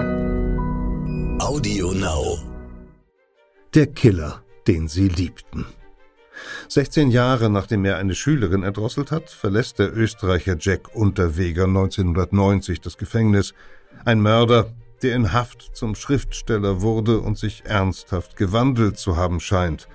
Audio 0.00 1.92
Now. 1.92 2.38
Der 3.74 3.86
Killer, 3.86 4.42
den 4.66 4.88
sie 4.88 5.08
liebten. 5.08 5.66
16 6.68 7.10
Jahre 7.10 7.50
nachdem 7.50 7.84
er 7.84 7.98
eine 7.98 8.14
Schülerin 8.14 8.62
erdrosselt 8.62 9.10
hat, 9.10 9.30
verlässt 9.30 9.78
der 9.78 9.94
Österreicher 9.94 10.56
Jack 10.58 10.94
Unterweger 10.94 11.64
1990 11.64 12.80
das 12.80 12.96
Gefängnis. 12.96 13.52
Ein 14.04 14.22
Mörder, 14.22 14.72
der 15.02 15.14
in 15.14 15.32
Haft 15.32 15.76
zum 15.76 15.94
Schriftsteller 15.94 16.80
wurde 16.80 17.18
und 17.20 17.38
sich 17.38 17.64
ernsthaft 17.66 18.36
gewandelt 18.36 18.98
zu 18.98 19.16
haben 19.16 19.40
scheint. 19.40 19.86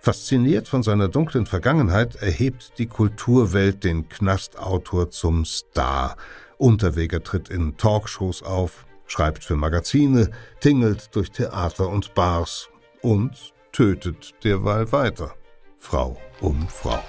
Fasziniert 0.00 0.68
von 0.68 0.82
seiner 0.82 1.08
dunklen 1.08 1.46
Vergangenheit 1.46 2.16
erhebt 2.16 2.74
die 2.78 2.86
Kulturwelt 2.86 3.82
den 3.82 4.08
Knastautor 4.08 5.10
zum 5.10 5.44
Star. 5.44 6.16
Unterweger 6.56 7.22
tritt 7.22 7.48
in 7.48 7.76
Talkshows 7.76 8.42
auf, 8.42 8.84
schreibt 9.08 9.42
für 9.42 9.56
Magazine, 9.56 10.30
tingelt 10.60 11.14
durch 11.16 11.32
Theater 11.32 11.88
und 11.88 12.14
Bars 12.14 12.68
und 13.02 13.52
tötet 13.72 14.34
derweil 14.44 14.92
weiter, 14.92 15.34
Frau 15.76 16.16
um 16.40 16.68
Frau. 16.68 17.02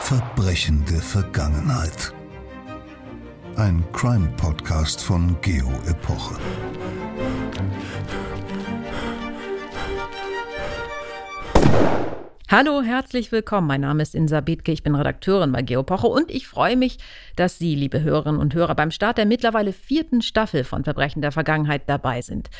Verbrechende 0.00 1.00
Vergangenheit. 1.00 2.12
Ein 3.56 3.84
Crime-Podcast 3.92 5.02
von 5.02 5.36
Geo 5.40 5.70
Epoche. 5.86 6.38
Hallo, 12.56 12.82
herzlich 12.82 13.32
willkommen. 13.32 13.66
Mein 13.66 13.80
Name 13.80 14.00
ist 14.00 14.14
Insa 14.14 14.40
Bethke, 14.40 14.70
ich 14.70 14.84
bin 14.84 14.94
Redakteurin 14.94 15.50
bei 15.50 15.62
Geopoche 15.62 16.06
und 16.06 16.30
ich 16.30 16.46
freue 16.46 16.76
mich, 16.76 16.98
dass 17.34 17.58
Sie, 17.58 17.74
liebe 17.74 18.00
Hörerinnen 18.00 18.40
und 18.40 18.54
Hörer, 18.54 18.76
beim 18.76 18.92
Start 18.92 19.18
der 19.18 19.26
mittlerweile 19.26 19.72
vierten 19.72 20.22
Staffel 20.22 20.62
von 20.62 20.84
Verbrechen 20.84 21.20
der 21.20 21.32
Vergangenheit 21.32 21.82
dabei 21.88 22.22
sind. 22.22 22.50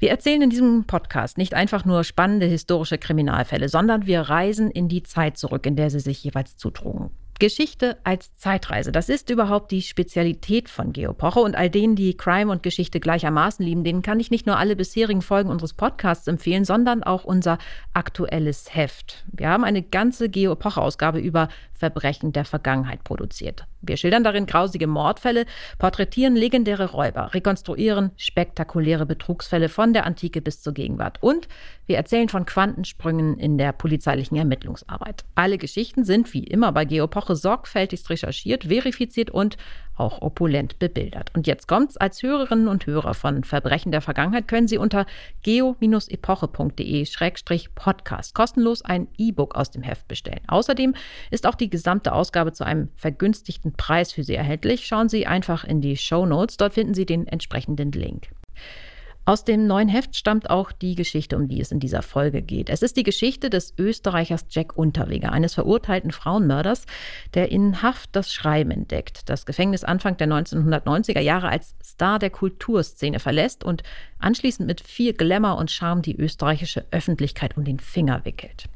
Wir 0.00 0.10
erzählen 0.10 0.42
in 0.42 0.50
diesem 0.50 0.88
Podcast 0.88 1.38
nicht 1.38 1.54
einfach 1.54 1.84
nur 1.84 2.02
spannende 2.02 2.46
historische 2.46 2.98
Kriminalfälle, 2.98 3.68
sondern 3.68 4.06
wir 4.06 4.22
reisen 4.22 4.68
in 4.68 4.88
die 4.88 5.04
Zeit 5.04 5.38
zurück, 5.38 5.64
in 5.64 5.76
der 5.76 5.90
sie 5.90 6.00
sich 6.00 6.24
jeweils 6.24 6.56
zutrugen. 6.56 7.12
Geschichte 7.38 7.98
als 8.04 8.34
Zeitreise. 8.36 8.92
Das 8.92 9.08
ist 9.08 9.30
überhaupt 9.30 9.70
die 9.70 9.82
Spezialität 9.82 10.68
von 10.68 10.92
Geopoche 10.92 11.40
und 11.40 11.56
all 11.56 11.70
denen, 11.70 11.96
die 11.96 12.16
Crime 12.16 12.50
und 12.50 12.62
Geschichte 12.62 13.00
gleichermaßen 13.00 13.64
lieben, 13.64 13.84
denen 13.84 14.02
kann 14.02 14.20
ich 14.20 14.30
nicht 14.30 14.46
nur 14.46 14.58
alle 14.58 14.76
bisherigen 14.76 15.22
Folgen 15.22 15.50
unseres 15.50 15.74
Podcasts 15.74 16.26
empfehlen, 16.26 16.64
sondern 16.64 17.02
auch 17.02 17.24
unser 17.24 17.58
aktuelles 17.92 18.74
Heft. 18.74 19.24
Wir 19.32 19.48
haben 19.48 19.64
eine 19.64 19.82
ganze 19.82 20.28
Geopoche-Ausgabe 20.28 21.18
über 21.18 21.48
Verbrechen 21.72 22.32
der 22.32 22.44
Vergangenheit 22.44 23.04
produziert. 23.04 23.66
Wir 23.86 23.96
schildern 23.96 24.24
darin 24.24 24.46
grausige 24.46 24.86
Mordfälle, 24.86 25.46
porträtieren 25.78 26.36
legendäre 26.36 26.90
Räuber, 26.90 27.34
rekonstruieren 27.34 28.10
spektakuläre 28.16 29.06
Betrugsfälle 29.06 29.68
von 29.68 29.92
der 29.92 30.06
Antike 30.06 30.40
bis 30.40 30.62
zur 30.62 30.74
Gegenwart 30.74 31.22
und 31.22 31.48
wir 31.86 31.96
erzählen 31.96 32.28
von 32.28 32.46
Quantensprüngen 32.46 33.38
in 33.38 33.58
der 33.58 33.72
polizeilichen 33.72 34.36
Ermittlungsarbeit. 34.36 35.24
Alle 35.34 35.58
Geschichten 35.58 36.04
sind 36.04 36.32
wie 36.34 36.44
immer 36.44 36.72
bei 36.72 36.84
Geopoche 36.84 37.36
sorgfältigst 37.36 38.10
recherchiert, 38.10 38.64
verifiziert 38.64 39.30
und 39.30 39.56
auch 39.96 40.22
opulent 40.22 40.78
bebildert. 40.78 41.30
Und 41.34 41.46
jetzt 41.46 41.68
kommt's. 41.68 41.96
Als 41.96 42.22
Hörerinnen 42.22 42.68
und 42.68 42.86
Hörer 42.86 43.14
von 43.14 43.44
Verbrechen 43.44 43.92
der 43.92 44.02
Vergangenheit 44.02 44.48
können 44.48 44.68
Sie 44.68 44.78
unter 44.78 45.04
geo-epoche.de-podcast 45.42 48.34
kostenlos 48.34 48.82
ein 48.82 49.08
E-Book 49.18 49.54
aus 49.54 49.70
dem 49.70 49.82
Heft 49.82 50.08
bestellen. 50.08 50.40
Außerdem 50.46 50.94
ist 51.30 51.46
auch 51.46 51.54
die 51.54 51.68
gesamte 51.70 52.12
Ausgabe 52.12 52.52
zu 52.52 52.64
einem 52.64 52.90
vergünstigten 52.96 53.72
Preis 53.72 54.12
für 54.12 54.22
Sie 54.22 54.34
erhältlich. 54.34 54.86
Schauen 54.86 55.08
Sie 55.08 55.26
einfach 55.26 55.64
in 55.64 55.80
die 55.80 55.96
Show 55.96 56.26
Notes. 56.26 56.56
Dort 56.56 56.74
finden 56.74 56.94
Sie 56.94 57.06
den 57.06 57.26
entsprechenden 57.26 57.90
Link. 57.92 58.28
Aus 59.28 59.42
dem 59.42 59.66
neuen 59.66 59.88
Heft 59.88 60.14
stammt 60.14 60.50
auch 60.50 60.70
die 60.70 60.94
Geschichte, 60.94 61.36
um 61.36 61.48
die 61.48 61.60
es 61.60 61.72
in 61.72 61.80
dieser 61.80 62.02
Folge 62.02 62.42
geht. 62.42 62.70
Es 62.70 62.82
ist 62.82 62.96
die 62.96 63.02
Geschichte 63.02 63.50
des 63.50 63.74
Österreichers 63.76 64.46
Jack 64.50 64.78
Unterweger, 64.78 65.32
eines 65.32 65.54
verurteilten 65.54 66.12
Frauenmörders, 66.12 66.86
der 67.34 67.50
in 67.50 67.82
Haft 67.82 68.14
das 68.14 68.32
Schreiben 68.32 68.70
entdeckt, 68.70 69.28
das 69.28 69.44
Gefängnis 69.44 69.82
Anfang 69.82 70.16
der 70.16 70.28
1990er 70.28 71.18
Jahre 71.18 71.48
als 71.48 71.74
Star 71.82 72.20
der 72.20 72.30
Kulturszene 72.30 73.18
verlässt 73.18 73.64
und 73.64 73.82
anschließend 74.20 74.68
mit 74.68 74.80
viel 74.80 75.12
Glamour 75.12 75.58
und 75.58 75.72
Charme 75.72 76.02
die 76.02 76.16
österreichische 76.16 76.84
Öffentlichkeit 76.92 77.56
um 77.56 77.64
den 77.64 77.80
Finger 77.80 78.24
wickelt. 78.24 78.66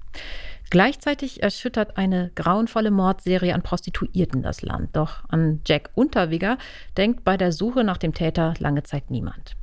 Gleichzeitig 0.71 1.45
erschüttert 1.45 1.97
eine 1.97 2.33
grauenvolle 2.35 2.91
Mordserie 2.91 3.55
an 3.55 3.63
Prostituierten 3.63 4.43
das 4.43 4.63
Land. 4.63 4.97
Doch 4.97 5.23
an 5.29 5.61
Jack 5.65 5.91
Unterweger 5.95 6.59
denkt 6.97 7.23
bei 7.23 7.37
der 7.37 7.53
Suche 7.53 7.85
nach 7.85 7.99
dem 7.99 8.15
Täter 8.15 8.55
lange 8.59 8.83
Zeit 8.83 9.13
niemand. 9.13 9.55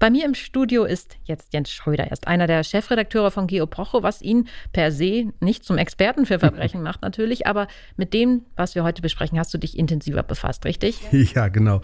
Bei 0.00 0.08
mir 0.08 0.24
im 0.24 0.32
Studio 0.32 0.84
ist 0.84 1.18
jetzt 1.24 1.52
Jens 1.52 1.70
Schröder. 1.70 2.04
Er 2.04 2.12
ist 2.12 2.26
einer 2.26 2.46
der 2.46 2.64
Chefredakteure 2.64 3.30
von 3.30 3.46
Geoprocho, 3.46 4.02
was 4.02 4.22
ihn 4.22 4.48
per 4.72 4.92
se 4.92 5.34
nicht 5.40 5.62
zum 5.62 5.76
Experten 5.76 6.24
für 6.24 6.38
Verbrechen 6.38 6.82
macht 6.90 7.02
natürlich, 7.02 7.46
aber 7.46 7.68
mit 7.98 8.14
dem, 8.14 8.40
was 8.56 8.74
wir 8.74 8.82
heute 8.82 9.02
besprechen, 9.02 9.38
hast 9.38 9.52
du 9.52 9.58
dich 9.58 9.78
intensiver 9.78 10.22
befasst, 10.22 10.64
richtig? 10.64 11.00
Ja, 11.34 11.48
genau. 11.48 11.82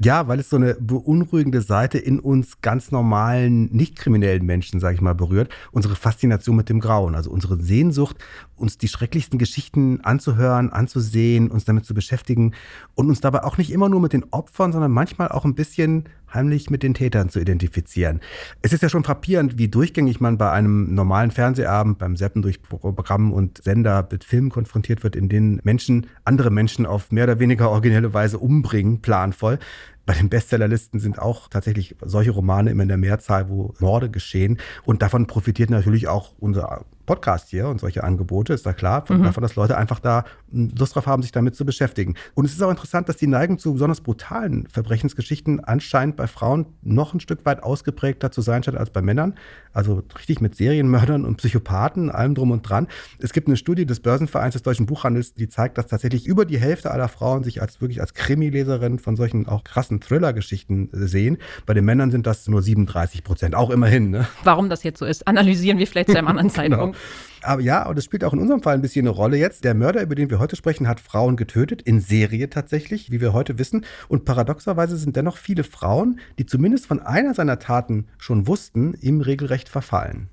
Ja, 0.00 0.26
weil 0.26 0.40
es 0.40 0.50
so 0.50 0.56
eine 0.56 0.74
beunruhigende 0.74 1.60
Seite 1.60 1.96
in 1.96 2.18
uns 2.18 2.60
ganz 2.60 2.90
normalen, 2.90 3.66
nicht 3.66 3.94
kriminellen 3.94 4.44
Menschen, 4.44 4.80
sage 4.80 4.96
ich 4.96 5.00
mal, 5.00 5.14
berührt. 5.14 5.48
Unsere 5.70 5.94
Faszination 5.94 6.56
mit 6.56 6.68
dem 6.68 6.80
Grauen, 6.80 7.14
also 7.14 7.30
unsere 7.30 7.56
Sehnsucht, 7.62 8.16
uns 8.56 8.78
die 8.78 8.88
schrecklichsten 8.88 9.38
Geschichten 9.38 10.00
anzuhören, 10.02 10.70
anzusehen, 10.70 11.52
uns 11.52 11.64
damit 11.64 11.86
zu 11.86 11.94
beschäftigen 11.94 12.52
und 12.94 13.08
uns 13.08 13.20
dabei 13.20 13.44
auch 13.44 13.58
nicht 13.58 13.70
immer 13.70 13.88
nur 13.88 14.00
mit 14.00 14.12
den 14.12 14.24
Opfern, 14.32 14.72
sondern 14.72 14.90
manchmal 14.90 15.28
auch 15.28 15.44
ein 15.44 15.54
bisschen 15.54 16.08
heimlich 16.34 16.70
mit 16.70 16.82
den 16.82 16.94
Tätern 16.94 17.28
zu 17.28 17.40
identifizieren. 17.40 18.20
Es 18.62 18.72
ist 18.72 18.82
ja 18.82 18.88
schon 18.88 19.04
frappierend, 19.04 19.58
wie 19.58 19.68
durchgängig 19.68 20.20
man 20.20 20.38
bei 20.38 20.50
einem 20.50 20.94
normalen 20.94 21.30
Fernsehabend, 21.30 21.98
beim 21.98 22.16
Seppen 22.16 22.42
durch 22.42 22.62
Programm 22.62 23.32
und 23.32 23.62
Sender 23.62 24.06
mit 24.10 24.24
Filmen 24.24 24.50
konfrontiert 24.50 25.02
wird, 25.02 25.16
in 25.16 25.28
denen 25.28 25.60
Menschen 25.64 26.06
andere 26.24 26.50
Menschen 26.50 26.86
auf 26.86 27.12
mehr 27.12 27.24
oder 27.24 27.38
weniger 27.38 27.70
originelle 27.70 28.12
Weise 28.12 28.38
umbringen, 28.38 29.00
planvoll. 29.00 29.58
Bei 30.06 30.14
den 30.14 30.28
Bestsellerlisten 30.28 31.00
sind 31.00 31.18
auch 31.18 31.48
tatsächlich 31.48 31.96
solche 32.02 32.30
Romane 32.30 32.70
immer 32.70 32.82
in 32.82 32.88
der 32.88 32.98
Mehrzahl, 32.98 33.48
wo 33.48 33.74
Morde 33.78 34.10
geschehen. 34.10 34.58
Und 34.84 35.02
davon 35.02 35.26
profitiert 35.26 35.70
natürlich 35.70 36.08
auch 36.08 36.32
unser 36.38 36.84
Podcast 37.06 37.50
hier 37.50 37.68
und 37.68 37.80
solche 37.80 38.04
Angebote, 38.04 38.52
ist 38.52 38.66
da 38.66 38.72
klar, 38.72 39.04
von, 39.06 39.18
mhm. 39.18 39.24
davon, 39.24 39.42
dass 39.42 39.56
Leute 39.56 39.76
einfach 39.76 40.00
da 40.00 40.24
Lust 40.50 40.94
drauf 40.94 41.06
haben, 41.06 41.22
sich 41.22 41.32
damit 41.32 41.54
zu 41.54 41.64
beschäftigen. 41.64 42.14
Und 42.34 42.44
es 42.44 42.52
ist 42.52 42.62
auch 42.62 42.70
interessant, 42.70 43.08
dass 43.08 43.16
die 43.16 43.26
Neigung 43.26 43.58
zu 43.58 43.74
besonders 43.74 44.00
brutalen 44.00 44.66
Verbrechensgeschichten 44.68 45.60
anscheinend 45.60 46.16
bei 46.16 46.26
Frauen 46.26 46.66
noch 46.82 47.14
ein 47.14 47.20
Stück 47.20 47.44
weit 47.44 47.62
ausgeprägter 47.62 48.30
zu 48.30 48.40
sein 48.40 48.62
scheint 48.62 48.76
als 48.76 48.90
bei 48.90 49.02
Männern. 49.02 49.34
Also 49.72 50.02
richtig 50.16 50.40
mit 50.40 50.54
Serienmördern 50.54 51.24
und 51.24 51.36
Psychopathen, 51.36 52.10
allem 52.10 52.34
drum 52.34 52.52
und 52.52 52.62
dran. 52.62 52.88
Es 53.18 53.32
gibt 53.32 53.48
eine 53.48 53.56
Studie 53.56 53.86
des 53.86 54.00
Börsenvereins 54.00 54.54
des 54.54 54.62
deutschen 54.62 54.86
Buchhandels, 54.86 55.34
die 55.34 55.48
zeigt, 55.48 55.78
dass 55.78 55.88
tatsächlich 55.88 56.26
über 56.26 56.44
die 56.44 56.58
Hälfte 56.58 56.90
aller 56.90 57.08
Frauen 57.08 57.42
sich 57.42 57.60
als 57.60 57.80
wirklich 57.80 58.00
als 58.00 58.14
Krimileserin 58.14 58.98
von 58.98 59.16
solchen 59.16 59.46
auch 59.48 59.64
krassen 59.64 59.93
Thriller-Geschichten 60.00 60.88
sehen. 60.92 61.38
Bei 61.66 61.74
den 61.74 61.84
Männern 61.84 62.10
sind 62.10 62.26
das 62.26 62.46
nur 62.48 62.62
37 62.62 63.24
Prozent, 63.24 63.54
auch 63.54 63.70
immerhin. 63.70 64.10
Ne? 64.10 64.26
Warum 64.44 64.68
das 64.68 64.82
jetzt 64.82 64.98
so 64.98 65.06
ist, 65.06 65.26
analysieren 65.26 65.78
wir 65.78 65.86
vielleicht 65.86 66.10
zu 66.10 66.18
einem 66.18 66.28
anderen 66.28 66.48
genau. 66.52 66.56
Zeitpunkt. 66.56 66.98
Aber 67.42 67.60
ja, 67.60 67.86
und 67.86 67.96
das 67.96 68.04
spielt 68.04 68.24
auch 68.24 68.32
in 68.32 68.38
unserem 68.38 68.62
Fall 68.62 68.74
ein 68.74 68.82
bisschen 68.82 69.06
eine 69.06 69.14
Rolle 69.14 69.36
jetzt. 69.36 69.64
Der 69.64 69.74
Mörder, 69.74 70.02
über 70.02 70.14
den 70.14 70.30
wir 70.30 70.38
heute 70.38 70.56
sprechen, 70.56 70.88
hat 70.88 71.00
Frauen 71.00 71.36
getötet, 71.36 71.82
in 71.82 72.00
Serie 72.00 72.48
tatsächlich, 72.48 73.10
wie 73.10 73.20
wir 73.20 73.32
heute 73.32 73.58
wissen. 73.58 73.84
Und 74.08 74.24
paradoxerweise 74.24 74.96
sind 74.96 75.16
dennoch 75.16 75.36
viele 75.36 75.64
Frauen, 75.64 76.20
die 76.38 76.46
zumindest 76.46 76.86
von 76.86 77.00
einer 77.00 77.34
seiner 77.34 77.58
Taten 77.58 78.06
schon 78.18 78.46
wussten, 78.46 78.94
ihm 79.00 79.20
regelrecht 79.20 79.68
verfallen. 79.68 80.30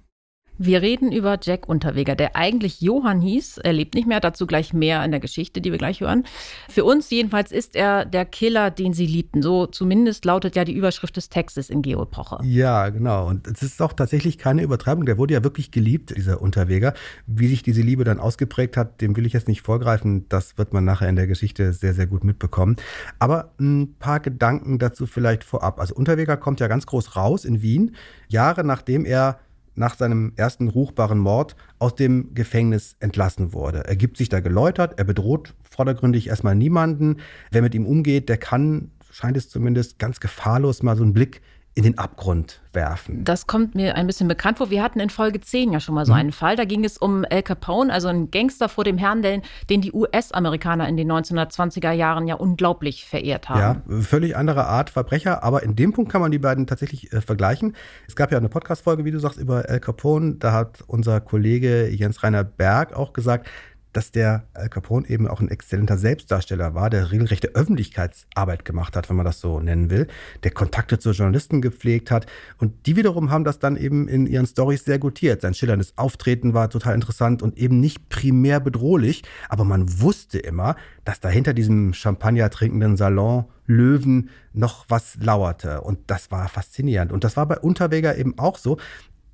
Wir 0.58 0.82
reden 0.82 1.12
über 1.12 1.40
Jack 1.42 1.68
Unterweger, 1.68 2.16
der 2.16 2.36
eigentlich 2.36 2.82
Johann 2.82 3.22
hieß. 3.22 3.58
Er 3.60 3.74
lebt 3.74 3.96
nicht 3.96 4.08
mehr, 4.08 4.20
dazu 4.20 4.46
gleich 4.46 4.74
mehr 4.74 5.04
in 5.04 5.12
der 5.12 5.20
Geschichte, 5.20 5.62
die 5.62 5.72
wir 5.72 5.78
gleich 5.78 6.02
hören. 6.02 6.24
Für 6.70 6.84
uns 6.84 7.10
jedenfalls 7.10 7.52
ist 7.52 7.76
er 7.76 8.06
der 8.06 8.26
Killer, 8.26 8.70
den 8.70 8.94
sie 8.94 9.08
liebten. 9.08 9.42
So 9.42 9.66
zumindest 9.66 10.24
lautet 10.26 10.56
ja 10.56 10.64
die 10.64 10.74
Überschrift 10.74 11.18
des 11.18 11.30
Textes 11.30 11.70
in 11.70 11.82
Geopoche. 11.82 12.40
Ja, 12.44 12.90
genau. 12.90 13.28
Und 13.28 13.48
es 13.48 13.64
ist 13.64 13.82
auch 13.82 13.94
tatsächlich 13.94 14.38
keine 14.38 14.62
Übertreibung. 14.62 15.06
Der 15.06 15.18
wurde 15.18 15.34
ja 15.34 15.44
wirklich 15.44 15.72
geliebt, 15.72 16.16
dieser 16.16 16.42
Unterweger. 16.42 16.94
Wie 17.26 17.48
sich 17.48 17.64
diese 17.64 17.82
Liebe 17.82 18.04
dann 18.04 18.20
ausgeprägt 18.20 18.78
hat, 18.78 19.02
dem 19.02 19.16
will 19.16 19.26
ich 19.26 19.34
jetzt 19.34 19.48
nicht 19.48 19.62
vorgreifen. 19.62 20.28
Das 20.30 20.58
wird 20.58 20.74
man 20.74 20.86
nachher 20.86 21.10
in 21.10 21.16
der 21.16 21.28
Geschichte 21.28 21.74
sehr, 21.74 21.94
sehr 21.94 22.08
gut 22.08 22.24
mitbekommen. 22.24 22.76
Aber 23.20 23.52
ein 23.60 23.96
paar 23.98 24.20
Gedanken 24.20 24.80
dazu 24.80 25.08
vielleicht 25.08 25.44
vorab. 25.44 25.80
Also 25.80 25.96
Unterweger 25.96 26.38
kommt 26.38 26.60
ja 26.60 26.68
ganz 26.68 26.86
groß 26.86 27.16
raus 27.16 27.46
in 27.46 27.62
Wien, 27.62 27.96
Jahre 28.28 28.64
nachdem 28.64 29.06
er 29.06 29.40
nach 29.76 29.96
seinem 29.96 30.34
ersten 30.36 30.68
ruchbaren 30.68 31.20
Mord 31.20 31.56
aus 31.80 31.96
dem 31.96 32.34
Gefängnis 32.34 32.96
entlassen 33.00 33.54
wurde. 33.54 33.86
Er 33.86 33.96
gibt 33.96 34.18
sich 34.18 34.30
da 34.30 34.40
geläutert, 34.40 34.98
er 34.98 35.06
bedroht 35.06 35.54
vordergründig 35.64 36.28
erstmal 36.28 36.56
niemanden. 36.56 37.18
Wer 37.52 37.62
mit 37.62 37.74
ihm 37.76 37.86
umgeht, 37.86 38.30
der 38.30 38.38
kann, 38.38 38.92
scheint 39.12 39.38
es 39.38 39.50
zumindest, 39.50 40.00
ganz 40.00 40.20
gefahrlos 40.20 40.84
mal 40.84 40.98
so 40.98 41.04
einen 41.04 41.14
Blick 41.14 41.42
in 41.74 41.84
den 41.84 41.98
Abgrund 41.98 42.60
werfen. 42.74 43.24
Das 43.24 43.48
kommt 43.48 43.76
mir 43.76 43.96
ein 43.96 44.06
bisschen 44.06 44.28
bekannt 44.28 44.58
vor. 44.58 44.70
Wir 44.70 44.84
hatten 44.84 45.00
in 45.00 45.10
Folge 45.10 45.40
10 45.40 45.72
ja 45.72 45.80
schon 45.80 45.96
mal 45.96 46.06
so 46.06 46.12
mhm. 46.12 46.20
einen 46.20 46.32
Fall. 46.34 46.58
Da 46.58 46.66
ging 46.66 46.84
es 46.84 46.98
um 46.98 47.26
Al 47.30 47.44
Capone, 47.44 47.92
also 47.92 48.10
einen 48.10 48.30
Gangster 48.30 48.68
vor 48.68 48.84
dem 48.84 48.98
Herrn, 48.98 49.22
den, 49.22 49.42
den 49.70 49.80
die 49.80 49.94
US-Amerikaner 49.94 50.88
in 50.90 50.98
den 50.98 51.10
1920er 51.10 51.92
Jahren 51.92 52.28
ja 52.28 52.36
unglaublich 52.36 53.06
verehrt 53.06 53.48
haben. 53.48 53.84
Ja, 53.90 54.02
völlig 54.02 54.36
andere 54.36 54.66
Art 54.66 54.90
Verbrecher, 54.90 55.44
aber 55.44 55.64
in 55.64 55.76
dem 55.76 55.94
Punkt 55.94 56.12
kann 56.12 56.20
man 56.20 56.32
die 56.32 56.40
beiden 56.40 56.68
tatsächlich 56.68 57.14
äh, 57.14 57.22
vergleichen. 57.22 57.76
Es 58.08 58.18
gab 58.18 58.32
ja 58.34 58.38
eine 58.38 58.50
Podcast-Folge, 58.50 59.06
wie 59.06 59.12
du 59.12 59.20
sagst, 59.20 59.40
über 59.40 59.70
Al 59.70 59.80
Capone. 59.80 60.36
Da 60.36 60.52
hat 60.52 60.84
unser 60.88 61.22
Kollege 61.22 61.88
Jens 61.88 62.22
Rainer 62.22 62.44
Berg 62.44 62.94
auch 62.94 63.14
gesagt, 63.14 63.48
dass 63.94 64.12
der 64.12 64.44
Al 64.54 64.70
Capone 64.70 65.08
eben 65.08 65.28
auch 65.28 65.40
ein 65.40 65.50
exzellenter 65.50 65.98
Selbstdarsteller 65.98 66.74
war, 66.74 66.90
der 66.90 67.12
regelrechte 67.12 67.50
Öffentlichkeitsarbeit 67.56 68.66
gemacht 68.66 68.96
hat, 68.96 69.10
wenn 69.10 69.16
man 69.16 69.26
das 69.26 69.40
so 69.40 69.60
nennen 69.60 69.90
will, 69.90 70.08
der 70.44 70.52
Kontakte 70.52 71.00
zu 71.00 71.12
Journalisten 71.12 71.62
gepflegt 71.62 72.12
hat. 72.12 72.26
Und 72.58 72.86
die 72.86 72.96
wiederum 72.96 73.32
haben 73.32 73.44
das 73.44 73.60
dann 73.60 73.78
eben 73.78 74.08
in 74.08 74.28
ihren 74.28 74.48
Stories 74.48 74.86
sehr 74.86 75.00
gutiert. 75.00 75.42
Sein 75.42 75.54
schillerndes 75.54 75.98
Auftreten 75.98 76.54
war 76.54 76.70
total 76.70 76.96
interessant 76.96 77.42
und 77.42 77.58
eben 77.58 77.80
nicht 77.80 78.10
primär 78.10 78.60
bedrohlich, 78.60 79.24
aber 79.50 79.64
man 79.64 80.02
wusste 80.02 80.40
immer, 80.40 80.76
dass 81.06 81.20
dahinter 81.20 81.54
diesem 81.54 81.94
Champagner 81.94 82.50
trinkenden 82.50 82.98
Salon 82.98 83.46
Löwen 83.72 84.30
noch 84.54 84.86
was 84.90 85.16
lauerte. 85.20 85.82
Und 85.82 86.00
das 86.08 86.30
war 86.32 86.50
faszinierend. 86.50 87.12
Und 87.12 87.24
das 87.24 87.38
war 87.38 87.48
bei 87.48 87.58
Unterweger 87.58 88.18
eben 88.18 88.38
auch 88.38 88.58
so 88.58 88.78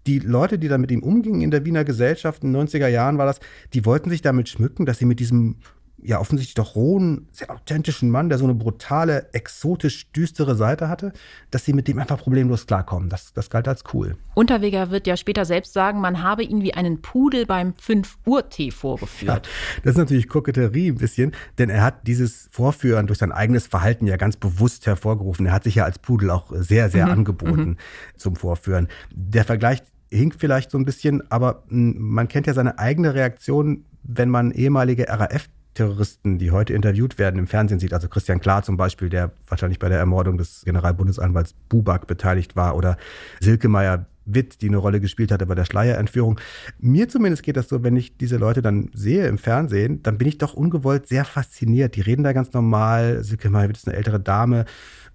die 0.07 0.19
Leute, 0.19 0.57
die 0.57 0.67
da 0.67 0.77
mit 0.77 0.91
ihm 0.91 1.03
umgingen 1.03 1.41
in 1.41 1.51
der 1.51 1.65
Wiener 1.65 1.83
Gesellschaft 1.83 2.43
in 2.43 2.53
den 2.53 2.67
90er 2.67 2.87
Jahren, 2.87 3.17
war 3.17 3.25
das, 3.25 3.39
die 3.73 3.85
wollten 3.85 4.09
sich 4.09 4.21
damit 4.21 4.49
schmücken, 4.49 4.85
dass 4.85 4.97
sie 4.97 5.05
mit 5.05 5.19
diesem 5.19 5.57
ja 6.01 6.19
offensichtlich 6.19 6.53
doch 6.53 6.75
rohen, 6.75 7.27
sehr 7.31 7.49
authentischen 7.49 8.09
Mann, 8.09 8.29
der 8.29 8.37
so 8.37 8.45
eine 8.45 8.53
brutale, 8.53 9.29
exotisch 9.33 10.11
düstere 10.11 10.55
Seite 10.55 10.89
hatte, 10.89 11.11
dass 11.49 11.65
sie 11.65 11.73
mit 11.73 11.87
dem 11.87 11.97
einfach 11.99 12.19
problemlos 12.19 12.67
klarkommen. 12.67 13.09
Das, 13.09 13.33
das 13.33 13.49
galt 13.49 13.67
als 13.67 13.83
cool. 13.93 14.15
Unterweger 14.35 14.91
wird 14.91 15.07
ja 15.07 15.17
später 15.17 15.45
selbst 15.45 15.73
sagen, 15.73 15.99
man 15.99 16.21
habe 16.21 16.43
ihn 16.43 16.61
wie 16.61 16.73
einen 16.73 17.01
Pudel 17.01 17.45
beim 17.45 17.73
5-Uhr-Tee 17.73 18.71
vorgeführt. 18.71 19.47
Ja, 19.47 19.51
das 19.83 19.91
ist 19.91 19.97
natürlich 19.97 20.29
Koketterie 20.29 20.91
ein 20.91 20.97
bisschen, 20.97 21.33
denn 21.57 21.69
er 21.69 21.83
hat 21.83 22.07
dieses 22.07 22.47
Vorführen 22.51 23.07
durch 23.07 23.19
sein 23.19 23.31
eigenes 23.31 23.65
Verhalten 23.67 24.05
ja 24.05 24.17
ganz 24.17 24.37
bewusst 24.37 24.85
hervorgerufen. 24.85 25.47
Er 25.47 25.53
hat 25.53 25.63
sich 25.63 25.75
ja 25.75 25.85
als 25.85 25.99
Pudel 25.99 26.29
auch 26.29 26.51
sehr, 26.53 26.89
sehr 26.89 27.07
mhm. 27.07 27.11
angeboten 27.11 27.69
mhm. 27.69 27.77
zum 28.17 28.35
Vorführen. 28.35 28.87
Der 29.11 29.43
Vergleich 29.43 29.81
hinkt 30.11 30.39
vielleicht 30.39 30.71
so 30.71 30.77
ein 30.77 30.85
bisschen, 30.85 31.29
aber 31.31 31.63
hm, 31.69 31.95
man 31.97 32.27
kennt 32.27 32.47
ja 32.47 32.53
seine 32.53 32.79
eigene 32.79 33.13
Reaktion, 33.13 33.85
wenn 34.03 34.29
man 34.29 34.51
ehemalige 34.51 35.07
RAF 35.07 35.49
Terroristen, 35.77 36.39
die 36.39 36.49
heute 36.49 36.73
interviewt 36.73 37.19
werden, 37.19 37.37
im 37.37 37.45
Fernsehen 37.45 37.79
sieht. 37.79 37.93
Also 37.93 38.07
Christian 38.07 38.39
Klar 38.39 38.63
zum 38.63 38.77
Beispiel, 38.77 39.09
der 39.09 39.31
wahrscheinlich 39.47 39.77
bei 39.77 39.89
der 39.89 39.99
Ermordung 39.99 40.39
des 40.39 40.63
Generalbundesanwalts 40.65 41.53
Buback 41.69 42.07
beteiligt 42.07 42.55
war, 42.55 42.75
oder 42.75 42.97
Silke 43.39 43.69
Meyer 43.69 44.07
Witt, 44.25 44.61
die 44.61 44.67
eine 44.67 44.77
Rolle 44.77 44.99
gespielt 44.99 45.31
hatte 45.31 45.45
bei 45.45 45.55
der 45.55 45.65
Schleierentführung. 45.65 46.39
Mir 46.79 47.07
zumindest 47.07 47.43
geht 47.43 47.57
das 47.57 47.69
so, 47.69 47.83
wenn 47.83 47.95
ich 47.95 48.17
diese 48.17 48.37
Leute 48.37 48.61
dann 48.61 48.89
sehe 48.93 49.27
im 49.27 49.37
Fernsehen, 49.37 50.03
dann 50.03 50.17
bin 50.17 50.27
ich 50.27 50.37
doch 50.37 50.53
ungewollt 50.53 51.07
sehr 51.07 51.23
fasziniert. 51.25 51.95
Die 51.95 52.01
reden 52.01 52.23
da 52.23 52.33
ganz 52.33 52.51
normal. 52.53 53.23
Silke 53.23 53.49
Meyer 53.49 53.69
Witt 53.69 53.77
ist 53.77 53.87
eine 53.87 53.95
ältere 53.95 54.19
Dame 54.19 54.65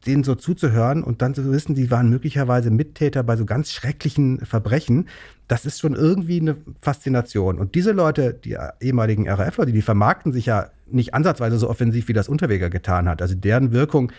denen 0.07 0.25
so 0.25 0.35
zuzuhören 0.35 1.03
und 1.05 1.23
dann 1.23 1.35
zu 1.35 1.51
wissen, 1.51 1.75
die 1.75 1.91
waren 1.91 2.11
möglicherweise 2.11 2.71
Mittäter 2.71 3.23
bei 3.23 3.37
so 3.37 3.45
ganz 3.45 3.73
schrecklichen 3.73 4.45
Verbrechen, 4.45 5.09
das 5.49 5.65
ist 5.65 5.81
schon 5.81 5.95
irgendwie 5.95 6.41
eine 6.41 6.57
Faszination. 6.81 7.59
Und 7.59 7.75
diese 7.75 7.93
Leute, 7.93 8.35
die 8.35 8.57
ehemaligen 8.81 9.29
RAF-Leute, 9.29 9.73
die 9.73 9.83
vermarkten 9.83 10.33
sich 10.33 10.47
ja 10.47 10.71
nicht 10.87 11.15
ansatzweise 11.15 11.59
so 11.59 11.69
offensiv, 11.69 12.09
wie 12.09 12.13
das 12.13 12.29
Unterweger 12.29 12.71
getan 12.71 13.09
hat. 13.09 13.23
Also 13.23 13.35
deren 13.35 13.73
Wirkung 13.73 14.13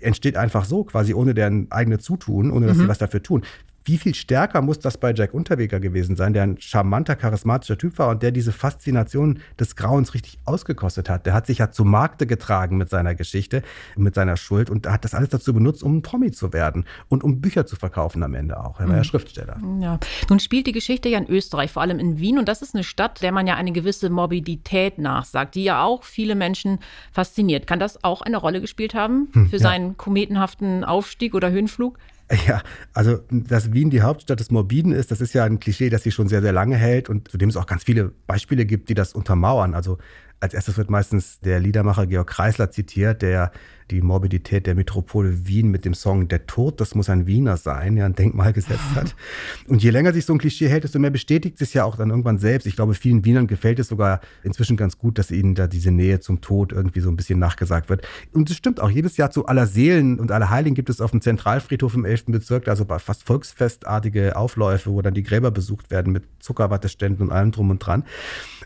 entsteht 0.00 0.36
einfach 0.36 0.64
so, 0.64 0.84
quasi 0.84 1.14
ohne 1.14 1.34
deren 1.34 1.70
eigene 1.70 1.98
Zutun, 1.98 2.50
ohne 2.50 2.66
dass 2.66 2.76
mhm. 2.76 2.82
sie 2.82 2.88
was 2.88 2.98
dafür 2.98 3.22
tun 3.22 3.42
wie 3.88 3.96
viel 3.96 4.14
stärker 4.14 4.60
muss 4.60 4.78
das 4.78 4.98
bei 4.98 5.14
Jack 5.14 5.32
Unterweger 5.32 5.80
gewesen 5.80 6.14
sein, 6.14 6.34
der 6.34 6.42
ein 6.42 6.60
charmanter, 6.60 7.16
charismatischer 7.16 7.78
Typ 7.78 7.98
war 7.98 8.10
und 8.10 8.22
der 8.22 8.30
diese 8.30 8.52
Faszination 8.52 9.40
des 9.58 9.76
Grauens 9.76 10.12
richtig 10.12 10.38
ausgekostet 10.44 11.08
hat. 11.08 11.24
Der 11.24 11.32
hat 11.32 11.46
sich 11.46 11.58
ja 11.58 11.70
zu 11.70 11.84
Markte 11.84 12.26
getragen 12.26 12.76
mit 12.76 12.90
seiner 12.90 13.14
Geschichte, 13.14 13.62
mit 13.96 14.14
seiner 14.14 14.36
Schuld 14.36 14.68
und 14.68 14.86
hat 14.86 15.04
das 15.04 15.14
alles 15.14 15.30
dazu 15.30 15.54
benutzt, 15.54 15.82
um 15.82 15.96
ein 15.96 16.02
Promi 16.02 16.30
zu 16.32 16.52
werden 16.52 16.84
und 17.08 17.24
um 17.24 17.40
Bücher 17.40 17.64
zu 17.64 17.76
verkaufen 17.76 18.22
am 18.22 18.34
Ende 18.34 18.62
auch. 18.62 18.78
Er 18.78 18.88
war 18.88 18.94
ja 18.94 19.00
mhm. 19.00 19.04
Schriftsteller. 19.04 19.58
Ja. 19.80 19.98
Nun 20.28 20.38
spielt 20.38 20.66
die 20.66 20.72
Geschichte 20.72 21.08
ja 21.08 21.18
in 21.18 21.26
Österreich, 21.26 21.72
vor 21.72 21.80
allem 21.80 21.98
in 21.98 22.18
Wien 22.18 22.38
und 22.38 22.46
das 22.46 22.60
ist 22.60 22.74
eine 22.74 22.84
Stadt, 22.84 23.22
der 23.22 23.32
man 23.32 23.46
ja 23.46 23.54
eine 23.54 23.72
gewisse 23.72 24.10
Morbidität 24.10 24.98
nachsagt, 24.98 25.54
die 25.54 25.64
ja 25.64 25.82
auch 25.82 26.04
viele 26.04 26.34
Menschen 26.34 26.78
fasziniert. 27.10 27.66
Kann 27.66 27.80
das 27.80 28.04
auch 28.04 28.20
eine 28.20 28.36
Rolle 28.36 28.60
gespielt 28.60 28.94
haben 28.94 29.28
hm, 29.32 29.46
für 29.46 29.56
hm, 29.56 29.62
ja. 29.62 29.70
seinen 29.70 29.96
kometenhaften 29.96 30.84
Aufstieg 30.84 31.34
oder 31.34 31.50
Höhenflug? 31.50 31.98
Ja, 32.46 32.62
also 32.92 33.20
dass 33.30 33.72
Wien 33.72 33.90
die 33.90 34.02
Hauptstadt 34.02 34.40
des 34.40 34.50
Morbiden 34.50 34.92
ist, 34.92 35.10
das 35.10 35.20
ist 35.20 35.32
ja 35.32 35.44
ein 35.44 35.60
Klischee, 35.60 35.88
das 35.88 36.02
sich 36.02 36.14
schon 36.14 36.28
sehr, 36.28 36.42
sehr 36.42 36.52
lange 36.52 36.76
hält 36.76 37.08
und 37.08 37.28
zu 37.30 37.38
dem 37.38 37.48
es 37.48 37.56
auch 37.56 37.66
ganz 37.66 37.84
viele 37.84 38.12
Beispiele 38.26 38.66
gibt, 38.66 38.88
die 38.88 38.94
das 38.94 39.14
untermauern. 39.14 39.74
Also 39.74 39.98
als 40.40 40.54
erstes 40.54 40.78
wird 40.78 40.90
meistens 40.90 41.40
der 41.40 41.60
Liedermacher 41.60 42.06
Georg 42.06 42.28
Kreisler 42.28 42.70
zitiert, 42.70 43.22
der 43.22 43.50
die 43.90 44.02
Morbidität 44.02 44.66
der 44.66 44.74
Metropole 44.74 45.46
Wien 45.46 45.70
mit 45.70 45.84
dem 45.84 45.94
Song 45.94 46.28
Der 46.28 46.46
Tod, 46.46 46.80
das 46.80 46.94
muss 46.94 47.08
ein 47.08 47.26
Wiener 47.26 47.56
sein, 47.56 47.96
ja, 47.96 48.04
ein 48.04 48.14
Denkmal 48.14 48.52
gesetzt 48.52 48.94
hat. 48.94 49.16
Und 49.66 49.82
je 49.82 49.90
länger 49.90 50.12
sich 50.12 50.26
so 50.26 50.34
ein 50.34 50.38
Klischee 50.38 50.68
hält, 50.68 50.84
desto 50.84 50.98
mehr 50.98 51.10
bestätigt 51.10 51.60
es 51.60 51.72
ja 51.72 51.84
auch 51.84 51.96
dann 51.96 52.10
irgendwann 52.10 52.38
selbst. 52.38 52.66
Ich 52.66 52.76
glaube, 52.76 52.94
vielen 52.94 53.24
Wienern 53.24 53.46
gefällt 53.46 53.78
es 53.78 53.88
sogar 53.88 54.20
inzwischen 54.42 54.76
ganz 54.76 54.98
gut, 54.98 55.18
dass 55.18 55.30
ihnen 55.30 55.54
da 55.54 55.66
diese 55.66 55.90
Nähe 55.90 56.20
zum 56.20 56.40
Tod 56.40 56.72
irgendwie 56.72 57.00
so 57.00 57.08
ein 57.08 57.16
bisschen 57.16 57.38
nachgesagt 57.38 57.88
wird. 57.88 58.06
Und 58.32 58.50
es 58.50 58.56
stimmt 58.56 58.80
auch, 58.80 58.90
jedes 58.90 59.16
Jahr 59.16 59.30
zu 59.30 59.46
aller 59.46 59.66
Seelen 59.66 60.20
und 60.20 60.32
aller 60.32 60.50
Heiligen 60.50 60.74
gibt 60.74 60.90
es 60.90 61.00
auf 61.00 61.10
dem 61.10 61.20
Zentralfriedhof 61.20 61.94
im 61.94 62.04
11. 62.04 62.26
Bezirk, 62.26 62.68
also 62.68 62.84
fast 62.84 63.24
volksfestartige 63.24 64.36
Aufläufe, 64.36 64.90
wo 64.90 65.00
dann 65.02 65.14
die 65.14 65.22
Gräber 65.22 65.50
besucht 65.50 65.90
werden 65.90 66.12
mit 66.12 66.24
Zuckerwatteständen 66.40 67.26
und 67.26 67.32
allem 67.32 67.52
drum 67.52 67.70
und 67.70 67.78
dran. 67.78 68.04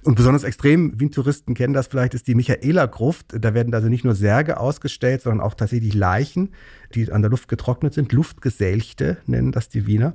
Und 0.04 0.16
besonders 0.16 0.43
extrem, 0.43 0.99
Wien-Touristen 0.99 1.54
kennen 1.54 1.75
das 1.75 1.87
vielleicht, 1.87 2.14
ist 2.14 2.26
die 2.26 2.34
Michaela-Gruft. 2.34 3.34
Da 3.38 3.54
werden 3.54 3.72
also 3.72 3.88
nicht 3.88 4.04
nur 4.04 4.16
Särge 4.16 4.58
ausgestellt, 4.58 5.22
sondern 5.22 5.46
auch 5.46 5.54
tatsächlich 5.54 5.94
Leichen 5.94 6.50
die 6.94 7.11
an 7.11 7.23
der 7.23 7.31
Luft 7.31 7.49
getrocknet 7.49 7.94
sind. 7.94 8.12
Luftgeselchte 8.12 9.19
nennen 9.27 9.53
das 9.53 9.69
die 9.69 9.87
Wiener. 9.87 10.15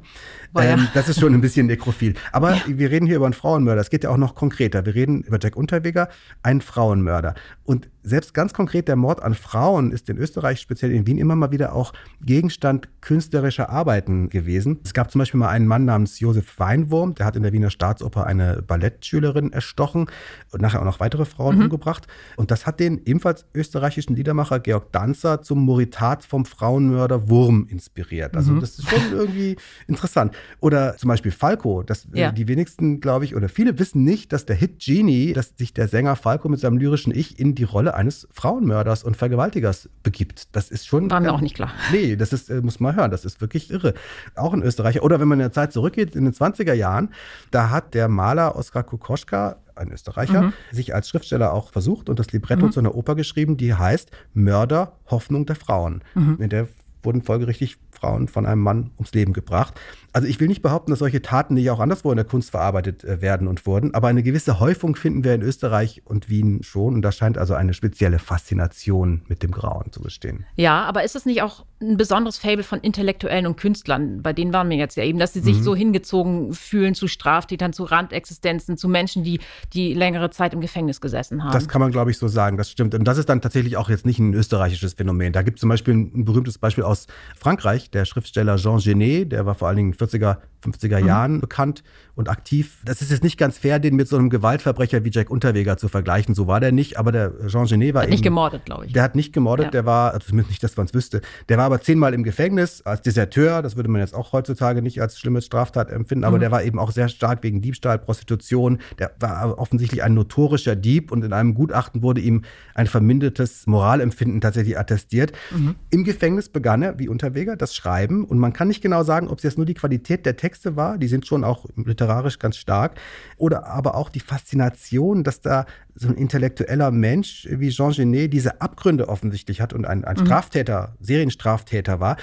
Oh 0.54 0.62
ja. 0.62 0.74
ähm, 0.74 0.88
das 0.94 1.10
ist 1.10 1.20
schon 1.20 1.34
ein 1.34 1.42
bisschen 1.42 1.68
nekrophil. 1.68 2.16
Aber 2.32 2.56
ja. 2.56 2.62
wir 2.68 2.92
reden 2.92 3.06
hier 3.06 3.18
über 3.18 3.26
einen 3.26 3.34
Frauenmörder. 3.34 3.82
Es 3.82 3.90
geht 3.90 4.04
ja 4.04 4.10
auch 4.10 4.18
noch 4.18 4.36
konkreter. 4.36 4.86
Wir 4.86 4.96
reden 4.96 5.24
über 5.24 5.38
Jack 5.42 5.56
Unterweger, 5.56 6.10
einen 6.44 6.62
Frauenmörder. 6.62 7.36
Und 7.64 7.90
selbst 8.08 8.34
ganz 8.34 8.54
konkret 8.54 8.88
der 8.88 8.96
Mord 8.96 9.22
an 9.22 9.34
Frauen 9.34 9.92
ist 9.92 10.10
in 10.10 10.18
Österreich, 10.18 10.62
speziell 10.62 10.92
in 10.92 11.06
Wien, 11.06 11.18
immer 11.18 11.36
mal 11.36 11.52
wieder 11.52 11.74
auch 11.74 11.92
Gegenstand 12.22 12.88
künstlerischer 13.02 13.70
Arbeiten 13.70 14.30
gewesen. 14.30 14.80
Es 14.84 14.94
gab 14.94 15.12
zum 15.12 15.20
Beispiel 15.20 15.40
mal 15.40 15.50
einen 15.50 15.68
Mann 15.68 15.84
namens 15.86 16.20
Josef 16.20 16.58
Weinwurm, 16.58 17.16
der 17.16 17.26
hat 17.26 17.36
in 17.36 17.44
der 17.44 17.52
Wiener 17.52 17.70
Staatsoper 17.70 18.26
eine 18.26 18.62
Ballettschülerin 18.62 19.52
erstochen 19.52 20.10
und 20.52 20.62
nachher 20.62 20.80
auch 20.80 20.86
noch 20.86 21.02
weitere 21.02 21.26
Frauen 21.26 21.58
mhm. 21.58 21.64
umgebracht. 21.64 22.08
Und 22.38 22.52
das 22.52 22.66
hat 22.66 22.80
den 22.80 23.02
ebenfalls 23.06 23.46
österreichischen 23.54 24.16
Liedermacher 24.16 24.60
Georg 24.60 24.92
Danzer 24.94 25.42
zum 25.42 25.60
Moritat 25.66 26.24
vom 26.24 26.46
Frauen 26.46 26.67
Frauenmörder 26.68 27.30
Wurm 27.30 27.66
inspiriert. 27.70 28.36
Also 28.36 28.52
mhm. 28.52 28.60
das 28.60 28.78
ist 28.78 28.90
schon 28.90 29.14
irgendwie 29.14 29.56
interessant. 29.88 30.36
Oder 30.60 30.98
zum 30.98 31.08
Beispiel 31.08 31.32
Falco, 31.32 31.82
das 31.82 32.06
äh, 32.14 32.20
ja. 32.20 32.32
die 32.34 32.50
wenigsten, 32.50 33.00
glaube 33.00 33.24
ich, 33.24 33.38
oder 33.38 33.48
viele 33.48 33.80
wissen 33.80 34.04
nicht, 34.04 34.34
dass 34.34 34.46
der 34.46 34.58
Hit 34.58 34.80
Genie, 34.80 35.32
dass 35.32 35.54
sich 35.56 35.74
der 35.74 35.88
Sänger 35.88 36.18
Falco 36.18 36.50
mit 36.50 36.60
seinem 36.60 36.78
lyrischen 36.78 37.16
Ich 37.16 37.40
in 37.40 37.56
die 37.56 37.64
Rolle 37.64 37.94
eines 37.94 38.28
Frauenmörders 38.32 39.06
und 39.06 39.16
Vergewaltigers 39.16 39.90
begibt. 40.04 40.54
Das 40.56 40.70
ist 40.70 40.86
schon. 40.86 41.10
War 41.10 41.22
mir 41.22 41.32
auch 41.32 41.40
nicht 41.40 41.56
klar. 41.56 41.72
Nee, 41.94 42.18
das 42.18 42.34
ist, 42.34 42.50
äh, 42.50 42.60
muss 42.60 42.82
man 42.82 42.98
hören, 42.98 43.12
das 43.12 43.24
ist 43.24 43.40
wirklich 43.40 43.72
irre. 43.72 43.94
Auch 44.36 44.54
in 44.54 44.62
Österreich. 44.62 45.02
Oder 45.02 45.22
wenn 45.22 45.30
man 45.30 45.40
in 45.40 45.44
der 45.44 45.54
Zeit 45.54 45.72
zurückgeht, 45.72 46.18
in 46.18 46.26
den 46.26 46.34
20er 46.34 46.74
Jahren, 46.74 47.14
da 47.50 47.70
hat 47.70 47.94
der 47.94 48.10
Maler 48.10 48.58
Oskar 48.58 48.84
Kokoschka 48.84 49.56
ein 49.78 49.92
Österreicher, 49.92 50.44
mhm. 50.44 50.54
sich 50.72 50.94
als 50.94 51.10
Schriftsteller 51.10 51.54
auch 51.54 51.72
versucht 51.72 52.10
und 52.10 52.20
das 52.20 52.32
Libretto 52.32 52.68
mhm. 52.68 52.72
zu 52.72 52.80
einer 52.80 52.96
Oper 52.96 53.16
geschrieben, 53.16 53.58
die 53.58 53.74
heißt 53.74 54.12
Mörder, 54.34 54.94
Hoffnung 55.08 55.46
der 55.46 55.56
Frauen. 55.56 56.04
Mhm. 56.16 56.38
In 56.40 56.50
der 56.50 56.68
wurden 57.04 57.22
folgerichtig 57.22 57.78
Frauen 57.98 58.28
von 58.28 58.46
einem 58.46 58.62
Mann 58.62 58.92
ums 58.98 59.14
Leben 59.14 59.34
gebracht. 59.34 59.74
Also 60.14 60.28
ich 60.28 60.40
will 60.40 60.48
nicht 60.48 60.62
behaupten, 60.62 60.92
dass 60.92 61.00
solche 61.00 61.22
Taten 61.22 61.54
nicht 61.54 61.70
auch 61.70 61.80
anderswo 61.80 62.12
in 62.12 62.16
der 62.16 62.26
Kunst 62.26 62.52
verarbeitet 62.52 63.04
äh, 63.04 63.22
werden 63.22 63.48
und 63.48 63.66
wurden, 63.66 63.94
aber 63.94 64.08
eine 64.08 64.24
gewisse 64.24 64.60
Häufung 64.60 64.96
finden 64.96 65.24
wir 65.24 65.36
in 65.36 65.42
Österreich 65.42 66.02
und 66.06 66.30
Wien 66.30 66.64
schon 66.64 66.96
und 66.96 67.02
da 67.02 67.12
scheint 67.12 67.38
also 67.38 67.54
eine 67.54 67.74
spezielle 67.74 68.18
Faszination 68.18 69.22
mit 69.28 69.44
dem 69.44 69.52
Grauen 69.52 69.92
zu 69.92 70.02
bestehen. 70.02 70.46
Ja, 70.56 70.86
aber 70.86 71.04
ist 71.04 71.16
es 71.16 71.26
nicht 71.26 71.42
auch 71.42 71.66
ein 71.80 71.98
besonderes 71.98 72.40
Fable 72.40 72.64
von 72.64 72.80
Intellektuellen 72.80 73.46
und 73.46 73.58
Künstlern, 73.58 74.24
bei 74.24 74.34
denen 74.34 74.54
waren 74.54 74.70
wir 74.70 74.78
jetzt 74.78 74.98
ja 74.98 75.04
eben, 75.04 75.20
dass 75.20 75.34
sie 75.34 75.42
sich 75.42 75.58
mhm. 75.58 75.64
so 75.64 75.76
hingezogen 75.76 76.54
fühlen 76.54 76.96
zu 76.96 77.08
Straftätern, 77.08 77.72
zu 77.72 77.84
Randexistenzen, 77.84 78.78
zu 78.78 78.88
Menschen, 78.88 79.24
die, 79.24 79.40
die 79.74 79.94
längere 79.94 80.32
Zeit 80.32 80.54
im 80.54 80.62
Gefängnis 80.62 81.02
gesessen 81.02 81.44
haben. 81.44 81.54
Das 81.54 81.68
kann 81.68 81.82
man, 81.82 81.92
glaube 81.92 82.10
ich, 82.10 82.18
so 82.18 82.28
sagen, 82.28 82.58
das 82.58 82.72
stimmt. 82.72 82.96
Und 82.96 83.04
das 83.04 83.20
ist 83.20 83.30
dann 83.30 83.42
tatsächlich 83.42 83.78
auch 83.78 83.90
jetzt 83.90 84.06
nicht 84.06 84.18
ein 84.18 84.34
österreichisches 84.34 84.94
Phänomen. 84.94 85.34
Da 85.34 85.44
gibt 85.44 85.58
es 85.58 85.62
zum 85.62 85.70
Beispiel 85.70 85.94
ein 85.94 86.26
berühmtes 86.26 86.58
Beispiel 86.58 86.84
aus 86.84 87.06
Frankreich, 87.38 87.87
der 87.94 88.06
Schriftsteller 88.06 88.58
Jean 88.58 88.80
Genet, 88.80 89.32
der 89.32 89.46
war 89.46 89.56
vor 89.56 89.68
allen 89.68 89.78
Dingen 89.78 89.92
in 89.94 89.98
den 89.98 90.08
40er 90.08 90.38
50er 90.64 91.02
mhm. 91.02 91.08
Jahren 91.08 91.42
bekannt 91.42 91.84
und 92.16 92.30
aktiv. 92.30 92.82
Das 92.84 93.02
ist 93.02 93.12
jetzt 93.12 93.24
nicht 93.24 93.38
ganz 93.38 93.58
fair, 93.60 93.80
den 93.80 93.96
mit 93.96 94.08
so 94.08 94.18
einem 94.18 94.30
Gewaltverbrecher 94.30 95.06
wie 95.06 95.12
Jack 95.12 95.30
Unterweger 95.30 95.78
zu 95.78 95.88
vergleichen. 95.88 96.34
So 96.34 96.48
war 96.48 96.60
der 96.60 96.72
nicht, 96.72 96.98
aber 96.98 97.12
der 97.12 97.32
Jean 97.48 97.66
Genet 97.66 97.94
war 97.94 98.02
hat 98.02 98.08
eben, 98.08 98.14
nicht 98.14 98.24
gemordet, 98.24 98.66
glaube 98.66 98.88
ich. 98.88 98.94
Der 98.94 99.04
hat 99.04 99.16
nicht 99.16 99.34
gemordet, 99.34 99.66
ja. 99.66 99.72
der 99.72 99.86
war, 99.86 100.14
also 100.14 100.28
zumindest 100.28 100.50
nicht, 100.50 100.64
dass 100.64 100.76
man 100.76 100.88
es 100.88 100.94
wüsste. 100.94 101.22
Der 101.48 101.58
war 101.58 101.66
aber 101.66 101.80
zehnmal 101.80 102.14
im 102.14 102.24
Gefängnis 102.24 102.82
als 102.82 103.02
Deserteur. 103.04 103.62
Das 103.62 103.76
würde 103.76 103.90
man 103.90 104.02
jetzt 104.02 104.16
auch 104.16 104.34
heutzutage 104.34 104.82
nicht 104.82 105.00
als 105.00 105.20
schlimme 105.20 105.42
Straftat 105.42 105.92
empfinden, 105.92 106.24
aber 106.24 106.38
mhm. 106.38 106.42
der 106.42 106.52
war 106.52 106.64
eben 106.64 106.80
auch 106.80 106.92
sehr 106.92 107.08
stark 107.08 107.44
wegen 107.44 107.62
Diebstahl, 107.62 108.00
Prostitution. 108.00 108.80
Der 108.98 109.12
war 109.20 109.60
offensichtlich 109.60 110.02
ein 110.02 110.16
notorischer 110.16 110.76
Dieb 110.76 111.12
und 111.12 111.24
in 111.24 111.34
einem 111.34 111.54
Gutachten 111.54 112.02
wurde 112.02 112.22
ihm 112.22 112.44
ein 112.74 112.88
vermindertes 112.88 113.68
Moralempfinden 113.68 114.42
tatsächlich 114.42 114.80
attestiert. 114.80 115.34
Mhm. 115.52 115.76
Im 115.92 116.04
Gefängnis 116.04 116.50
begann 116.50 116.82
er, 116.82 116.98
wie 116.98 117.10
Unterweger, 117.10 117.56
das 117.56 117.76
Schreiben 117.76 118.26
und 118.26 118.40
man 118.40 118.54
kann 118.54 118.70
nicht 118.70 118.82
genau 118.82 119.04
sagen, 119.04 119.28
ob 119.28 119.38
es 119.38 119.44
jetzt 119.44 119.58
nur 119.58 119.68
die 119.68 119.76
Qualität 119.76 120.26
der 120.26 120.36
Texte 120.36 120.47
war, 120.76 120.98
die 120.98 121.08
sind 121.08 121.28
schon 121.28 121.44
auch 121.44 121.66
literarisch 121.76 122.40
ganz 122.40 122.58
stark, 122.58 123.00
oder 123.38 123.68
aber 123.68 123.96
auch 123.96 124.10
die 124.10 124.20
Faszination, 124.20 125.24
dass 125.24 125.42
da 125.42 125.66
so 125.96 126.08
ein 126.08 126.16
intellektueller 126.16 126.92
Mensch 126.92 127.48
wie 127.50 127.70
Jean 127.70 127.92
Genet 127.92 128.34
diese 128.34 128.62
Abgründe 128.62 129.10
offensichtlich 129.10 129.62
hat 129.62 129.74
und 129.74 129.86
ein, 129.86 130.06
ein 130.06 130.18
mhm. 130.18 130.26
Straftäter, 130.26 130.96
Serienstraftäter 131.00 132.00
war. 132.00 132.18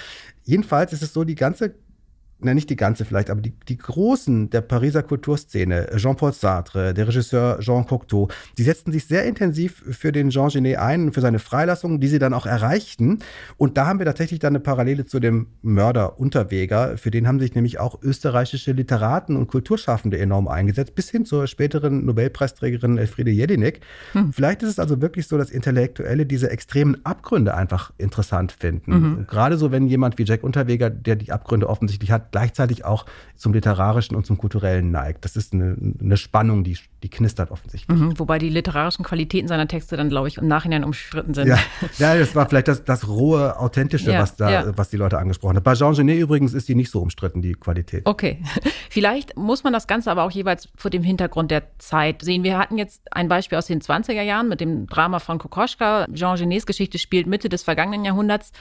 Jedenfalls 0.44 0.92
ist 0.92 1.02
es 1.02 1.12
so, 1.12 1.24
die 1.24 1.34
ganze 1.34 1.74
na 2.40 2.54
nicht 2.54 2.70
die 2.70 2.76
ganze 2.76 3.04
vielleicht, 3.04 3.30
aber 3.30 3.40
die, 3.40 3.52
die 3.68 3.78
Großen 3.78 4.50
der 4.50 4.60
Pariser 4.60 5.02
Kulturszene, 5.02 5.88
Jean-Paul 5.96 6.32
Sartre, 6.32 6.94
der 6.94 7.08
Regisseur 7.08 7.58
Jean 7.60 7.86
Cocteau, 7.86 8.28
die 8.58 8.62
setzten 8.62 8.92
sich 8.92 9.06
sehr 9.06 9.24
intensiv 9.24 9.82
für 9.90 10.12
den 10.12 10.30
Jean 10.30 10.48
Genet 10.48 10.78
ein, 10.78 11.12
für 11.12 11.20
seine 11.20 11.38
Freilassung, 11.38 12.00
die 12.00 12.08
sie 12.08 12.18
dann 12.18 12.34
auch 12.34 12.46
erreichten. 12.46 13.20
Und 13.56 13.76
da 13.76 13.86
haben 13.86 13.98
wir 13.98 14.06
tatsächlich 14.06 14.40
dann 14.40 14.52
eine 14.52 14.60
Parallele 14.60 15.06
zu 15.06 15.20
dem 15.20 15.46
Mörder 15.62 16.18
Unterweger, 16.18 16.96
für 16.98 17.10
den 17.10 17.26
haben 17.26 17.40
sich 17.40 17.54
nämlich 17.54 17.80
auch 17.80 18.02
österreichische 18.02 18.72
Literaten 18.72 19.36
und 19.36 19.48
Kulturschaffende 19.48 20.18
enorm 20.18 20.48
eingesetzt, 20.48 20.94
bis 20.94 21.10
hin 21.10 21.24
zur 21.24 21.46
späteren 21.46 22.04
Nobelpreisträgerin 22.04 22.98
Elfriede 22.98 23.30
Jelinek. 23.30 23.80
Hm. 24.12 24.32
Vielleicht 24.32 24.62
ist 24.62 24.70
es 24.70 24.78
also 24.78 25.00
wirklich 25.00 25.26
so, 25.26 25.38
dass 25.38 25.50
Intellektuelle 25.50 26.26
diese 26.26 26.50
extremen 26.50 27.04
Abgründe 27.04 27.54
einfach 27.54 27.92
interessant 27.98 28.52
finden. 28.52 28.92
Mhm. 28.92 29.26
Gerade 29.26 29.56
so, 29.56 29.70
wenn 29.70 29.86
jemand 29.86 30.18
wie 30.18 30.24
Jack 30.24 30.42
Unterweger, 30.42 30.90
der 30.90 31.16
die 31.16 31.32
Abgründe 31.32 31.68
offensichtlich 31.68 32.10
hat, 32.10 32.23
gleichzeitig 32.30 32.84
auch 32.84 33.06
zum 33.36 33.52
Literarischen 33.52 34.16
und 34.16 34.24
zum 34.24 34.38
Kulturellen 34.38 34.90
neigt. 34.90 35.24
Das 35.24 35.36
ist 35.36 35.52
eine, 35.52 35.76
eine 36.00 36.16
Spannung, 36.16 36.64
die, 36.64 36.78
die 37.02 37.10
knistert 37.10 37.50
offensichtlich. 37.50 37.98
Mhm, 37.98 38.18
wobei 38.18 38.38
die 38.38 38.48
literarischen 38.48 39.04
Qualitäten 39.04 39.48
seiner 39.48 39.68
Texte 39.68 39.96
dann, 39.96 40.08
glaube 40.08 40.28
ich, 40.28 40.38
im 40.38 40.48
Nachhinein 40.48 40.84
umstritten 40.84 41.34
sind. 41.34 41.48
Ja, 41.48 41.58
ja 41.98 42.16
das 42.16 42.34
war 42.34 42.48
vielleicht 42.48 42.68
das, 42.68 42.84
das 42.84 43.08
rohe, 43.08 43.58
authentische, 43.58 44.12
ja, 44.12 44.20
was, 44.20 44.36
da, 44.36 44.50
ja. 44.50 44.76
was 44.76 44.90
die 44.90 44.96
Leute 44.96 45.18
angesprochen 45.18 45.56
haben. 45.56 45.62
Bei 45.64 45.74
Jean 45.74 45.94
Genet 45.94 46.18
übrigens 46.18 46.54
ist 46.54 46.68
die 46.68 46.74
nicht 46.74 46.90
so 46.90 47.00
umstritten, 47.00 47.42
die 47.42 47.54
Qualität. 47.54 48.06
Okay. 48.06 48.38
Vielleicht 48.90 49.36
muss 49.36 49.64
man 49.64 49.72
das 49.72 49.86
Ganze 49.86 50.10
aber 50.10 50.22
auch 50.22 50.30
jeweils 50.30 50.68
vor 50.76 50.90
dem 50.90 51.02
Hintergrund 51.02 51.50
der 51.50 51.64
Zeit 51.78 52.22
sehen. 52.22 52.44
Wir 52.44 52.58
hatten 52.58 52.78
jetzt 52.78 53.02
ein 53.12 53.28
Beispiel 53.28 53.58
aus 53.58 53.66
den 53.66 53.80
20er 53.80 54.22
Jahren 54.22 54.48
mit 54.48 54.60
dem 54.60 54.86
Drama 54.86 55.18
von 55.18 55.38
Kokoschka. 55.38 56.06
Jean 56.14 56.36
Genets 56.36 56.66
Geschichte 56.66 56.98
spielt 56.98 57.26
Mitte 57.26 57.48
des 57.48 57.62
vergangenen 57.62 58.04
Jahrhunderts. 58.04 58.52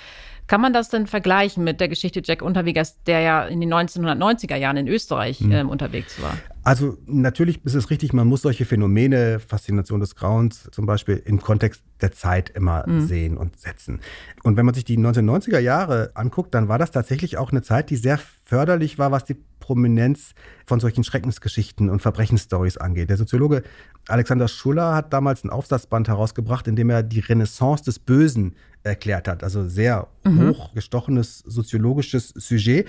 Kann 0.48 0.62
man 0.62 0.74
das 0.74 0.90
denn 0.90 1.08
vergleichen 1.08 1.64
mit 1.64 1.80
der 1.80 1.88
Geschichte 1.88 2.22
Jack 2.24 2.42
Unterwegers, 2.42 3.02
der 3.04 3.22
ja 3.22 3.46
in 3.46 3.62
den 3.62 3.74
1990er 3.74 4.56
Jahren 4.56 4.78
in 4.78 4.88
Österreich 4.88 5.42
mhm. 5.42 5.52
ähm, 5.52 5.70
unterwegs 5.70 6.22
war? 6.22 6.38
Also 6.64 6.98
natürlich 7.06 7.64
ist 7.66 7.74
es 7.74 7.90
richtig, 7.90 8.14
man 8.14 8.28
muss 8.28 8.42
solche 8.42 8.66
Phänomene, 8.66 9.40
Faszination 9.40 10.00
des 10.00 10.16
Grauens 10.16 10.70
zum 10.72 10.86
Beispiel, 10.86 11.22
im 11.26 11.42
Kontext 11.42 11.84
der 12.02 12.14
Zeit 12.14 12.50
immer 12.52 12.88
mhm. 12.88 13.08
sehen 13.08 13.38
und 13.38 13.60
setzen. 13.60 14.00
Und 14.44 14.56
wenn 14.56 14.66
man 14.66 14.74
sich 14.74 14.86
die 14.86 14.98
1990er 14.98 15.60
Jahre 15.60 16.12
anguckt, 16.14 16.54
dann 16.54 16.70
war 16.70 16.78
das 16.78 16.92
tatsächlich 16.92 17.38
auch 17.38 17.52
eine 17.52 17.62
Zeit, 17.62 17.90
die 17.90 17.98
sehr 17.98 18.18
förderlich 18.18 18.98
war, 18.98 19.12
was 19.12 19.26
die 19.26 19.36
Prominenz 19.60 20.34
von 20.66 20.82
solchen 20.82 21.06
Schreckensgeschichten 21.06 21.90
und 21.90 22.02
Verbrechensstories 22.02 22.78
angeht. 22.78 23.10
Der 23.10 23.18
Soziologe 23.18 23.64
Alexander 24.10 24.50
Schuller 24.50 24.94
hat 24.94 25.14
damals 25.14 25.44
einen 25.44 25.52
Aufsatzband 25.52 26.10
herausgebracht, 26.10 26.68
in 26.68 26.76
dem 26.76 26.90
er 26.90 27.04
die 27.04 27.22
Renaissance 27.22 27.84
des 27.84 28.00
Bösen 28.00 28.56
erklärt 28.84 29.28
hat. 29.28 29.44
Also 29.44 29.68
sehr 29.68 30.08
mhm. 30.24 30.50
hochgestochenes 30.50 31.40
soziologisches 31.40 32.30
Sujet. 32.30 32.88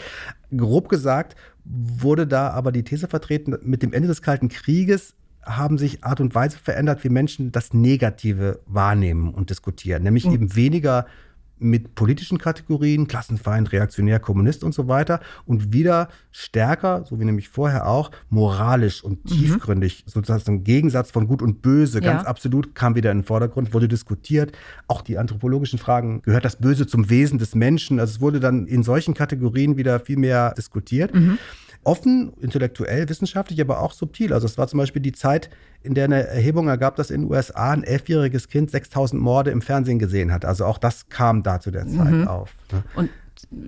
Grob 0.57 0.89
gesagt 0.89 1.37
wurde 1.65 2.27
da 2.27 2.51
aber 2.51 2.73
die 2.73 2.83
These 2.83 3.09
vertreten, 3.09 3.57
mit 3.63 3.83
dem 3.83 3.93
Ende 3.93 4.09
des 4.09 4.23
Kalten 4.23 4.49
Krieges 4.49 5.15
haben 5.43 5.79
sich 5.79 6.05
Art 6.05 6.21
und 6.21 6.35
Weise 6.35 6.59
verändert, 6.59 7.05
wie 7.05 7.11
Menschen 7.11 7.53
das 7.53 7.75
Negative 7.75 8.61
wahrnehmen 8.67 9.33
und 9.35 9.51
diskutieren. 9.51 10.03
Nämlich 10.03 10.27
mhm. 10.27 10.33
eben 10.33 10.57
weniger 10.57 11.07
mit 11.65 11.95
politischen 11.95 12.39
Kategorien, 12.39 13.09
Klassenfeind, 13.09 13.73
Reaktionär, 13.73 14.21
Kommunist 14.21 14.63
und 14.63 14.75
so 14.75 14.87
weiter 14.87 15.21
und 15.47 15.73
wieder 15.73 16.09
stärker, 16.31 17.05
so 17.05 17.19
wie 17.19 17.25
nämlich 17.25 17.49
vorher 17.49 17.87
auch, 17.87 18.11
moralisch 18.29 19.03
und 19.03 19.25
mhm. 19.25 19.29
tiefgründig, 19.29 20.05
sozusagen 20.07 20.43
ein 20.47 20.65
Gegensatz 20.65 21.11
von 21.11 21.27
Gut 21.27 21.43
und 21.43 21.63
Böse, 21.63 22.01
ganz 22.01 22.23
ja. 22.23 22.29
absolut, 22.29 22.75
kam 22.75 22.95
wieder 22.95 23.11
in 23.11 23.19
den 23.19 23.25
Vordergrund, 23.25 23.73
wurde 23.73 23.89
diskutiert. 23.89 24.53
Auch 24.87 25.03
die 25.03 25.19
anthropologischen 25.19 25.79
Fragen, 25.79 26.23
gehört 26.23 26.45
das 26.45 26.57
Böse 26.57 26.87
zum 26.87 27.09
Wesen 27.09 27.39
des 27.39 27.55
Menschen? 27.55 27.99
Also 27.99 28.13
es 28.13 28.21
wurde 28.21 28.41
dann 28.41 28.67
in 28.67 28.83
solchen 28.83 29.15
Kategorien 29.15 29.77
wieder 29.77 30.01
viel 30.01 30.19
mehr 30.19 30.53
diskutiert. 30.57 31.15
Mhm 31.15 31.39
offen, 31.85 32.33
intellektuell, 32.41 33.09
wissenschaftlich, 33.09 33.61
aber 33.61 33.81
auch 33.81 33.93
subtil. 33.93 34.33
Also 34.33 34.47
es 34.47 34.59
war 34.59 34.67
zum 34.69 34.79
Beispiel 34.79 35.03
die 35.03 35.13
Zeit, 35.13 35.51
in 35.83 35.95
der 35.95 36.05
eine 36.05 36.27
Erhebung 36.27 36.69
ergab, 36.69 36.97
dass 36.97 37.11
in 37.11 37.23
den 37.23 37.31
USA 37.31 37.71
ein 37.71 37.85
elfjähriges 37.85 38.49
Kind 38.49 38.71
6000 38.71 39.21
Morde 39.21 39.51
im 39.51 39.63
Fernsehen 39.63 39.99
gesehen 39.99 40.33
hat. 40.33 40.45
Also 40.45 40.65
auch 40.65 40.79
das 40.79 41.09
kam 41.09 41.43
da 41.43 41.61
zu 41.61 41.71
der 41.71 41.87
Zeit 41.87 42.13
mhm. 42.13 42.29
auf. 42.29 42.55
Ne? 42.73 42.83
Und 42.97 43.11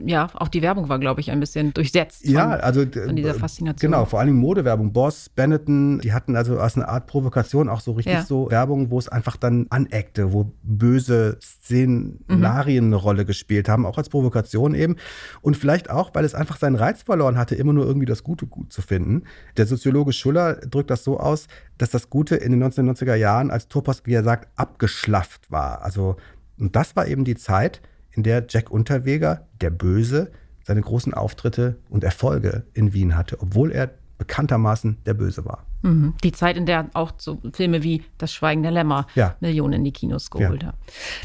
ja, 0.04 0.28
auch 0.34 0.48
die 0.48 0.62
Werbung 0.62 0.88
war, 0.88 0.98
glaube 0.98 1.20
ich, 1.20 1.30
ein 1.30 1.40
bisschen 1.40 1.72
durchsetzt 1.74 2.24
von, 2.24 2.34
ja, 2.34 2.50
also, 2.50 2.84
von 2.86 3.16
dieser 3.16 3.34
Faszination. 3.34 3.90
Genau, 3.90 4.04
vor 4.04 4.20
allem 4.20 4.36
Modewerbung. 4.36 4.92
Boss, 4.92 5.28
Benetton, 5.28 6.00
die 6.00 6.12
hatten 6.12 6.36
also 6.36 6.58
als 6.58 6.76
eine 6.76 6.88
Art 6.88 7.06
Provokation 7.06 7.68
auch 7.68 7.80
so 7.80 7.92
richtig 7.92 8.14
ja. 8.14 8.22
so 8.22 8.50
Werbung, 8.50 8.90
wo 8.90 8.98
es 8.98 9.08
einfach 9.08 9.36
dann 9.36 9.66
aneckte, 9.70 10.32
wo 10.32 10.52
böse 10.62 11.38
Szenarien 11.40 12.86
mhm. 12.86 12.92
eine 12.92 12.96
Rolle 12.96 13.24
gespielt 13.24 13.68
haben, 13.68 13.86
auch 13.86 13.98
als 13.98 14.08
Provokation 14.08 14.74
eben. 14.74 14.96
Und 15.42 15.56
vielleicht 15.56 15.90
auch, 15.90 16.14
weil 16.14 16.24
es 16.24 16.34
einfach 16.34 16.56
seinen 16.56 16.76
Reiz 16.76 17.02
verloren 17.02 17.36
hatte, 17.36 17.54
immer 17.54 17.72
nur 17.72 17.86
irgendwie 17.86 18.06
das 18.06 18.22
Gute 18.22 18.46
gut 18.46 18.72
zu 18.72 18.82
finden. 18.82 19.24
Der 19.56 19.66
Soziologe 19.66 20.12
Schuller 20.12 20.54
drückt 20.54 20.90
das 20.90 21.04
so 21.04 21.18
aus, 21.18 21.46
dass 21.78 21.90
das 21.90 22.10
Gute 22.10 22.36
in 22.36 22.52
den 22.52 22.62
1990er 22.62 23.14
Jahren 23.14 23.50
als 23.50 23.68
Topos, 23.68 24.02
wie 24.04 24.14
er 24.14 24.24
sagt, 24.24 24.48
abgeschlafft 24.56 25.50
war. 25.50 25.82
Also, 25.82 26.16
und 26.58 26.74
das 26.74 26.96
war 26.96 27.06
eben 27.06 27.24
die 27.24 27.36
Zeit, 27.36 27.80
in 28.16 28.22
der 28.22 28.44
Jack 28.48 28.70
Unterweger, 28.70 29.46
der 29.60 29.70
Böse, 29.70 30.30
seine 30.64 30.80
großen 30.80 31.14
Auftritte 31.14 31.76
und 31.90 32.02
Erfolge 32.02 32.64
in 32.74 32.92
Wien 32.92 33.16
hatte, 33.16 33.40
obwohl 33.40 33.70
er 33.70 33.90
bekanntermaßen 34.18 34.96
der 35.04 35.14
Böse 35.14 35.44
war. 35.44 35.64
Mhm. 35.82 36.14
Die 36.24 36.32
Zeit, 36.32 36.56
in 36.56 36.66
der 36.66 36.88
auch 36.94 37.12
so 37.18 37.40
Filme 37.52 37.82
wie 37.82 38.02
Das 38.18 38.32
Schweigen 38.32 38.62
der 38.62 38.72
Lämmer 38.72 39.06
ja. 39.14 39.36
Millionen 39.40 39.74
in 39.74 39.84
die 39.84 39.92
Kinos 39.92 40.30
geholt 40.30 40.62
ja. 40.62 40.68
haben. 40.68 40.78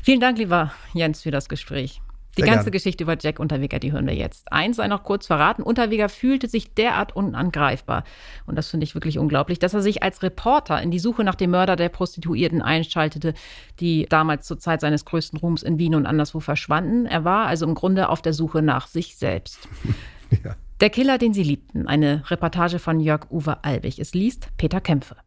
Vielen 0.03 0.19
Dank, 0.19 0.37
lieber 0.37 0.71
Jens, 0.93 1.21
für 1.21 1.31
das 1.31 1.49
Gespräch. 1.49 2.01
Die 2.37 2.43
Sehr 2.43 2.49
ganze 2.49 2.65
gern. 2.65 2.71
Geschichte 2.73 3.03
über 3.03 3.17
Jack 3.19 3.39
Unterweger, 3.39 3.79
die 3.79 3.91
hören 3.91 4.07
wir 4.07 4.15
jetzt. 4.15 4.51
Eins 4.51 4.77
sei 4.77 4.87
noch 4.87 5.03
kurz 5.03 5.27
verraten, 5.27 5.63
Unterweger 5.63 6.07
fühlte 6.07 6.47
sich 6.47 6.73
derart 6.73 7.13
unangreifbar. 7.15 8.05
Und 8.45 8.55
das 8.55 8.69
finde 8.69 8.85
ich 8.85 8.95
wirklich 8.95 9.19
unglaublich, 9.19 9.59
dass 9.59 9.73
er 9.73 9.81
sich 9.81 10.01
als 10.01 10.23
Reporter 10.23 10.81
in 10.81 10.91
die 10.91 10.99
Suche 10.99 11.25
nach 11.25 11.35
dem 11.35 11.51
Mörder 11.51 11.75
der 11.75 11.89
Prostituierten 11.89 12.61
einschaltete, 12.61 13.33
die 13.79 14.05
damals 14.07 14.47
zur 14.47 14.59
Zeit 14.59 14.79
seines 14.79 15.03
größten 15.03 15.39
Ruhms 15.39 15.61
in 15.61 15.77
Wien 15.77 15.95
und 15.95 16.05
anderswo 16.05 16.39
verschwanden. 16.39 17.05
Er 17.05 17.25
war 17.25 17.47
also 17.47 17.65
im 17.65 17.75
Grunde 17.75 18.07
auf 18.07 18.21
der 18.21 18.33
Suche 18.33 18.61
nach 18.61 18.87
sich 18.87 19.17
selbst. 19.17 19.67
ja. 20.43 20.55
Der 20.79 20.89
Killer, 20.89 21.17
den 21.17 21.33
sie 21.33 21.43
liebten. 21.43 21.87
Eine 21.87 22.23
Reportage 22.31 22.79
von 22.79 22.99
Jörg-Uwe 22.99 23.63
Albig. 23.63 23.99
Es 23.99 24.13
liest 24.13 24.47
Peter 24.57 24.79
Kämpfe. 24.79 25.17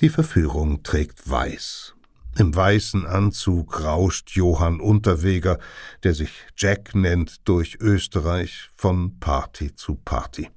Die 0.00 0.08
Verführung 0.08 0.82
trägt 0.82 1.30
weiß. 1.30 1.95
Im 2.38 2.54
weißen 2.54 3.06
Anzug 3.06 3.82
rauscht 3.82 4.32
Johann 4.32 4.78
Unterweger, 4.80 5.58
der 6.02 6.12
sich 6.12 6.30
Jack 6.54 6.94
nennt, 6.94 7.48
durch 7.48 7.78
Österreich 7.80 8.68
von 8.76 9.18
Party 9.18 9.74
zu 9.74 9.94
Party. 9.94 10.50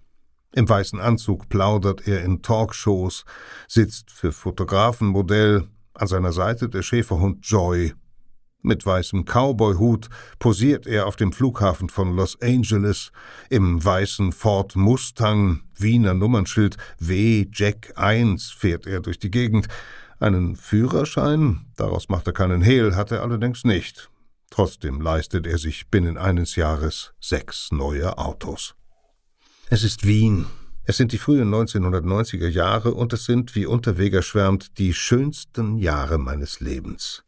Im 0.54 0.68
weißen 0.68 1.00
Anzug 1.00 1.48
plaudert 1.48 2.06
er 2.06 2.22
in 2.26 2.42
Talkshows, 2.42 3.24
sitzt 3.68 4.12
für 4.12 4.34
Fotografen 4.34 5.08
Modell, 5.08 5.70
an 5.94 6.08
seiner 6.08 6.34
Seite 6.34 6.68
der 6.68 6.82
Schäferhund 6.82 7.46
Joy. 7.46 7.94
Mit 8.62 8.86
weißem 8.86 9.24
Cowboyhut 9.24 10.10
posiert 10.38 10.86
er 10.86 11.08
auf 11.08 11.16
dem 11.16 11.32
Flughafen 11.32 11.88
von 11.88 12.14
Los 12.14 12.42
Angeles, 12.42 13.14
im 13.50 13.84
weißen 13.84 14.34
Ford 14.34 14.76
Mustang, 14.76 15.62
Wiener 15.78 16.14
Nummernschild 16.14 16.76
W 17.00 17.48
Jack 17.54 17.94
1 17.96 18.52
fährt 18.52 18.86
er 18.86 19.00
durch 19.00 19.18
die 19.18 19.32
Gegend, 19.32 19.70
einen 20.20 20.56
Führerschein, 20.56 21.66
daraus 21.78 22.10
macht 22.10 22.28
er 22.28 22.34
keinen 22.34 22.62
Hehl, 22.62 22.96
hat 22.96 23.12
er 23.12 23.22
allerdings 23.22 23.64
nicht. 23.64 24.10
Trotzdem 24.50 25.02
leistet 25.02 25.48
er 25.48 25.58
sich 25.58 25.90
binnen 25.90 26.18
eines 26.18 26.56
Jahres 26.56 27.14
sechs 27.20 27.72
neue 27.72 28.18
Autos. 28.18 28.76
Es 29.70 29.84
ist 29.84 30.06
Wien. 30.06 30.48
Es 30.84 30.98
sind 30.98 31.12
die 31.12 31.20
frühen 31.20 31.54
1990er 31.54 32.48
Jahre 32.48 32.96
und 32.96 33.14
es 33.14 33.26
sind, 33.26 33.56
wie 33.56 33.68
Unterweger 33.68 34.24
schwärmt, 34.24 34.80
die 34.80 34.94
schönsten 34.94 35.78
Jahre 35.78 36.18
meines 36.18 36.60
Lebens. 36.60 37.24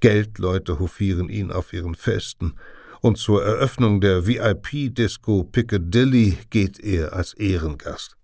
Geldleute 0.00 0.78
hofieren 0.78 1.28
ihn 1.28 1.50
auf 1.50 1.72
ihren 1.72 1.94
Festen. 1.94 2.54
Und 3.00 3.18
zur 3.18 3.42
Eröffnung 3.42 4.00
der 4.00 4.26
VIP-Disco 4.26 5.44
Piccadilly 5.44 6.38
geht 6.50 6.78
er 6.78 7.14
als 7.14 7.34
Ehrengast. 7.34 8.16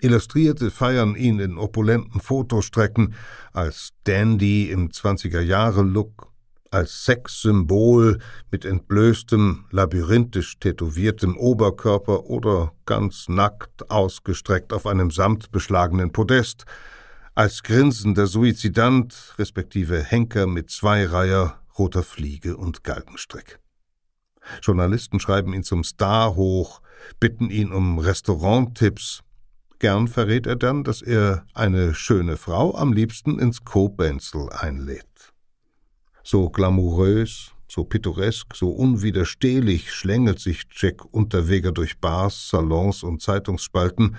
Illustrierte 0.00 0.70
feiern 0.70 1.14
ihn 1.16 1.38
in 1.40 1.56
opulenten 1.56 2.20
Fotostrecken 2.20 3.14
als 3.52 3.92
Dandy 4.04 4.70
im 4.70 4.90
20er-Jahre-Look, 4.90 6.32
als 6.70 7.04
Sexsymbol 7.04 8.18
mit 8.50 8.64
entblößtem, 8.64 9.64
labyrinthisch 9.70 10.58
tätowiertem 10.58 11.36
Oberkörper 11.38 12.24
oder 12.24 12.72
ganz 12.84 13.28
nackt 13.28 13.90
ausgestreckt 13.90 14.72
auf 14.72 14.86
einem 14.86 15.10
samtbeschlagenen 15.10 16.12
Podest, 16.12 16.66
als 17.34 17.62
grinsender 17.62 18.26
Suizidant, 18.26 19.34
respektive 19.38 20.02
Henker 20.02 20.46
mit 20.46 20.70
Zweireiher, 20.70 21.60
roter 21.78 22.02
Fliege 22.02 22.56
und 22.56 22.84
Galgenstrick. 22.84 23.60
Journalisten 24.62 25.20
schreiben 25.20 25.52
ihn 25.52 25.62
zum 25.62 25.84
Star 25.84 26.34
hoch, 26.34 26.80
bitten 27.20 27.50
ihn 27.50 27.72
um 27.72 27.98
Restauranttipps. 27.98 29.22
Gern 29.78 30.08
verrät 30.08 30.46
er 30.46 30.56
dann, 30.56 30.84
dass 30.84 31.02
er 31.02 31.44
eine 31.52 31.94
schöne 31.94 32.36
Frau 32.36 32.74
am 32.74 32.92
liebsten 32.92 33.38
ins 33.38 33.64
Kobenzl 33.64 34.48
einlädt. 34.50 35.34
So 36.22 36.48
glamourös, 36.48 37.52
so 37.68 37.84
pittoresk, 37.84 38.54
so 38.56 38.70
unwiderstehlich 38.70 39.92
schlängelt 39.92 40.40
sich 40.40 40.64
Jack 40.70 41.04
Unterweger 41.04 41.72
durch 41.72 41.98
Bars, 41.98 42.48
Salons 42.48 43.02
und 43.02 43.20
Zeitungsspalten, 43.20 44.16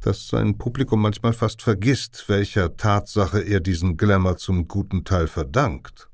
dass 0.00 0.28
sein 0.28 0.56
Publikum 0.58 1.02
manchmal 1.02 1.32
fast 1.32 1.62
vergisst, 1.62 2.24
welcher 2.28 2.76
Tatsache 2.76 3.40
er 3.40 3.60
diesen 3.60 3.96
Glamour 3.96 4.36
zum 4.36 4.68
guten 4.68 5.04
Teil 5.04 5.26
verdankt. 5.26 6.08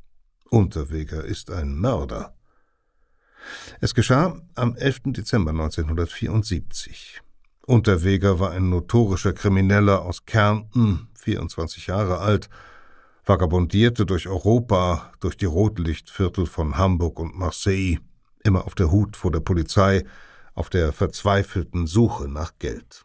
Unterweger 0.50 1.25
ist 1.25 1.50
ein 1.50 1.75
Mörder. 1.75 2.35
Es 3.80 3.95
geschah 3.95 4.40
am 4.54 4.76
11. 4.76 5.00
Dezember 5.07 5.50
1974. 5.50 7.23
Unterweger 7.68 8.40
war 8.40 8.52
ein 8.52 8.70
notorischer 8.70 9.34
Krimineller 9.34 10.00
aus 10.00 10.25
Kärnten, 10.25 11.08
24 11.20 11.88
Jahre 11.88 12.16
alt, 12.16 12.48
vagabondierte 13.26 14.06
durch 14.06 14.26
Europa, 14.26 15.12
durch 15.20 15.37
die 15.37 15.44
Rotlichtviertel 15.44 16.46
von 16.46 16.78
Hamburg 16.78 17.20
und 17.20 17.37
Marseille, 17.37 17.98
immer 18.42 18.64
auf 18.64 18.75
der 18.75 18.90
Hut 18.90 19.18
vor 19.18 19.32
der 19.32 19.40
Polizei, 19.40 20.04
auf 20.54 20.70
der 20.70 20.94
verzweifelten 20.94 21.87
Suche 21.87 22.26
nach 22.26 22.52
Geld. 22.58 23.04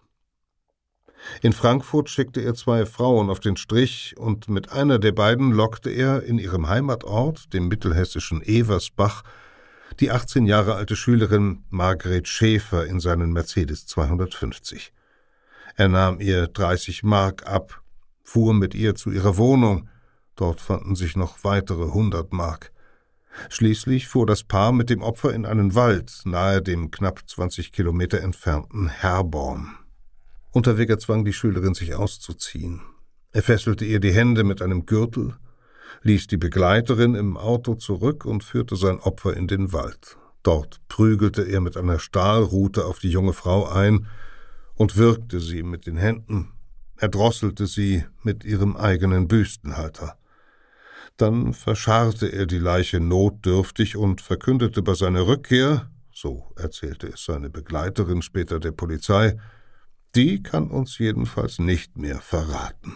In 1.41 1.51
Frankfurt 1.51 2.09
schickte 2.09 2.39
er 2.39 2.55
zwei 2.55 2.85
Frauen 2.85 3.29
auf 3.29 3.41
den 3.41 3.57
Strich 3.57 4.15
und 4.17 4.47
mit 4.47 4.71
einer 4.71 4.97
der 4.97 5.11
beiden 5.11 5.51
lockte 5.51 5.89
er 5.89 6.23
in 6.23 6.39
ihrem 6.39 6.69
Heimatort, 6.69 7.53
dem 7.53 7.67
mittelhessischen 7.67 8.41
Eversbach, 8.41 9.23
die 9.99 10.11
18 10.11 10.45
Jahre 10.45 10.75
alte 10.75 10.95
Schülerin 10.95 11.63
Margret 11.69 12.27
Schäfer 12.27 12.85
in 12.85 12.99
seinen 12.99 13.31
Mercedes 13.33 13.85
250. 13.87 14.93
Er 15.75 15.87
nahm 15.87 16.19
ihr 16.19 16.47
30 16.47 17.03
Mark 17.03 17.47
ab, 17.47 17.81
fuhr 18.23 18.53
mit 18.53 18.75
ihr 18.75 18.95
zu 18.95 19.11
ihrer 19.11 19.37
Wohnung, 19.37 19.89
Dort 20.35 20.61
fanden 20.61 20.95
sich 20.95 21.15
noch 21.15 21.43
weitere 21.43 21.91
hundert 21.91 22.33
Mark. 22.33 22.71
Schließlich 23.49 24.07
fuhr 24.07 24.25
das 24.25 24.43
Paar 24.43 24.71
mit 24.71 24.89
dem 24.89 25.01
Opfer 25.01 25.33
in 25.33 25.45
einen 25.45 25.75
Wald 25.75 26.21
nahe 26.25 26.61
dem 26.61 26.91
knapp 26.91 27.21
20 27.27 27.71
Kilometer 27.71 28.21
entfernten 28.21 28.89
Herborn. 28.89 29.75
Unterweger 30.51 30.99
zwang 30.99 31.25
die 31.25 31.33
Schülerin, 31.33 31.73
sich 31.73 31.95
auszuziehen. 31.95 32.81
Er 33.31 33.41
fesselte 33.41 33.85
ihr 33.85 33.99
die 33.99 34.13
Hände 34.13 34.43
mit 34.43 34.61
einem 34.61 34.85
Gürtel, 34.85 35.35
ließ 36.01 36.27
die 36.27 36.37
Begleiterin 36.37 37.15
im 37.15 37.37
Auto 37.37 37.75
zurück 37.75 38.25
und 38.25 38.43
führte 38.43 38.75
sein 38.75 38.99
Opfer 38.99 39.35
in 39.37 39.47
den 39.47 39.71
Wald. 39.71 40.17
Dort 40.43 40.81
prügelte 40.89 41.43
er 41.43 41.61
mit 41.61 41.77
einer 41.77 41.99
Stahlrute 41.99 42.85
auf 42.85 42.99
die 42.99 43.09
junge 43.09 43.33
Frau 43.33 43.67
ein 43.67 44.07
und 44.75 44.97
würgte 44.97 45.39
sie 45.39 45.63
mit 45.63 45.85
den 45.85 45.97
Händen, 45.97 46.51
erdrosselte 46.97 47.67
sie 47.67 48.05
mit 48.23 48.43
ihrem 48.43 48.75
eigenen 48.75 49.27
Büstenhalter. 49.27 50.17
Dann 51.17 51.53
verscharrte 51.53 52.27
er 52.27 52.45
die 52.45 52.59
Leiche 52.59 52.99
notdürftig 52.99 53.95
und 53.95 54.21
verkündete 54.21 54.81
bei 54.81 54.95
seiner 54.95 55.27
Rückkehr, 55.27 55.89
so 56.11 56.51
erzählte 56.55 57.07
es 57.07 57.23
seine 57.23 57.49
Begleiterin 57.49 58.21
später 58.21 58.59
der 58.59 58.71
Polizei, 58.71 59.37
die 60.15 60.43
kann 60.43 60.69
uns 60.69 60.97
jedenfalls 60.97 61.59
nicht 61.59 61.97
mehr 61.97 62.19
verraten. 62.19 62.93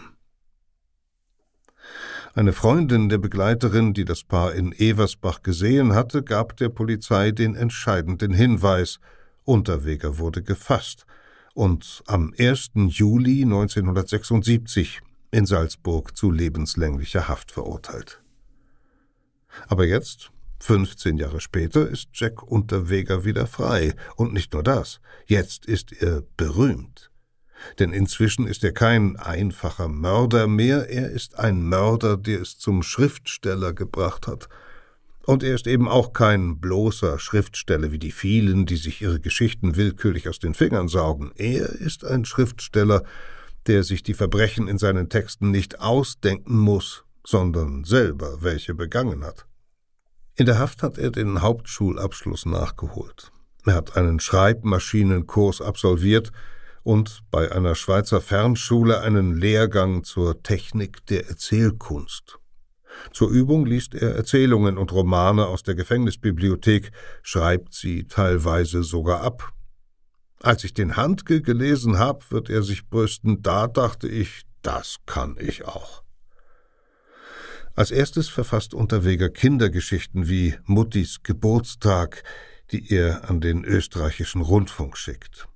Eine 2.38 2.52
Freundin 2.52 3.08
der 3.08 3.18
Begleiterin, 3.18 3.94
die 3.94 4.04
das 4.04 4.22
Paar 4.22 4.54
in 4.54 4.70
Eversbach 4.70 5.42
gesehen 5.42 5.92
hatte, 5.92 6.22
gab 6.22 6.56
der 6.56 6.68
Polizei 6.68 7.32
den 7.32 7.56
entscheidenden 7.56 8.32
Hinweis. 8.32 9.00
Unterweger 9.42 10.18
wurde 10.18 10.44
gefasst 10.44 11.04
und 11.54 12.00
am 12.06 12.32
1. 12.38 12.70
Juli 12.90 13.42
1976 13.42 15.00
in 15.32 15.46
Salzburg 15.46 16.16
zu 16.16 16.30
lebenslänglicher 16.30 17.26
Haft 17.26 17.50
verurteilt. 17.50 18.22
Aber 19.66 19.84
jetzt, 19.84 20.30
15 20.60 21.16
Jahre 21.16 21.40
später, 21.40 21.88
ist 21.88 22.10
Jack 22.12 22.44
Unterweger 22.44 23.24
wieder 23.24 23.48
frei. 23.48 23.96
Und 24.14 24.32
nicht 24.32 24.52
nur 24.52 24.62
das, 24.62 25.00
jetzt 25.26 25.66
ist 25.66 25.92
er 25.92 26.22
berühmt. 26.36 27.10
Denn 27.78 27.92
inzwischen 27.92 28.46
ist 28.46 28.64
er 28.64 28.72
kein 28.72 29.16
einfacher 29.16 29.88
Mörder 29.88 30.46
mehr, 30.46 30.88
er 30.88 31.10
ist 31.10 31.38
ein 31.38 31.62
Mörder, 31.62 32.16
der 32.16 32.40
es 32.40 32.58
zum 32.58 32.82
Schriftsteller 32.82 33.72
gebracht 33.72 34.26
hat. 34.26 34.48
Und 35.26 35.42
er 35.42 35.54
ist 35.54 35.66
eben 35.66 35.88
auch 35.88 36.14
kein 36.14 36.58
bloßer 36.58 37.18
Schriftsteller 37.18 37.92
wie 37.92 37.98
die 37.98 38.12
vielen, 38.12 38.64
die 38.64 38.76
sich 38.76 39.02
ihre 39.02 39.20
Geschichten 39.20 39.76
willkürlich 39.76 40.28
aus 40.28 40.38
den 40.38 40.54
Fingern 40.54 40.88
saugen. 40.88 41.32
Er 41.36 41.68
ist 41.68 42.04
ein 42.04 42.24
Schriftsteller, 42.24 43.02
der 43.66 43.84
sich 43.84 44.02
die 44.02 44.14
Verbrechen 44.14 44.68
in 44.68 44.78
seinen 44.78 45.10
Texten 45.10 45.50
nicht 45.50 45.80
ausdenken 45.80 46.56
muss, 46.56 47.04
sondern 47.26 47.84
selber 47.84 48.38
welche 48.40 48.74
begangen 48.74 49.22
hat. 49.22 49.46
In 50.34 50.46
der 50.46 50.58
Haft 50.58 50.82
hat 50.82 50.96
er 50.96 51.10
den 51.10 51.42
Hauptschulabschluss 51.42 52.46
nachgeholt. 52.46 53.30
Er 53.66 53.74
hat 53.74 53.96
einen 53.96 54.20
Schreibmaschinenkurs 54.20 55.60
absolviert 55.60 56.32
und 56.88 57.20
bei 57.30 57.52
einer 57.52 57.74
Schweizer 57.74 58.22
Fernschule 58.22 59.02
einen 59.02 59.36
Lehrgang 59.36 60.04
zur 60.04 60.42
Technik 60.42 61.04
der 61.04 61.28
Erzählkunst. 61.28 62.38
Zur 63.12 63.28
Übung 63.28 63.66
liest 63.66 63.94
er 63.94 64.14
Erzählungen 64.14 64.78
und 64.78 64.90
Romane 64.92 65.48
aus 65.48 65.62
der 65.62 65.74
Gefängnisbibliothek, 65.74 66.90
schreibt 67.22 67.74
sie 67.74 68.04
teilweise 68.04 68.82
sogar 68.84 69.20
ab. 69.20 69.52
Als 70.40 70.64
ich 70.64 70.72
den 70.72 70.96
Handke 70.96 71.42
gelesen 71.42 71.98
hab, 71.98 72.32
wird 72.32 72.48
er 72.48 72.62
sich 72.62 72.88
brüsten, 72.88 73.42
da 73.42 73.66
dachte 73.66 74.08
ich, 74.08 74.44
das 74.62 74.96
kann 75.04 75.36
ich 75.38 75.66
auch. 75.66 76.02
Als 77.74 77.90
erstes 77.90 78.30
verfasst 78.30 78.72
Unterweger 78.72 79.28
Kindergeschichten 79.28 80.26
wie 80.26 80.54
Muttis 80.64 81.22
Geburtstag, 81.22 82.22
die 82.72 82.90
er 82.90 83.28
an 83.28 83.42
den 83.42 83.66
österreichischen 83.66 84.40
Rundfunk 84.40 84.96
schickt. 84.96 85.48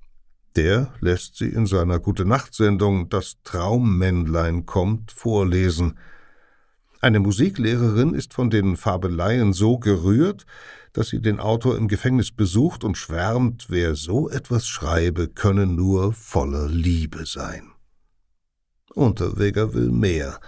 Der 0.55 0.93
lässt 0.99 1.35
sie 1.35 1.47
in 1.49 1.65
seiner 1.65 1.99
Gute-Nacht-Sendung 1.99 3.09
Das 3.09 3.37
Traummännlein 3.43 4.65
kommt 4.65 5.11
vorlesen. 5.11 5.97
Eine 7.01 7.19
Musiklehrerin 7.19 8.13
ist 8.13 8.33
von 8.33 8.49
den 8.49 8.77
Fabeleien 8.77 9.51
so 9.53 9.79
gerührt, 9.79 10.45
dass 10.93 11.09
sie 11.09 11.21
den 11.21 11.39
Autor 11.39 11.75
im 11.75 11.87
Gefängnis 11.87 12.31
besucht 12.31 12.83
und 12.83 12.97
schwärmt, 12.97 13.65
wer 13.69 13.95
so 13.95 14.29
etwas 14.29 14.67
schreibe, 14.67 15.27
könne 15.27 15.65
nur 15.65 16.13
voller 16.13 16.69
Liebe 16.69 17.25
sein. 17.25 17.71
Unterweger 18.93 19.73
will 19.73 19.89
mehr. 19.89 20.39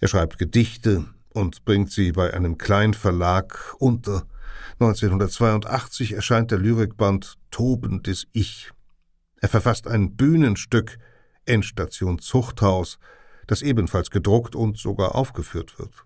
Er 0.00 0.08
schreibt 0.08 0.38
Gedichte 0.38 1.06
und 1.30 1.64
bringt 1.64 1.90
sie 1.90 2.12
bei 2.12 2.34
einem 2.34 2.58
Kleinverlag 2.58 3.74
unter. 3.78 4.26
1982 4.74 6.12
erscheint 6.12 6.50
der 6.50 6.58
Lyrikband 6.58 7.38
Tobendes 7.50 8.26
Ich. 8.32 8.70
Er 9.40 9.48
verfasst 9.48 9.86
ein 9.86 10.16
Bühnenstück 10.16 10.98
Endstation 11.44 12.18
Zuchthaus, 12.18 12.98
das 13.46 13.62
ebenfalls 13.62 14.10
gedruckt 14.10 14.54
und 14.54 14.76
sogar 14.76 15.14
aufgeführt 15.14 15.78
wird. 15.78 16.04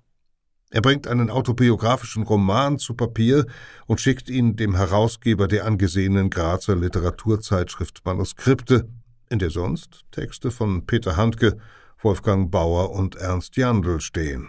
Er 0.70 0.80
bringt 0.80 1.06
einen 1.06 1.28
autobiografischen 1.28 2.22
Roman 2.22 2.78
zu 2.78 2.94
Papier 2.94 3.46
und 3.86 4.00
schickt 4.00 4.30
ihn 4.30 4.56
dem 4.56 4.74
Herausgeber 4.74 5.46
der 5.46 5.66
angesehenen 5.66 6.30
Grazer 6.30 6.76
Literaturzeitschrift 6.76 8.02
Manuskripte, 8.06 8.88
in 9.28 9.38
der 9.38 9.50
sonst 9.50 10.04
Texte 10.12 10.50
von 10.50 10.86
Peter 10.86 11.16
Handke, 11.16 11.58
Wolfgang 12.00 12.50
Bauer 12.50 12.90
und 12.92 13.16
Ernst 13.16 13.56
Jandl 13.56 14.00
stehen. 14.00 14.48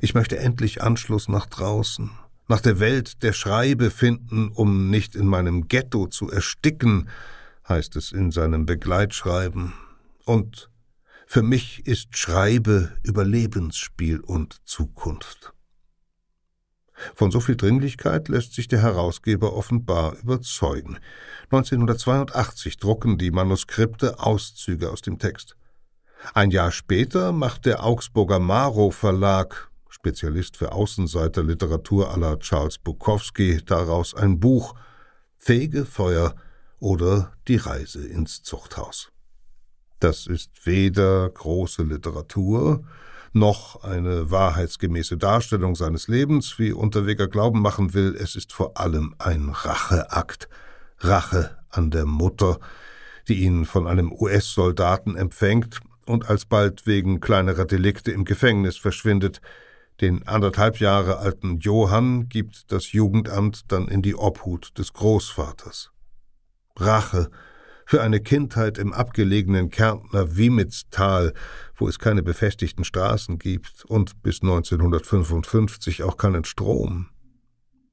Ich 0.00 0.14
möchte 0.14 0.38
endlich 0.38 0.82
Anschluss 0.82 1.28
nach 1.28 1.46
draußen, 1.46 2.10
nach 2.48 2.60
der 2.60 2.80
Welt 2.80 3.22
der 3.22 3.32
Schreibe 3.32 3.90
finden, 3.90 4.48
um 4.48 4.90
nicht 4.90 5.14
in 5.14 5.26
meinem 5.26 5.68
Ghetto 5.68 6.06
zu 6.06 6.30
ersticken, 6.30 7.08
heißt 7.68 7.96
es 7.96 8.12
in 8.12 8.30
seinem 8.30 8.66
Begleitschreiben. 8.66 9.72
Und 10.24 10.70
für 11.26 11.42
mich 11.42 11.86
ist 11.86 12.16
Schreibe 12.16 12.92
Überlebensspiel 13.02 14.20
und 14.20 14.60
Zukunft. 14.66 15.52
Von 17.14 17.30
so 17.30 17.40
viel 17.40 17.56
Dringlichkeit 17.56 18.28
lässt 18.28 18.54
sich 18.54 18.68
der 18.68 18.82
Herausgeber 18.82 19.54
offenbar 19.54 20.16
überzeugen. 20.18 20.98
1982 21.50 22.78
drucken 22.78 23.18
die 23.18 23.30
Manuskripte 23.30 24.20
Auszüge 24.20 24.90
aus 24.90 25.02
dem 25.02 25.18
Text. 25.18 25.56
Ein 26.32 26.50
Jahr 26.50 26.70
später 26.70 27.32
macht 27.32 27.66
der 27.66 27.84
Augsburger 27.84 28.38
Maro 28.38 28.90
Verlag, 28.90 29.70
Spezialist 30.04 30.58
für 30.58 30.72
Außenseiterliteratur 30.72 32.10
aller 32.12 32.38
Charles 32.38 32.76
Bukowski, 32.76 33.62
daraus 33.64 34.14
ein 34.14 34.38
Buch 34.38 34.74
Fegefeuer 35.38 36.34
oder 36.78 37.32
Die 37.48 37.56
Reise 37.56 38.06
ins 38.06 38.42
Zuchthaus. 38.42 39.10
Das 40.00 40.26
ist 40.26 40.66
weder 40.66 41.30
große 41.30 41.84
Literatur, 41.84 42.84
noch 43.32 43.82
eine 43.82 44.30
wahrheitsgemäße 44.30 45.16
Darstellung 45.16 45.74
seines 45.74 46.06
Lebens, 46.06 46.58
wie 46.58 46.72
Unterweger 46.72 47.26
glauben 47.26 47.62
machen 47.62 47.94
will, 47.94 48.14
es 48.14 48.36
ist 48.36 48.52
vor 48.52 48.78
allem 48.78 49.14
ein 49.18 49.48
Racheakt. 49.48 50.50
Rache 50.98 51.56
an 51.70 51.90
der 51.90 52.04
Mutter, 52.04 52.58
die 53.26 53.42
ihn 53.42 53.64
von 53.64 53.86
einem 53.86 54.12
US-Soldaten 54.12 55.16
empfängt 55.16 55.80
und 56.04 56.28
alsbald 56.28 56.86
wegen 56.86 57.20
kleinerer 57.20 57.64
Delikte 57.64 58.12
im 58.12 58.26
Gefängnis 58.26 58.76
verschwindet. 58.76 59.40
Den 60.00 60.26
anderthalb 60.26 60.80
Jahre 60.80 61.18
alten 61.18 61.58
Johann 61.58 62.28
gibt 62.28 62.72
das 62.72 62.92
Jugendamt 62.92 63.70
dann 63.70 63.86
in 63.86 64.02
die 64.02 64.16
Obhut 64.16 64.76
des 64.76 64.92
Großvaters. 64.92 65.92
Rache 66.76 67.30
für 67.86 68.02
eine 68.02 68.20
Kindheit 68.20 68.78
im 68.78 68.92
abgelegenen 68.92 69.70
Kärntner 69.70 70.36
Wiemitztal, 70.36 71.32
wo 71.76 71.86
es 71.86 71.98
keine 71.98 72.22
befestigten 72.22 72.84
Straßen 72.84 73.38
gibt 73.38 73.84
und 73.84 74.22
bis 74.22 74.42
1955 74.42 76.02
auch 76.02 76.16
keinen 76.16 76.44
Strom. 76.44 77.10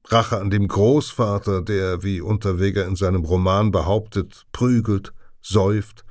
Rache 0.06 0.40
an 0.40 0.50
dem 0.50 0.66
Großvater, 0.66 1.62
der, 1.62 2.02
wie 2.02 2.20
Unterweger 2.20 2.86
in 2.86 2.96
seinem 2.96 3.24
Roman 3.24 3.70
behauptet, 3.70 4.46
prügelt, 4.50 5.12
säuft 5.40 6.04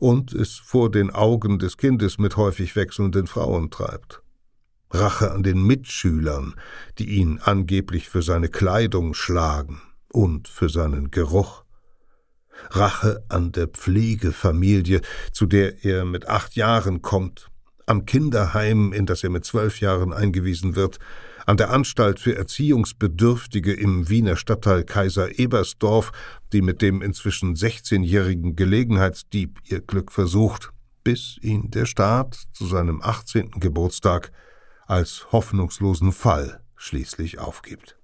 und 0.00 0.32
es 0.32 0.54
vor 0.54 0.90
den 0.90 1.10
Augen 1.10 1.58
des 1.58 1.76
Kindes 1.76 2.18
mit 2.18 2.36
häufig 2.36 2.74
wechselnden 2.76 3.26
Frauen 3.26 3.70
treibt. 3.70 4.23
Rache 4.94 5.32
an 5.32 5.42
den 5.42 5.62
Mitschülern, 5.66 6.54
die 6.98 7.10
ihn 7.10 7.40
angeblich 7.42 8.08
für 8.08 8.22
seine 8.22 8.48
Kleidung 8.48 9.14
schlagen 9.14 9.82
und 10.12 10.48
für 10.48 10.68
seinen 10.68 11.10
Geruch. 11.10 11.64
Rache 12.70 13.24
an 13.28 13.52
der 13.52 13.66
Pflegefamilie, 13.66 15.00
zu 15.32 15.46
der 15.46 15.84
er 15.84 16.04
mit 16.04 16.28
acht 16.28 16.54
Jahren 16.54 17.02
kommt, 17.02 17.50
am 17.86 18.06
Kinderheim, 18.06 18.92
in 18.92 19.06
das 19.06 19.24
er 19.24 19.30
mit 19.30 19.44
zwölf 19.44 19.80
Jahren 19.80 20.12
eingewiesen 20.12 20.76
wird, 20.76 20.98
an 21.46 21.56
der 21.56 21.70
Anstalt 21.70 22.20
für 22.20 22.36
Erziehungsbedürftige 22.36 23.74
im 23.74 24.08
Wiener 24.08 24.36
Stadtteil 24.36 24.84
Kaiser 24.84 25.38
Ebersdorf, 25.38 26.12
die 26.52 26.62
mit 26.62 26.80
dem 26.80 27.02
inzwischen 27.02 27.54
16-jährigen 27.54 28.56
Gelegenheitsdieb 28.56 29.58
ihr 29.64 29.80
Glück 29.80 30.10
versucht, 30.10 30.70
bis 31.02 31.36
ihn 31.42 31.70
der 31.70 31.84
Staat 31.84 32.34
zu 32.52 32.64
seinem 32.64 33.02
18. 33.02 33.50
Geburtstag 33.60 34.32
als 34.86 35.32
hoffnungslosen 35.32 36.12
Fall 36.12 36.62
schließlich 36.76 37.38
aufgibt. 37.38 37.98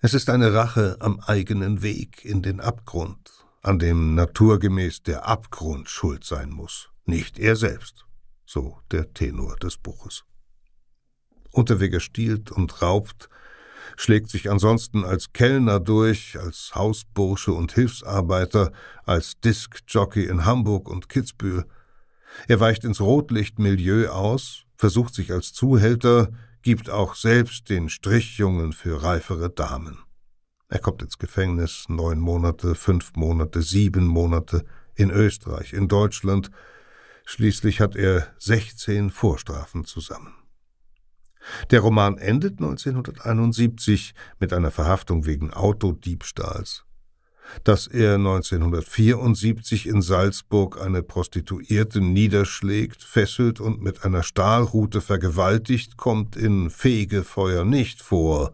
Es 0.00 0.14
ist 0.14 0.30
eine 0.30 0.54
Rache 0.54 0.96
am 1.00 1.20
eigenen 1.20 1.82
Weg 1.82 2.24
in 2.24 2.42
den 2.42 2.60
Abgrund, 2.60 3.46
an 3.62 3.78
dem 3.78 4.14
naturgemäß 4.14 5.02
der 5.02 5.26
Abgrund 5.26 5.88
schuld 5.88 6.24
sein 6.24 6.50
muss, 6.50 6.90
nicht 7.04 7.38
er 7.38 7.56
selbst, 7.56 8.06
so 8.46 8.78
der 8.92 9.12
Tenor 9.12 9.56
des 9.56 9.76
Buches. 9.76 10.24
Unterweger 11.50 12.00
stiehlt 12.00 12.52
und 12.52 12.80
raubt, 12.82 13.28
schlägt 13.96 14.30
sich 14.30 14.50
ansonsten 14.50 15.04
als 15.04 15.32
Kellner 15.32 15.80
durch, 15.80 16.38
als 16.38 16.72
Hausbursche 16.74 17.52
und 17.52 17.72
Hilfsarbeiter, 17.72 18.70
als 19.04 19.40
Diskjockey 19.40 20.26
in 20.26 20.44
Hamburg 20.44 20.88
und 20.88 21.08
Kitzbühel. 21.08 21.64
Er 22.46 22.60
weicht 22.60 22.84
ins 22.84 23.00
Rotlichtmilieu 23.00 24.10
aus, 24.10 24.66
versucht 24.78 25.14
sich 25.14 25.32
als 25.32 25.52
Zuhälter, 25.52 26.30
gibt 26.62 26.88
auch 26.88 27.14
selbst 27.14 27.68
den 27.68 27.88
Strichjungen 27.88 28.72
für 28.72 29.02
reifere 29.02 29.50
Damen. 29.50 29.98
Er 30.68 30.78
kommt 30.78 31.02
ins 31.02 31.18
Gefängnis 31.18 31.86
neun 31.88 32.20
Monate, 32.20 32.74
fünf 32.74 33.12
Monate, 33.16 33.60
sieben 33.60 34.06
Monate, 34.06 34.64
in 34.94 35.10
Österreich, 35.10 35.72
in 35.72 35.88
Deutschland. 35.88 36.50
Schließlich 37.24 37.80
hat 37.80 37.96
er 37.96 38.28
sechzehn 38.38 39.10
Vorstrafen 39.10 39.84
zusammen. 39.84 40.34
Der 41.70 41.80
Roman 41.80 42.18
endet 42.18 42.58
1971 42.58 44.14
mit 44.38 44.52
einer 44.52 44.70
Verhaftung 44.70 45.26
wegen 45.26 45.52
Autodiebstahls 45.52 46.84
dass 47.64 47.86
er 47.86 48.14
1974 48.14 49.86
in 49.86 50.02
Salzburg 50.02 50.80
eine 50.80 51.02
Prostituierte 51.02 52.00
niederschlägt, 52.00 53.02
fesselt 53.02 53.60
und 53.60 53.82
mit 53.82 54.04
einer 54.04 54.22
Stahlrute 54.22 55.00
vergewaltigt, 55.00 55.96
kommt 55.96 56.36
in 56.36 56.70
Fegefeuer 56.70 57.64
nicht 57.64 58.02
vor, 58.02 58.52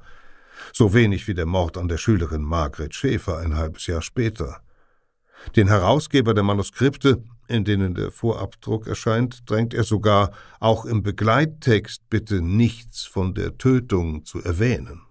so 0.72 0.94
wenig 0.94 1.28
wie 1.28 1.34
der 1.34 1.46
Mord 1.46 1.76
an 1.76 1.88
der 1.88 1.98
Schülerin 1.98 2.42
Margret 2.42 2.94
Schäfer 2.94 3.38
ein 3.38 3.56
halbes 3.56 3.86
Jahr 3.86 4.02
später. 4.02 4.60
Den 5.56 5.68
Herausgeber 5.68 6.34
der 6.34 6.42
Manuskripte, 6.42 7.22
in 7.48 7.64
denen 7.64 7.94
der 7.94 8.10
Vorabdruck 8.10 8.86
erscheint, 8.86 9.48
drängt 9.48 9.74
er 9.74 9.84
sogar, 9.84 10.32
auch 10.58 10.84
im 10.86 11.02
Begleittext 11.02 12.08
bitte 12.08 12.40
nichts 12.40 13.04
von 13.04 13.34
der 13.34 13.58
Tötung 13.58 14.24
zu 14.24 14.42
erwähnen. 14.42 15.03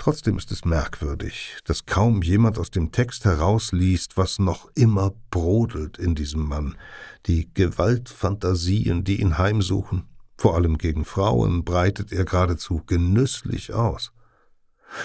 Trotzdem 0.00 0.38
ist 0.38 0.50
es 0.50 0.64
merkwürdig, 0.64 1.58
dass 1.66 1.84
kaum 1.84 2.22
jemand 2.22 2.58
aus 2.58 2.70
dem 2.70 2.90
Text 2.90 3.26
herausliest, 3.26 4.16
was 4.16 4.38
noch 4.38 4.70
immer 4.74 5.12
brodelt 5.30 5.98
in 5.98 6.14
diesem 6.14 6.48
Mann, 6.48 6.78
die 7.26 7.52
Gewaltfantasien, 7.52 9.04
die 9.04 9.20
ihn 9.20 9.36
heimsuchen, 9.36 10.08
vor 10.38 10.54
allem 10.54 10.78
gegen 10.78 11.04
Frauen, 11.04 11.66
breitet 11.66 12.12
er 12.12 12.24
geradezu 12.24 12.82
genüsslich 12.86 13.74
aus. 13.74 14.10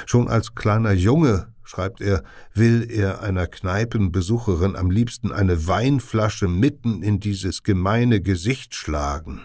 Schon 0.05 0.29
als 0.29 0.55
kleiner 0.55 0.93
Junge, 0.93 1.53
schreibt 1.65 1.99
er, 1.99 2.23
will 2.53 2.89
er 2.89 3.21
einer 3.21 3.47
Kneipenbesucherin 3.47 4.77
am 4.77 4.91
liebsten 4.91 5.33
eine 5.33 5.67
Weinflasche 5.67 6.47
mitten 6.47 7.03
in 7.03 7.19
dieses 7.19 7.63
gemeine 7.63 8.21
Gesicht 8.21 8.73
schlagen. 8.73 9.41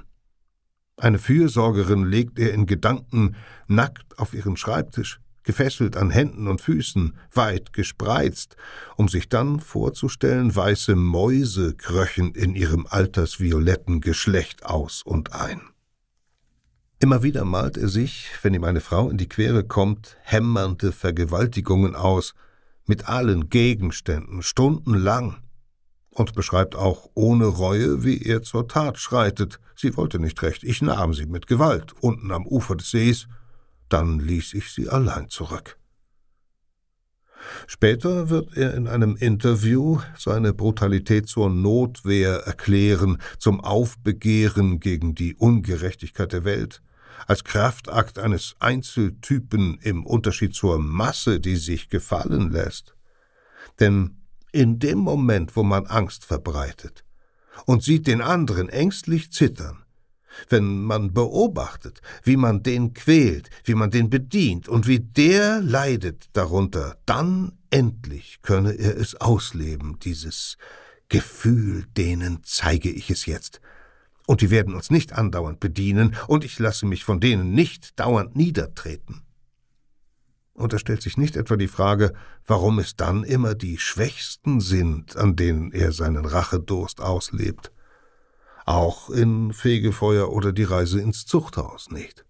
Eine 0.97 1.19
Fürsorgerin 1.19 2.05
legt 2.05 2.39
er 2.39 2.55
in 2.55 2.67
Gedanken 2.67 3.35
nackt 3.67 4.17
auf 4.17 4.33
ihren 4.33 4.57
Schreibtisch 4.57 5.19
gefesselt 5.43 5.97
an 5.97 6.11
Händen 6.11 6.49
und 6.49 6.61
Füßen, 6.61 7.17
weit 7.33 7.73
gespreizt, 7.73 8.57
um 8.97 9.09
sich 9.09 9.29
dann 9.29 9.61
vorzustellen, 9.61 10.55
weiße 10.55 10.97
Mäuse 10.97 11.75
kröchen 11.75 12.35
in 12.35 12.55
ihrem 12.55 12.87
altersvioletten 12.89 14.01
Geschlecht 14.01 14.65
aus 14.65 15.03
und 15.03 15.33
ein. 15.33 15.61
Immer 16.99 17.23
wieder 17.23 17.47
malt 17.47 17.79
er 17.79 17.89
sich, 17.89 18.31
wenn 18.43 18.53
ihm 18.53 18.65
eine 18.65 18.83
Frau 18.83 19.09
in 19.09 19.17
die 19.17 19.29
Quere 19.29 19.65
kommt, 19.65 20.19
hämmernde 20.23 20.93
Vergewaltigungen 20.93 21.95
aus, 21.95 22.35
mit 22.87 23.09
allen 23.09 23.49
Gegenständen, 23.49 24.43
stundenlang, 24.43 25.37
und 26.11 26.35
beschreibt 26.35 26.75
auch 26.75 27.09
ohne 27.15 27.47
Reue, 27.47 28.05
wie 28.05 28.21
er 28.23 28.43
zur 28.43 28.69
Tat 28.69 28.99
schreitet. 28.99 29.61
Sie 29.77 29.97
wollte 29.97 30.19
nicht 30.19 30.43
recht, 30.43 30.65
ich 30.65 30.83
nahm 30.83 31.15
sie 31.15 31.27
mit 31.27 31.47
Gewalt 31.47 31.95
unten 32.01 32.33
am 32.33 32.47
Ufer 32.47 32.77
des 32.77 32.91
Sees, 32.91 33.29
dann 33.93 34.19
ließ 34.19 34.55
ich 34.55 34.71
sie 34.73 34.89
allein 34.89 35.29
zurück. 35.29 35.77
Später 37.67 38.29
wird 38.29 38.57
er 38.57 38.75
in 38.75 38.87
einem 38.87 39.17
Interview 39.17 40.01
seine 40.17 40.53
Brutalität 40.53 41.27
zur 41.29 41.51
Notwehr 41.51 42.41
erklären, 42.41 43.19
zum 43.39 43.61
Aufbegehren 43.61 44.81
gegen 44.81 45.15
die 45.15 45.35
Ungerechtigkeit 45.35 46.33
der 46.33 46.45
Welt, 46.45 46.83
als 47.27 47.45
Kraftakt 47.45 48.19
eines 48.19 48.57
Einzeltypen 48.61 49.79
im 49.83 50.07
Unterschied 50.07 50.55
zur 50.55 50.79
Masse, 50.79 51.41
die 51.41 51.57
sich 51.57 51.89
gefallen 51.89 52.51
lässt. 52.51 52.95
Denn 53.79 54.17
in 54.53 54.79
dem 54.79 54.99
Moment, 54.99 55.57
wo 55.57 55.63
man 55.63 55.87
Angst 55.87 56.25
verbreitet 56.25 57.05
und 57.67 57.83
sieht 57.83 58.07
den 58.07 58.21
anderen 58.21 58.69
ängstlich 58.69 59.33
zittern, 59.33 59.85
wenn 60.49 60.83
man 60.83 61.13
beobachtet, 61.13 62.01
wie 62.23 62.37
man 62.37 62.63
den 62.63 62.95
quält, 62.95 63.51
wie 63.65 63.75
man 63.75 63.91
den 63.91 64.11
bedient 64.11 64.69
und 64.69 64.87
wie 64.87 65.01
der 65.01 65.61
leidet 65.61 66.29
darunter, 66.33 66.97
dann 67.07 67.53
endlich 67.71 68.41
könne 68.43 68.73
er 68.73 68.97
es 68.97 69.15
ausleben, 69.15 69.99
dieses 70.01 70.57
Gefühl, 71.09 71.87
denen 71.97 72.41
zeige 72.45 72.91
ich 72.91 73.11
es 73.11 73.27
jetzt. 73.27 73.61
Und 74.27 74.43
die 74.43 74.51
werden 74.51 74.75
uns 74.75 74.91
nicht 74.91 75.13
andauernd 75.13 75.59
bedienen, 75.59 76.17
und 76.29 76.45
ich 76.45 76.59
lasse 76.59 76.87
mich 76.87 77.05
von 77.05 77.19
denen 77.19 77.53
nicht 77.53 77.99
dauernd 77.99 78.37
niedertreten. 78.37 79.23
Und 80.53 80.73
da 80.73 80.79
stellt 80.79 81.03
sich 81.03 81.17
nicht 81.17 81.37
etwa 81.37 81.57
die 81.57 81.69
Frage, 81.69 82.13
warum 82.47 82.79
es 82.79 82.95
dann 82.95 83.25
immer 83.25 83.55
die 83.55 83.79
Schwächsten 83.79 84.61
sind, 84.61 85.17
an 85.17 85.35
denen 85.35 85.73
er 85.73 85.91
seinen 85.93 86.25
Rachedurst 86.25 87.01
auslebt 87.01 87.73
auch 88.71 89.11
in 89.11 89.53
Fegefeuer 89.53 90.31
oder 90.31 90.53
die 90.53 90.65
Reise 90.65 91.01
ins 91.01 91.27
Zuchthaus 91.27 91.91
nicht. 91.91 92.25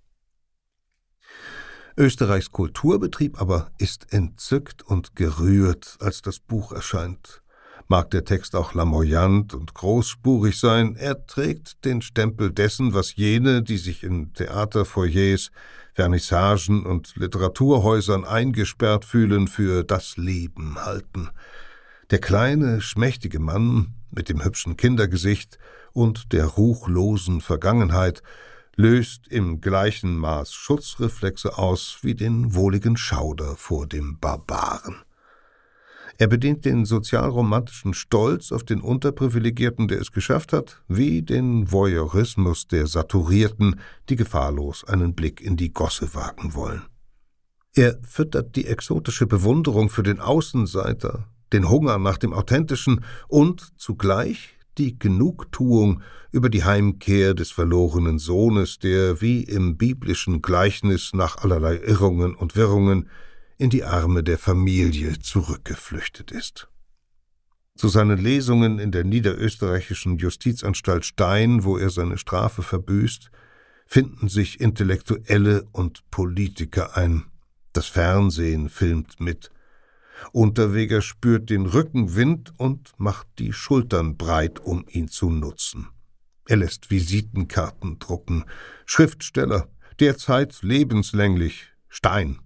Österreichs 1.96 2.50
Kulturbetrieb 2.50 3.40
aber 3.40 3.70
ist 3.78 4.12
entzückt 4.12 4.82
und 4.82 5.16
gerührt, 5.16 5.96
als 6.00 6.22
das 6.22 6.38
Buch 6.38 6.72
erscheint. 6.72 7.42
Mag 7.88 8.10
der 8.10 8.24
Text 8.24 8.54
auch 8.54 8.72
lamoyant 8.72 9.52
und 9.52 9.74
großspurig 9.74 10.58
sein, 10.58 10.94
er 10.96 11.26
trägt 11.26 11.84
den 11.84 12.02
Stempel 12.02 12.52
dessen, 12.52 12.94
was 12.94 13.16
jene, 13.16 13.62
die 13.62 13.78
sich 13.78 14.04
in 14.04 14.32
Theaterfoyers, 14.32 15.50
Vernissagen 15.92 16.86
und 16.86 17.16
Literaturhäusern 17.16 18.24
eingesperrt 18.24 19.04
fühlen, 19.04 19.48
für 19.48 19.82
das 19.82 20.16
Leben 20.16 20.76
halten. 20.76 21.30
Der 22.10 22.20
kleine, 22.20 22.80
schmächtige 22.80 23.40
Mann 23.40 23.94
mit 24.10 24.28
dem 24.28 24.44
hübschen 24.44 24.76
Kindergesicht 24.76 25.58
und 25.92 26.32
der 26.32 26.46
ruchlosen 26.46 27.40
Vergangenheit 27.40 28.22
löst 28.76 29.28
im 29.28 29.60
gleichen 29.60 30.16
Maß 30.16 30.52
Schutzreflexe 30.52 31.58
aus 31.58 31.98
wie 32.02 32.14
den 32.14 32.54
wohligen 32.54 32.96
Schauder 32.96 33.56
vor 33.56 33.86
dem 33.86 34.18
Barbaren. 34.18 34.96
Er 36.18 36.26
bedient 36.26 36.66
den 36.66 36.84
sozialromantischen 36.84 37.94
Stolz 37.94 38.52
auf 38.52 38.62
den 38.62 38.82
Unterprivilegierten, 38.82 39.88
der 39.88 40.00
es 40.00 40.12
geschafft 40.12 40.52
hat, 40.52 40.82
wie 40.86 41.22
den 41.22 41.72
Voyeurismus 41.72 42.68
der 42.68 42.86
Saturierten, 42.86 43.80
die 44.10 44.16
gefahrlos 44.16 44.84
einen 44.84 45.14
Blick 45.14 45.40
in 45.40 45.56
die 45.56 45.72
Gosse 45.72 46.14
wagen 46.14 46.54
wollen. 46.54 46.82
Er 47.74 47.98
füttert 48.02 48.56
die 48.56 48.66
exotische 48.66 49.26
Bewunderung 49.26 49.88
für 49.88 50.02
den 50.02 50.20
Außenseiter, 50.20 51.26
den 51.54 51.68
Hunger 51.70 51.98
nach 51.98 52.18
dem 52.18 52.34
Authentischen 52.34 53.04
und 53.28 53.72
zugleich 53.78 54.58
die 54.80 54.98
Genugtuung 54.98 56.02
über 56.32 56.48
die 56.48 56.64
Heimkehr 56.64 57.34
des 57.34 57.50
verlorenen 57.50 58.18
Sohnes, 58.18 58.78
der 58.78 59.20
wie 59.20 59.44
im 59.44 59.76
biblischen 59.76 60.40
Gleichnis 60.40 61.12
nach 61.12 61.36
allerlei 61.36 61.76
Irrungen 61.76 62.34
und 62.34 62.56
Wirrungen 62.56 63.08
in 63.58 63.68
die 63.68 63.84
Arme 63.84 64.24
der 64.24 64.38
Familie 64.38 65.18
zurückgeflüchtet 65.18 66.30
ist. 66.30 66.68
Zu 67.76 67.88
seinen 67.88 68.18
Lesungen 68.18 68.78
in 68.78 68.90
der 68.90 69.04
niederösterreichischen 69.04 70.16
Justizanstalt 70.16 71.04
Stein, 71.04 71.62
wo 71.62 71.76
er 71.76 71.90
seine 71.90 72.16
Strafe 72.16 72.62
verbüßt, 72.62 73.30
finden 73.86 74.28
sich 74.28 74.60
Intellektuelle 74.60 75.68
und 75.72 76.10
Politiker 76.10 76.96
ein. 76.96 77.24
Das 77.74 77.86
Fernsehen 77.86 78.70
filmt 78.70 79.20
mit. 79.20 79.50
Unterweger 80.32 81.02
spürt 81.02 81.50
den 81.50 81.66
Rückenwind 81.66 82.52
und 82.58 82.92
macht 82.98 83.26
die 83.38 83.52
Schultern 83.52 84.16
breit, 84.16 84.60
um 84.60 84.84
ihn 84.88 85.08
zu 85.08 85.30
nutzen. 85.30 85.88
Er 86.46 86.58
lässt 86.58 86.90
Visitenkarten 86.90 87.98
drucken. 87.98 88.44
Schriftsteller, 88.86 89.68
derzeit 89.98 90.62
lebenslänglich, 90.62 91.68
Stein 91.88 92.40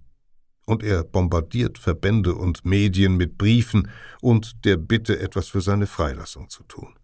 und 0.65 0.83
er 0.83 1.03
bombardiert 1.03 1.77
Verbände 1.77 2.35
und 2.35 2.65
Medien 2.65 3.15
mit 3.15 3.37
Briefen 3.37 3.89
und 4.21 4.65
der 4.65 4.77
Bitte, 4.77 5.19
etwas 5.19 5.49
für 5.49 5.61
seine 5.61 5.87
Freilassung 5.87 6.49
zu 6.49 6.63
tun. 6.63 6.95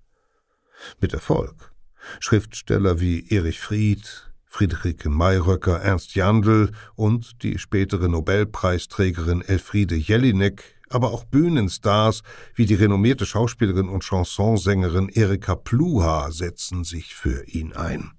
Mit 0.99 1.13
Erfolg. 1.13 1.71
Schriftsteller 2.19 2.99
wie 2.99 3.29
Erich 3.29 3.60
Fried, 3.60 4.30
Friederike 4.51 5.09
Mayröcker, 5.09 5.79
Ernst 5.79 6.13
Jandl 6.13 6.73
und 6.95 7.41
die 7.41 7.57
spätere 7.57 8.09
Nobelpreisträgerin 8.09 9.41
Elfriede 9.41 9.95
Jelinek, 9.95 10.75
aber 10.89 11.13
auch 11.13 11.23
Bühnenstars 11.23 12.21
wie 12.53 12.65
die 12.65 12.75
renommierte 12.75 13.25
Schauspielerin 13.25 13.87
und 13.87 14.03
Chansonsängerin 14.03 15.07
Erika 15.07 15.55
Pluha 15.55 16.31
setzen 16.31 16.83
sich 16.83 17.15
für 17.15 17.47
ihn 17.47 17.71
ein. 17.71 18.11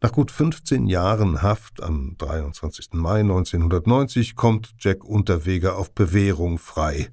Nach 0.00 0.12
gut 0.12 0.30
15 0.30 0.86
Jahren 0.86 1.42
Haft 1.42 1.82
am 1.82 2.14
23. 2.16 2.90
Mai 2.92 3.20
1990 3.20 4.36
kommt 4.36 4.72
Jack 4.78 5.04
Unterweger 5.04 5.76
auf 5.76 5.92
Bewährung 5.92 6.58
frei. 6.58 7.08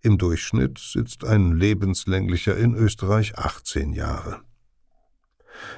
Im 0.00 0.18
Durchschnitt 0.18 0.80
sitzt 0.80 1.24
ein 1.24 1.52
lebenslänglicher 1.52 2.56
in 2.56 2.74
Österreich 2.74 3.38
18 3.38 3.92
Jahre. 3.92 4.40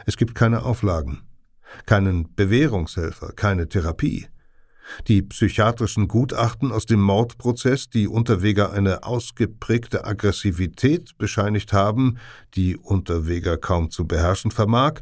Es 0.07 0.17
gibt 0.17 0.35
keine 0.35 0.63
Auflagen, 0.63 1.21
keinen 1.87 2.35
Bewährungshelfer, 2.35 3.33
keine 3.33 3.69
Therapie. 3.69 4.27
Die 5.09 5.23
psychiatrischen 5.23 6.09
Gutachten 6.09 6.71
aus 6.71 6.87
dem 6.87 7.01
Mordprozess, 7.01 7.89
die 7.89 8.07
Unterweger 8.07 8.73
eine 8.73 9.05
ausgeprägte 9.05 10.05
Aggressivität 10.05 11.17
bescheinigt 11.17 11.73
haben, 11.73 12.19
die 12.55 12.77
Unterweger 12.77 13.57
kaum 13.57 13.91
zu 13.91 14.07
beherrschen 14.07 14.51
vermag, 14.51 15.01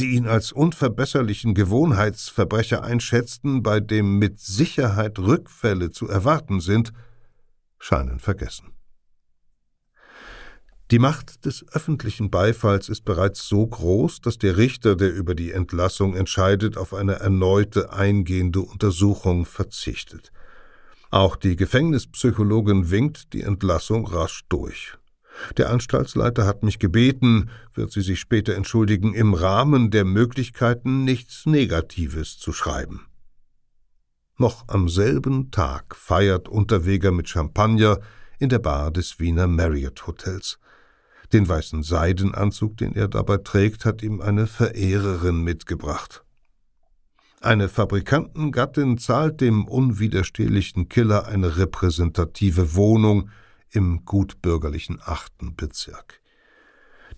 die 0.00 0.16
ihn 0.16 0.26
als 0.26 0.50
unverbesserlichen 0.50 1.54
Gewohnheitsverbrecher 1.54 2.82
einschätzten, 2.82 3.62
bei 3.62 3.78
dem 3.78 4.18
mit 4.18 4.40
Sicherheit 4.40 5.18
Rückfälle 5.18 5.90
zu 5.90 6.08
erwarten 6.08 6.60
sind, 6.60 6.92
scheinen 7.78 8.18
vergessen. 8.18 8.73
Die 10.90 10.98
Macht 10.98 11.46
des 11.46 11.64
öffentlichen 11.72 12.30
Beifalls 12.30 12.90
ist 12.90 13.06
bereits 13.06 13.48
so 13.48 13.66
groß, 13.66 14.20
dass 14.20 14.36
der 14.36 14.58
Richter, 14.58 14.96
der 14.96 15.14
über 15.14 15.34
die 15.34 15.50
Entlassung 15.50 16.14
entscheidet, 16.14 16.76
auf 16.76 16.92
eine 16.92 17.14
erneute 17.14 17.92
eingehende 17.92 18.60
Untersuchung 18.60 19.46
verzichtet. 19.46 20.30
Auch 21.10 21.36
die 21.36 21.56
Gefängnispsychologin 21.56 22.90
winkt 22.90 23.32
die 23.32 23.42
Entlassung 23.42 24.06
rasch 24.06 24.42
durch. 24.50 24.98
Der 25.56 25.70
Anstaltsleiter 25.70 26.46
hat 26.46 26.62
mich 26.62 26.78
gebeten, 26.78 27.50
wird 27.72 27.90
sie 27.90 28.02
sich 28.02 28.20
später 28.20 28.54
entschuldigen, 28.54 29.14
im 29.14 29.32
Rahmen 29.32 29.90
der 29.90 30.04
Möglichkeiten 30.04 31.04
nichts 31.04 31.46
Negatives 31.46 32.38
zu 32.38 32.52
schreiben. 32.52 33.06
Noch 34.36 34.68
am 34.68 34.88
selben 34.88 35.50
Tag 35.50 35.96
feiert 35.96 36.48
Unterweger 36.48 37.10
mit 37.10 37.28
Champagner 37.28 38.00
in 38.38 38.48
der 38.48 38.58
Bar 38.58 38.90
des 38.90 39.18
Wiener 39.18 39.46
Marriott 39.46 40.06
Hotels. 40.06 40.58
Den 41.32 41.48
weißen 41.48 41.82
Seidenanzug, 41.82 42.76
den 42.76 42.94
er 42.94 43.08
dabei 43.08 43.38
trägt, 43.38 43.84
hat 43.84 44.02
ihm 44.02 44.20
eine 44.20 44.46
Verehrerin 44.46 45.42
mitgebracht. 45.42 46.24
Eine 47.40 47.68
Fabrikantengattin 47.68 48.96
zahlt 48.96 49.40
dem 49.40 49.66
unwiderstehlichen 49.66 50.88
Killer 50.88 51.26
eine 51.26 51.58
repräsentative 51.58 52.74
Wohnung 52.74 53.30
im 53.70 54.04
gutbürgerlichen 54.04 54.98
achten 55.04 55.54
Bezirk. 55.54 56.20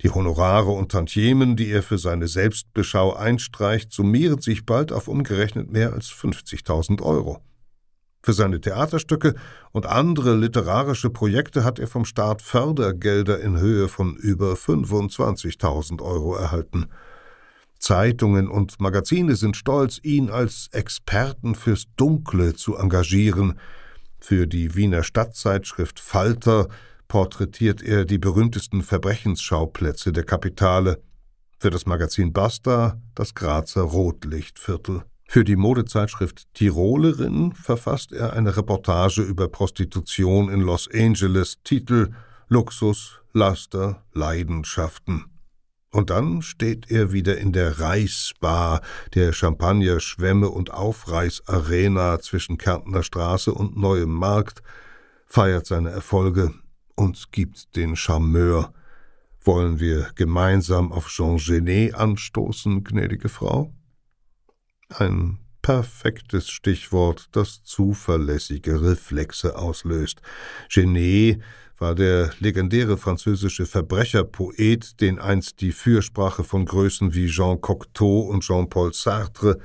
Die 0.02 0.10
Honorare 0.10 0.70
und 0.72 0.90
Tantiemen, 0.90 1.56
die 1.56 1.70
er 1.70 1.82
für 1.82 1.98
seine 1.98 2.28
Selbstbeschau 2.28 3.14
einstreicht, 3.14 3.92
summieren 3.92 4.40
sich 4.40 4.66
bald 4.66 4.92
auf 4.92 5.08
umgerechnet 5.08 5.70
mehr 5.70 5.92
als 5.92 6.10
50.000 6.10 7.02
Euro. 7.02 7.40
Für 8.26 8.32
seine 8.32 8.60
Theaterstücke 8.60 9.36
und 9.70 9.86
andere 9.86 10.34
literarische 10.34 11.10
Projekte 11.10 11.62
hat 11.62 11.78
er 11.78 11.86
vom 11.86 12.04
Staat 12.04 12.42
Fördergelder 12.42 13.38
in 13.38 13.60
Höhe 13.60 13.86
von 13.86 14.16
über 14.16 14.54
25.000 14.54 16.02
Euro 16.02 16.34
erhalten. 16.34 16.86
Zeitungen 17.78 18.48
und 18.48 18.80
Magazine 18.80 19.36
sind 19.36 19.56
stolz, 19.56 20.00
ihn 20.02 20.28
als 20.28 20.66
Experten 20.72 21.54
fürs 21.54 21.84
Dunkle 21.94 22.56
zu 22.56 22.74
engagieren, 22.74 23.60
für 24.18 24.48
die 24.48 24.74
Wiener 24.74 25.04
Stadtzeitschrift 25.04 26.00
Falter 26.00 26.66
porträtiert 27.06 27.80
er 27.80 28.04
die 28.04 28.18
berühmtesten 28.18 28.82
Verbrechensschauplätze 28.82 30.10
der 30.10 30.24
Kapitale, 30.24 31.00
für 31.60 31.70
das 31.70 31.86
Magazin 31.86 32.32
Basta 32.32 33.00
das 33.14 33.36
Grazer 33.36 33.82
Rotlichtviertel. 33.82 35.04
Für 35.28 35.44
die 35.44 35.56
Modezeitschrift 35.56 36.46
Tirolerin 36.54 37.52
verfasst 37.52 38.12
er 38.12 38.32
eine 38.32 38.56
Reportage 38.56 39.22
über 39.22 39.48
Prostitution 39.48 40.48
in 40.48 40.60
Los 40.60 40.88
Angeles, 40.92 41.58
Titel 41.64 42.12
Luxus, 42.48 43.20
Laster, 43.32 44.04
Leidenschaften. 44.12 45.26
Und 45.90 46.10
dann 46.10 46.42
steht 46.42 46.90
er 46.90 47.12
wieder 47.12 47.38
in 47.38 47.52
der 47.52 47.80
Reichsbar, 47.80 48.82
der 49.14 49.32
Champagner, 49.32 49.98
Schwämme 49.98 50.50
und 50.50 50.70
Aufreißarena 50.70 52.20
zwischen 52.20 52.56
Kärntner 52.56 53.02
Straße 53.02 53.52
und 53.52 53.76
Neuem 53.76 54.10
Markt, 54.12 54.62
feiert 55.26 55.66
seine 55.66 55.90
Erfolge 55.90 56.52
und 56.94 57.32
gibt 57.32 57.76
den 57.76 57.96
Charmeur. 57.96 58.72
Wollen 59.42 59.80
wir 59.80 60.10
gemeinsam 60.14 60.92
auf 60.92 61.08
Jean 61.08 61.38
Genet 61.38 61.94
anstoßen, 61.94 62.84
gnädige 62.84 63.28
Frau? 63.28 63.72
Ein 64.88 65.38
perfektes 65.62 66.48
Stichwort, 66.48 67.28
das 67.32 67.64
zuverlässige 67.64 68.82
Reflexe 68.82 69.56
auslöst. 69.56 70.22
Genet 70.68 71.42
war 71.78 71.94
der 71.94 72.30
legendäre 72.38 72.96
französische 72.96 73.66
Verbrecherpoet, 73.66 75.00
den 75.00 75.18
einst 75.18 75.60
die 75.60 75.72
Fürsprache 75.72 76.44
von 76.44 76.64
Größen 76.64 77.14
wie 77.14 77.26
Jean 77.26 77.60
Cocteau 77.60 78.20
und 78.20 78.44
Jean-Paul 78.44 78.92
Sartre 78.92 79.58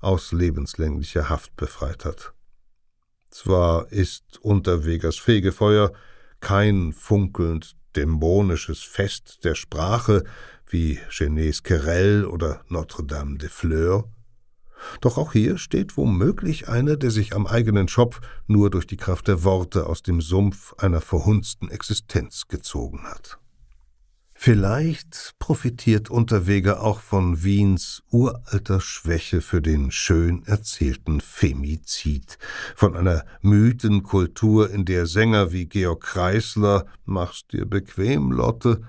aus 0.00 0.32
lebenslänglicher 0.32 1.28
Haft 1.28 1.56
befreit 1.56 2.04
hat. 2.04 2.34
Zwar 3.30 3.90
ist 3.90 4.38
Unterwegers 4.42 5.16
Fegefeuer 5.16 5.92
kein 6.40 6.92
funkelnd 6.92 7.76
dämonisches 7.96 8.82
Fest 8.82 9.44
der 9.44 9.54
Sprache 9.54 10.24
wie 10.68 10.98
Genets 11.10 11.62
Querelle 11.62 12.28
oder 12.28 12.62
Notre-Dame 12.68 13.38
des 13.38 13.52
Fleurs, 13.52 14.04
Doch 15.00 15.18
auch 15.18 15.32
hier 15.32 15.58
steht 15.58 15.96
womöglich 15.96 16.68
einer, 16.68 16.96
der 16.96 17.10
sich 17.10 17.34
am 17.34 17.46
eigenen 17.46 17.88
Schopf 17.88 18.20
nur 18.46 18.70
durch 18.70 18.86
die 18.86 18.96
Kraft 18.96 19.28
der 19.28 19.44
Worte 19.44 19.86
aus 19.86 20.02
dem 20.02 20.20
Sumpf 20.20 20.74
einer 20.78 21.00
verhunzten 21.00 21.70
Existenz 21.70 22.48
gezogen 22.48 23.04
hat. 23.04 23.38
Vielleicht 24.38 25.34
profitiert 25.38 26.10
Unterweger 26.10 26.82
auch 26.82 27.00
von 27.00 27.42
Wiens 27.42 28.02
uralter 28.10 28.82
Schwäche 28.82 29.40
für 29.40 29.62
den 29.62 29.90
schön 29.90 30.44
erzählten 30.44 31.22
Femizid, 31.22 32.38
von 32.74 32.94
einer 32.96 33.24
Mythenkultur, 33.40 34.70
in 34.70 34.84
der 34.84 35.06
Sänger 35.06 35.52
wie 35.52 35.64
Georg 35.64 36.02
Kreisler 36.02 36.84
Mach's 37.06 37.46
dir 37.46 37.64
bequem, 37.64 38.30
Lotte 38.30 38.82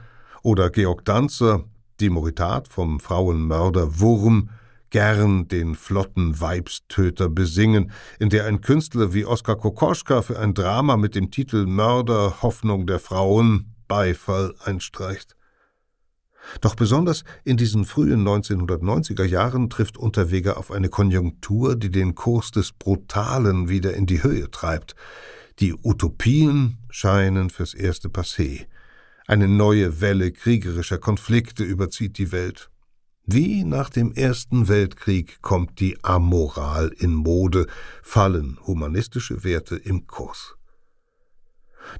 oder 0.43 0.69
Georg 0.69 1.05
Danzer, 1.05 1.63
die 2.01 2.09
Moritat 2.09 2.67
vom 2.67 2.99
Frauenmörder 2.99 4.01
Wurm, 4.01 4.49
gern 4.89 5.47
den 5.47 5.75
flotten 5.75 6.39
Weibstöter 6.39 7.29
besingen, 7.29 7.91
in 8.19 8.29
der 8.29 8.45
ein 8.45 8.61
Künstler 8.61 9.13
wie 9.13 9.25
Oskar 9.25 9.57
Kokoschka 9.57 10.21
für 10.21 10.39
ein 10.39 10.53
Drama 10.53 10.97
mit 10.97 11.15
dem 11.15 11.31
Titel 11.31 11.65
Mörder 11.65 12.41
Hoffnung 12.41 12.87
der 12.87 12.99
Frauen 12.99 13.75
Beifall 13.87 14.53
einstreicht. 14.63 15.35
Doch 16.61 16.75
besonders 16.75 17.23
in 17.43 17.57
diesen 17.57 17.85
frühen 17.85 18.25
1990er 18.25 19.25
Jahren 19.25 19.69
trifft 19.69 19.97
Unterweger 19.97 20.57
auf 20.57 20.71
eine 20.71 20.89
Konjunktur, 20.89 21.75
die 21.75 21.89
den 21.89 22.15
Kurs 22.15 22.51
des 22.51 22.71
Brutalen 22.71 23.69
wieder 23.69 23.93
in 23.93 24.05
die 24.05 24.23
Höhe 24.23 24.49
treibt. 24.49 24.95
Die 25.59 25.73
Utopien 25.73 26.77
scheinen 26.89 27.49
fürs 27.49 27.73
erste 27.73 28.09
passé. 28.09 28.67
Eine 29.25 29.47
neue 29.47 29.99
Welle 29.99 30.31
kriegerischer 30.31 30.99
Konflikte 30.99 31.63
überzieht 31.63 32.17
die 32.17 32.31
Welt. 32.31 32.69
Wie 33.29 33.65
nach 33.65 33.89
dem 33.89 34.13
Ersten 34.13 34.69
Weltkrieg 34.69 35.41
kommt 35.41 35.81
die 35.81 36.01
Amoral 36.01 36.93
in 36.97 37.13
Mode, 37.13 37.67
fallen 38.01 38.57
humanistische 38.65 39.43
Werte 39.43 39.75
im 39.75 40.07
Kurs. 40.07 40.55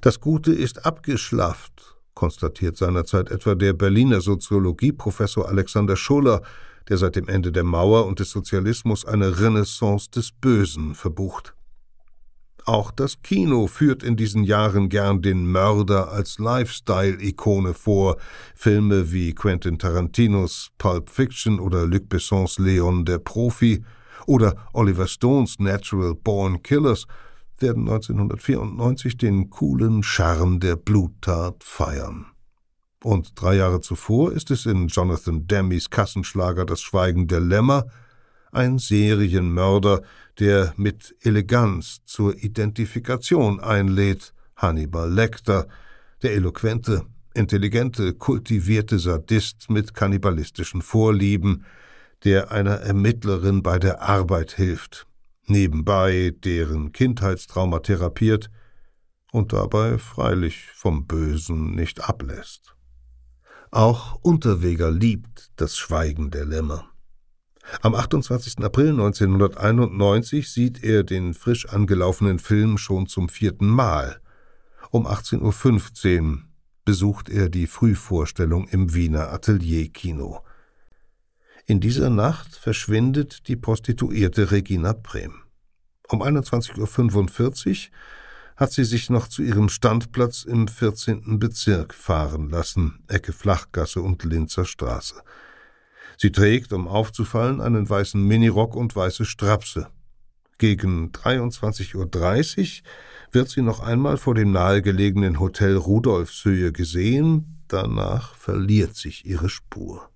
Das 0.00 0.20
Gute 0.20 0.54
ist 0.54 0.86
abgeschlafft, 0.86 1.98
konstatiert 2.14 2.78
seinerzeit 2.78 3.30
etwa 3.30 3.54
der 3.54 3.74
Berliner 3.74 4.22
Soziologieprofessor 4.22 5.46
Alexander 5.46 5.96
Schuller, 5.96 6.40
der 6.88 6.96
seit 6.96 7.16
dem 7.16 7.28
Ende 7.28 7.52
der 7.52 7.64
Mauer 7.64 8.06
und 8.06 8.20
des 8.20 8.30
Sozialismus 8.30 9.04
eine 9.04 9.38
Renaissance 9.38 10.10
des 10.10 10.32
Bösen 10.32 10.94
verbucht. 10.94 11.54
Auch 12.66 12.90
das 12.90 13.22
Kino 13.22 13.66
führt 13.66 14.02
in 14.02 14.16
diesen 14.16 14.44
Jahren 14.44 14.88
gern 14.88 15.22
den 15.22 15.50
Mörder 15.50 16.12
als 16.12 16.38
Lifestyle-Ikone 16.38 17.74
vor. 17.74 18.16
Filme 18.54 19.12
wie 19.12 19.34
Quentin 19.34 19.78
Tarantinos 19.78 20.70
Pulp 20.78 21.10
Fiction 21.10 21.60
oder 21.60 21.86
Luc 21.86 22.08
Bessons 22.08 22.58
Leon 22.58 23.04
der 23.04 23.18
Profi 23.18 23.84
oder 24.26 24.54
Oliver 24.72 25.06
Stones 25.06 25.58
Natural 25.58 26.14
Born 26.14 26.62
Killers 26.62 27.06
werden 27.58 27.88
1994 27.88 29.16
den 29.16 29.50
coolen 29.50 30.02
Charme 30.02 30.60
der 30.60 30.76
Bluttat 30.76 31.64
feiern. 31.64 32.26
Und 33.02 33.40
drei 33.40 33.56
Jahre 33.56 33.80
zuvor 33.80 34.32
ist 34.32 34.50
es 34.50 34.66
in 34.66 34.88
Jonathan 34.88 35.46
Demmys 35.46 35.88
Kassenschlager 35.88 36.66
Das 36.66 36.80
Schweigen 36.80 37.28
der 37.28 37.40
Lämmer 37.40 37.86
ein 38.52 38.78
Serienmörder, 38.78 40.02
der 40.38 40.72
mit 40.76 41.14
Eleganz 41.22 42.00
zur 42.04 42.36
Identifikation 42.36 43.60
einlädt, 43.60 44.32
Hannibal 44.56 45.12
Lecter, 45.12 45.68
der 46.22 46.32
eloquente, 46.34 47.04
intelligente, 47.34 48.14
kultivierte 48.14 48.98
Sadist 48.98 49.70
mit 49.70 49.94
kannibalistischen 49.94 50.82
Vorlieben, 50.82 51.64
der 52.24 52.50
einer 52.50 52.76
Ermittlerin 52.76 53.62
bei 53.62 53.78
der 53.78 54.02
Arbeit 54.02 54.52
hilft, 54.52 55.06
nebenbei 55.46 56.34
deren 56.44 56.92
Kindheitstrauma 56.92 57.80
therapiert 57.80 58.50
und 59.30 59.52
dabei 59.52 59.98
freilich 59.98 60.66
vom 60.74 61.06
Bösen 61.06 61.74
nicht 61.74 62.08
ablässt. 62.08 62.74
Auch 63.70 64.14
Unterweger 64.22 64.90
liebt 64.90 65.50
das 65.56 65.76
Schweigen 65.76 66.30
der 66.30 66.46
Lämmer. 66.46 66.87
Am 67.82 67.94
28. 67.94 68.64
April 68.64 68.90
1991 68.90 70.50
sieht 70.50 70.82
er 70.82 71.04
den 71.04 71.34
frisch 71.34 71.68
angelaufenen 71.68 72.38
Film 72.38 72.78
schon 72.78 73.06
zum 73.06 73.28
vierten 73.28 73.68
Mal. 73.68 74.20
Um 74.90 75.06
18.15 75.06 76.20
Uhr 76.20 76.38
besucht 76.84 77.28
er 77.28 77.48
die 77.48 77.66
Frühvorstellung 77.66 78.66
im 78.68 78.94
Wiener 78.94 79.32
Atelierkino. 79.32 80.40
In 81.66 81.80
dieser 81.80 82.08
Nacht 82.08 82.56
verschwindet 82.56 83.46
die 83.48 83.56
Prostituierte 83.56 84.50
Regina 84.50 84.94
Brehm. 84.94 85.42
Um 86.08 86.22
21.45 86.22 87.90
Uhr 87.90 87.94
hat 88.56 88.72
sie 88.72 88.84
sich 88.84 89.10
noch 89.10 89.28
zu 89.28 89.42
ihrem 89.42 89.68
Standplatz 89.68 90.44
im 90.44 90.66
14. 90.66 91.38
Bezirk 91.38 91.94
fahren 91.94 92.48
lassen, 92.48 93.04
Ecke 93.06 93.32
Flachgasse 93.32 94.00
und 94.00 94.24
Linzer 94.24 94.64
Straße. 94.64 95.22
Sie 96.20 96.32
trägt, 96.32 96.72
um 96.72 96.88
aufzufallen, 96.88 97.60
einen 97.60 97.88
weißen 97.88 98.20
Minirock 98.20 98.74
und 98.74 98.94
weiße 98.94 99.24
Strapse. 99.24 99.88
Gegen 100.58 101.12
23.30 101.12 101.94
Uhr 101.94 102.88
wird 103.30 103.48
sie 103.48 103.62
noch 103.62 103.78
einmal 103.78 104.16
vor 104.16 104.34
dem 104.34 104.50
nahegelegenen 104.50 105.38
Hotel 105.38 105.76
Rudolfshöhe 105.76 106.72
gesehen, 106.72 107.62
danach 107.68 108.34
verliert 108.34 108.96
sich 108.96 109.26
ihre 109.26 109.48
Spur. 109.48 110.10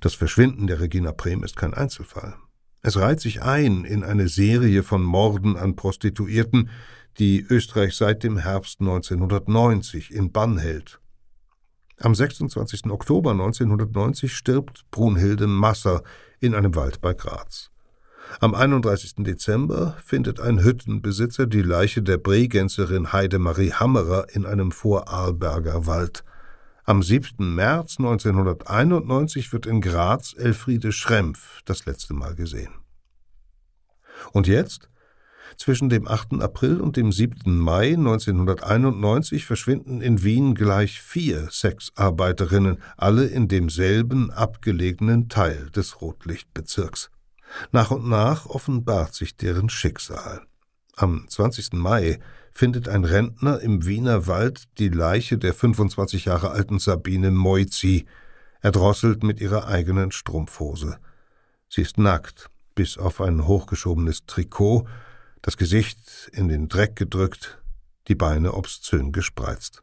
Das 0.00 0.14
Verschwinden 0.14 0.66
der 0.66 0.80
Regina 0.80 1.12
Brehm 1.12 1.44
ist 1.44 1.56
kein 1.56 1.74
Einzelfall. 1.74 2.34
Es 2.80 2.96
reiht 2.96 3.20
sich 3.20 3.42
ein 3.42 3.84
in 3.84 4.02
eine 4.02 4.28
Serie 4.28 4.82
von 4.82 5.02
Morden 5.02 5.58
an 5.58 5.76
Prostituierten, 5.76 6.70
die 7.18 7.42
Österreich 7.42 7.94
seit 7.94 8.22
dem 8.22 8.38
Herbst 8.38 8.80
1990 8.80 10.14
in 10.14 10.32
Bann 10.32 10.56
hält. 10.56 11.01
Am 12.04 12.16
26. 12.16 12.86
Oktober 12.90 13.30
1990 13.30 14.34
stirbt 14.34 14.90
Brunhilde 14.90 15.46
Masser 15.46 16.02
in 16.40 16.56
einem 16.56 16.74
Wald 16.74 17.00
bei 17.00 17.14
Graz. 17.14 17.70
Am 18.40 18.56
31. 18.56 19.18
Dezember 19.18 19.96
findet 20.04 20.40
ein 20.40 20.64
Hüttenbesitzer 20.64 21.46
die 21.46 21.62
Leiche 21.62 22.02
der 22.02 22.18
Bregenzerin 22.18 23.12
Heidemarie 23.12 23.72
Hammerer 23.72 24.26
in 24.32 24.46
einem 24.46 24.72
Vorarlberger 24.72 25.86
Wald. 25.86 26.24
Am 26.82 27.04
7. 27.04 27.54
März 27.54 27.98
1991 28.00 29.52
wird 29.52 29.66
in 29.66 29.80
Graz 29.80 30.34
Elfriede 30.36 30.90
Schrempf 30.90 31.60
das 31.66 31.86
letzte 31.86 32.14
Mal 32.14 32.34
gesehen. 32.34 32.72
Und 34.32 34.48
jetzt? 34.48 34.88
Zwischen 35.62 35.88
dem 35.90 36.08
8. 36.08 36.42
April 36.42 36.80
und 36.80 36.96
dem 36.96 37.12
7. 37.12 37.56
Mai 37.56 37.90
1991 37.90 39.46
verschwinden 39.46 40.00
in 40.00 40.24
Wien 40.24 40.56
gleich 40.56 41.00
vier 41.00 41.50
Sexarbeiterinnen, 41.52 42.78
alle 42.96 43.26
in 43.26 43.46
demselben 43.46 44.32
abgelegenen 44.32 45.28
Teil 45.28 45.70
des 45.70 46.00
Rotlichtbezirks. 46.00 47.12
Nach 47.70 47.92
und 47.92 48.08
nach 48.08 48.46
offenbart 48.46 49.14
sich 49.14 49.36
deren 49.36 49.68
Schicksal. 49.68 50.42
Am 50.96 51.26
20. 51.28 51.74
Mai 51.74 52.18
findet 52.50 52.88
ein 52.88 53.04
Rentner 53.04 53.60
im 53.60 53.86
Wiener 53.86 54.26
Wald 54.26 54.64
die 54.78 54.88
Leiche 54.88 55.38
der 55.38 55.54
25 55.54 56.24
Jahre 56.24 56.50
alten 56.50 56.80
Sabine 56.80 57.30
Moizi, 57.30 58.06
erdrosselt 58.62 59.22
mit 59.22 59.40
ihrer 59.40 59.68
eigenen 59.68 60.10
Strumpfhose. 60.10 60.98
Sie 61.68 61.82
ist 61.82 61.98
nackt, 61.98 62.50
bis 62.74 62.98
auf 62.98 63.20
ein 63.20 63.46
hochgeschobenes 63.46 64.26
Trikot, 64.26 64.88
das 65.42 65.56
Gesicht 65.56 66.30
in 66.32 66.48
den 66.48 66.68
Dreck 66.68 66.96
gedrückt, 66.96 67.62
die 68.08 68.14
Beine 68.14 68.54
obszön 68.54 69.12
gespreizt. 69.12 69.82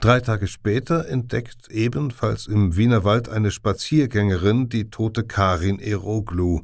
Drei 0.00 0.20
Tage 0.20 0.46
später 0.46 1.06
entdeckt 1.06 1.68
ebenfalls 1.68 2.46
im 2.46 2.76
Wiener 2.76 3.04
Wald 3.04 3.28
eine 3.28 3.50
Spaziergängerin 3.50 4.68
die 4.68 4.88
tote 4.88 5.24
Karin 5.24 5.78
Eroglu, 5.78 6.62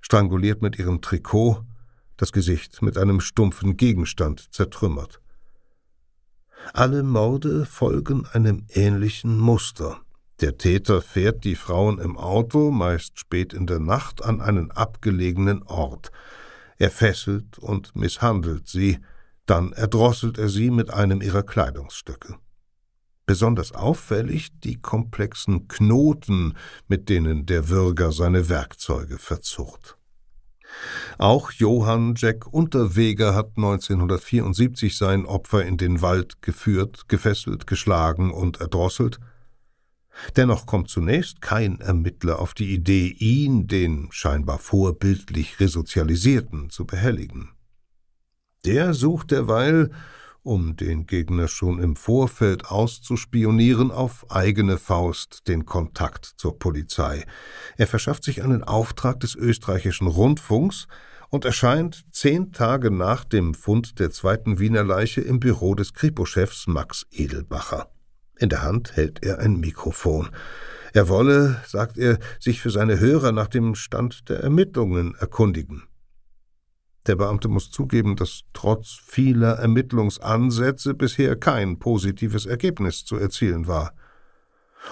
stranguliert 0.00 0.60
mit 0.60 0.78
ihrem 0.78 1.00
Trikot, 1.00 1.64
das 2.16 2.32
Gesicht 2.32 2.82
mit 2.82 2.98
einem 2.98 3.20
stumpfen 3.20 3.76
Gegenstand 3.76 4.52
zertrümmert. 4.52 5.20
Alle 6.74 7.02
Morde 7.02 7.64
folgen 7.64 8.26
einem 8.32 8.66
ähnlichen 8.68 9.38
Muster. 9.38 10.00
Der 10.40 10.58
Täter 10.58 11.02
fährt 11.02 11.44
die 11.44 11.56
Frauen 11.56 11.98
im 11.98 12.16
Auto, 12.16 12.70
meist 12.70 13.18
spät 13.18 13.52
in 13.52 13.66
der 13.66 13.78
Nacht, 13.78 14.24
an 14.24 14.40
einen 14.40 14.70
abgelegenen 14.70 15.62
Ort. 15.62 16.10
Er 16.82 16.90
fesselt 16.90 17.60
und 17.60 17.94
misshandelt 17.94 18.66
sie, 18.66 18.98
dann 19.46 19.72
erdrosselt 19.72 20.36
er 20.36 20.48
sie 20.48 20.68
mit 20.68 20.92
einem 20.92 21.22
ihrer 21.22 21.44
Kleidungsstücke. 21.44 22.34
Besonders 23.24 23.70
auffällig 23.70 24.48
die 24.64 24.82
komplexen 24.82 25.68
Knoten, 25.68 26.54
mit 26.88 27.08
denen 27.08 27.46
der 27.46 27.68
Würger 27.68 28.10
seine 28.10 28.48
Werkzeuge 28.48 29.18
verzurrt. 29.18 29.96
Auch 31.18 31.52
Johann 31.52 32.14
Jack 32.16 32.52
Unterweger 32.52 33.36
hat 33.36 33.52
1974 33.54 34.96
sein 34.96 35.24
Opfer 35.24 35.64
in 35.64 35.76
den 35.76 36.02
Wald 36.02 36.42
geführt, 36.42 37.06
gefesselt, 37.06 37.68
geschlagen 37.68 38.32
und 38.32 38.60
erdrosselt. 38.60 39.20
Dennoch 40.36 40.66
kommt 40.66 40.88
zunächst 40.88 41.40
kein 41.40 41.80
Ermittler 41.80 42.38
auf 42.38 42.54
die 42.54 42.72
Idee, 42.72 43.08
ihn, 43.08 43.66
den 43.66 44.08
scheinbar 44.10 44.58
vorbildlich 44.58 45.60
Resozialisierten, 45.60 46.70
zu 46.70 46.86
behelligen. 46.86 47.50
Der 48.64 48.94
sucht 48.94 49.30
derweil, 49.30 49.90
um 50.42 50.76
den 50.76 51.06
Gegner 51.06 51.48
schon 51.48 51.80
im 51.80 51.96
Vorfeld 51.96 52.66
auszuspionieren, 52.66 53.90
auf 53.90 54.30
eigene 54.30 54.78
Faust 54.78 55.46
den 55.48 55.66
Kontakt 55.66 56.26
zur 56.36 56.58
Polizei. 56.58 57.24
Er 57.76 57.86
verschafft 57.86 58.24
sich 58.24 58.42
einen 58.42 58.64
Auftrag 58.64 59.20
des 59.20 59.34
österreichischen 59.34 60.08
Rundfunks 60.08 60.88
und 61.30 61.44
erscheint 61.44 62.04
zehn 62.10 62.52
Tage 62.52 62.90
nach 62.90 63.24
dem 63.24 63.54
Fund 63.54 63.98
der 63.98 64.10
zweiten 64.10 64.58
Wiener 64.58 64.84
Leiche 64.84 65.20
im 65.20 65.40
Büro 65.40 65.74
des 65.74 65.94
Kripo-Chefs 65.94 66.66
Max 66.66 67.06
Edelbacher. 67.10 67.91
In 68.42 68.48
der 68.48 68.62
Hand 68.62 68.96
hält 68.96 69.22
er 69.22 69.38
ein 69.38 69.60
Mikrofon. 69.60 70.28
Er 70.92 71.08
wolle, 71.08 71.62
sagt 71.64 71.96
er, 71.96 72.18
sich 72.40 72.60
für 72.60 72.70
seine 72.70 72.98
Hörer 72.98 73.30
nach 73.30 73.46
dem 73.46 73.76
Stand 73.76 74.28
der 74.28 74.40
Ermittlungen 74.40 75.14
erkundigen. 75.14 75.84
Der 77.06 77.14
Beamte 77.14 77.46
muss 77.46 77.70
zugeben, 77.70 78.16
dass 78.16 78.40
trotz 78.52 78.98
vieler 79.06 79.60
Ermittlungsansätze 79.60 80.94
bisher 80.94 81.36
kein 81.36 81.78
positives 81.78 82.44
Ergebnis 82.44 83.04
zu 83.04 83.14
erzielen 83.14 83.68
war. 83.68 83.94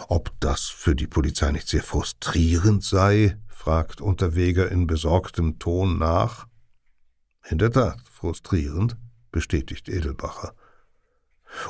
Ob 0.07 0.31
das 0.39 0.69
für 0.69 0.95
die 0.95 1.09
Polizei 1.09 1.51
nicht 1.51 1.67
sehr 1.67 1.83
frustrierend 1.83 2.85
sei, 2.85 3.37
fragt 3.49 4.01
Unterweger 4.01 4.71
in 4.71 4.87
besorgtem 4.87 5.59
Ton 5.59 5.99
nach. 5.99 6.47
In 7.49 7.59
der 7.59 7.73
Tat 7.73 7.99
frustrierend, 8.09 8.97
bestätigt 9.33 9.89
Edelbacher. 9.89 10.55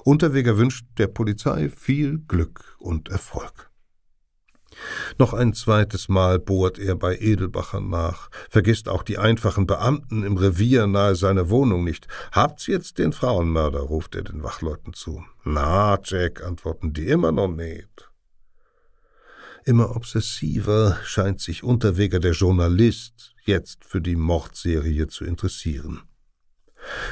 Unterweger 0.05 0.59
wünscht 0.59 0.87
der 0.99 1.07
Polizei 1.07 1.69
viel 1.69 2.19
Glück 2.19 2.77
und 2.79 3.09
Erfolg. 3.09 3.71
Noch 5.19 5.35
ein 5.35 5.53
zweites 5.53 6.09
Mal 6.09 6.39
bohrt 6.39 6.79
er 6.79 6.95
bei 6.95 7.17
Edelbacher 7.19 7.81
nach, 7.81 8.31
vergisst 8.49 8.89
auch 8.89 9.03
die 9.03 9.19
einfachen 9.19 9.67
Beamten 9.67 10.23
im 10.23 10.37
Revier 10.37 10.87
nahe 10.87 11.17
seiner 11.17 11.51
Wohnung 11.51 11.85
nicht. 11.85 12.07
Habt's 12.33 12.67
jetzt 12.67 12.99
den 12.99 13.13
Frauenmörder, 13.13 13.81
ruft 13.81 14.15
er 14.15 14.23
den 14.23 14.43
Wachleuten 14.43 14.93
zu. 14.93 15.25
Na, 15.45 15.99
Jack, 16.03 16.43
antworten 16.45 16.93
die 16.93 17.09
immer 17.09 17.33
noch 17.33 17.49
nicht. 17.49 18.11
Immer 19.65 19.95
obsessiver 19.95 20.99
scheint 21.05 21.41
sich 21.41 21.63
Unterweger 21.63 22.19
der 22.19 22.33
Journalist 22.33 23.35
jetzt 23.45 23.85
für 23.85 24.01
die 24.01 24.17
Mordserie 24.17 25.09
zu 25.09 25.25
interessieren. 25.25 26.03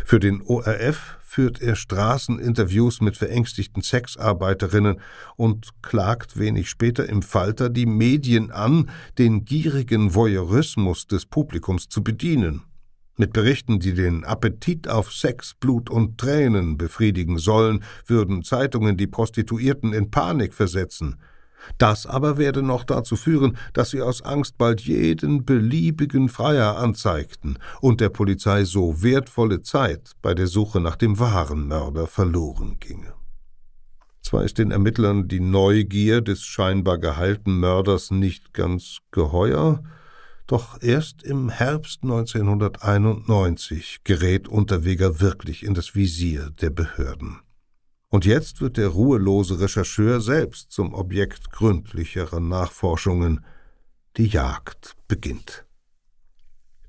Für 0.05 0.19
den 0.19 0.41
ORF 0.41 1.18
führt 1.29 1.61
er 1.61 1.76
Straßeninterviews 1.76 3.03
mit 3.03 3.18
verängstigten 3.18 3.83
Sexarbeiterinnen 3.83 4.99
und 5.37 5.68
klagt 5.83 6.39
wenig 6.39 6.70
später 6.70 7.07
im 7.07 7.20
Falter 7.20 7.68
die 7.68 7.85
Medien 7.85 8.51
an, 8.51 8.89
den 9.18 9.45
gierigen 9.45 10.14
Voyeurismus 10.14 11.07
des 11.07 11.26
Publikums 11.26 11.91
zu 11.91 12.03
bedienen. 12.03 12.62
Mit 13.18 13.35
Berichten, 13.35 13.79
die 13.79 13.93
den 13.93 14.24
Appetit 14.24 14.89
auf 14.89 15.12
Sex, 15.12 15.53
Blut 15.53 15.91
und 15.91 16.16
Tränen 16.16 16.79
befriedigen 16.79 17.37
sollen, 17.37 17.85
würden 18.07 18.43
Zeitungen 18.43 18.97
die 18.97 19.07
Prostituierten 19.07 19.93
in 19.93 20.11
Panik 20.11 20.55
versetzen. 20.55 21.20
Das 21.77 22.07
aber 22.07 22.39
werde 22.39 22.63
noch 22.63 22.85
dazu 22.85 23.17
führen, 23.17 23.57
dass 23.73 23.91
sie 23.91 24.01
aus 24.01 24.23
Angst 24.23 24.59
bald 24.59 24.81
jeden 24.81 25.45
beliebigen 25.45 26.29
Freier 26.29 26.79
anzeigten 26.79 27.59
und 27.81 28.01
der 28.01 28.09
Polizei 28.09 28.65
so 28.65 29.03
wertvolle 29.03 29.61
Zeit 29.61 30.13
bei 30.23 30.35
der 30.35 30.47
Suche 30.47 30.81
nach 30.81 30.97
dem 30.97 31.19
wahren 31.19 31.69
Mörder 31.69 32.07
verloren 32.07 32.77
ginge. 32.81 33.13
Zwar 34.23 34.45
ist 34.45 34.59
den 34.59 34.71
Ermittlern 34.71 35.27
die 35.29 35.41
Neugier 35.41 36.21
des 36.21 36.43
scheinbar 36.43 36.99
geheilten 36.99 37.59
Mörders 37.61 38.11
nicht 38.11 38.53
ganz 38.53 38.99
geheuer, 39.11 39.83
doch 40.47 40.83
erst 40.83 41.23
im 41.23 41.49
Herbst 41.51 42.03
1991 42.03 44.01
gerät 44.05 44.49
Unterweger 44.49 45.21
wirklich 45.21 45.63
in 45.63 45.75
das 45.75 45.95
Visier 45.95 46.51
der 46.61 46.71
Behörden. 46.71 47.41
Und 48.11 48.25
jetzt 48.25 48.63
wird 48.63 48.79
der 48.79 48.89
ruhelose 48.89 49.61
Rechercheur 49.61 50.21
selbst 50.21 50.73
zum 50.73 50.95
Objekt 50.95 51.51
gründlicherer 51.51 52.41
Nachforschungen. 52.41 53.45
Die 54.17 54.27
Jagd 54.27 54.97
beginnt. 55.09 55.67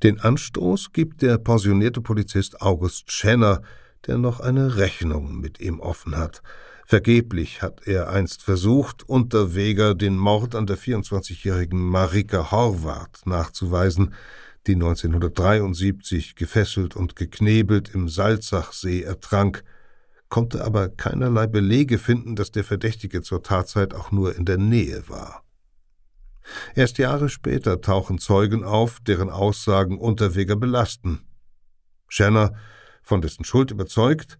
Den 0.01 0.21
Anstoß 0.21 0.93
gibt 0.93 1.21
der 1.21 1.37
pensionierte 1.37 1.99
Polizist 1.99 2.61
August 2.61 3.11
Schenner, 3.11 3.61
der 4.07 4.17
noch 4.17 4.39
eine 4.39 4.77
Rechnung 4.77 5.41
mit 5.41 5.59
ihm 5.59 5.81
offen 5.81 6.15
hat. 6.15 6.41
Vergeblich 6.85 7.61
hat 7.61 7.85
er 7.85 8.09
einst 8.09 8.41
versucht, 8.41 9.03
Unterweger 9.03 9.95
den 9.95 10.17
Mord 10.17 10.55
an 10.55 10.67
der 10.67 10.77
24-jährigen 10.77 11.81
Marika 11.81 12.49
Horvath 12.49 13.25
nachzuweisen, 13.25 14.13
die 14.67 14.75
1973 14.75 16.35
gefesselt 16.35 16.95
und 16.95 17.17
geknebelt 17.17 17.93
im 17.93 18.07
Salzachsee 18.07 19.01
ertrank– 19.01 19.65
konnte 20.29 20.63
aber 20.63 20.89
keinerlei 20.89 21.47
Belege 21.47 21.97
finden, 21.97 22.35
dass 22.35 22.51
der 22.51 22.63
Verdächtige 22.63 23.21
zur 23.21 23.43
Tatzeit 23.43 23.93
auch 23.93 24.11
nur 24.11 24.35
in 24.35 24.45
der 24.45 24.57
Nähe 24.57 25.09
war. 25.09 25.43
Erst 26.75 26.97
Jahre 26.97 27.29
später 27.29 27.81
tauchen 27.81 28.19
Zeugen 28.19 28.63
auf, 28.63 28.99
deren 29.01 29.29
Aussagen 29.29 29.99
Unterweger 29.99 30.55
belasten. 30.55 31.21
Schenner, 32.07 32.53
von 33.03 33.21
dessen 33.21 33.43
Schuld 33.43 33.71
überzeugt, 33.71 34.37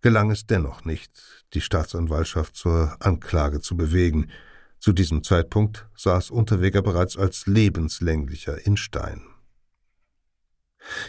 gelang 0.00 0.30
es 0.30 0.46
dennoch 0.46 0.84
nicht, 0.84 1.10
die 1.54 1.60
Staatsanwaltschaft 1.60 2.54
zur 2.54 2.96
Anklage 3.00 3.60
zu 3.60 3.76
bewegen. 3.76 4.30
Zu 4.78 4.92
diesem 4.92 5.24
Zeitpunkt 5.24 5.88
saß 5.96 6.30
Unterweger 6.30 6.82
bereits 6.82 7.16
als 7.16 7.46
lebenslänglicher 7.46 8.64
in 8.64 8.76
Stein. 8.76 9.22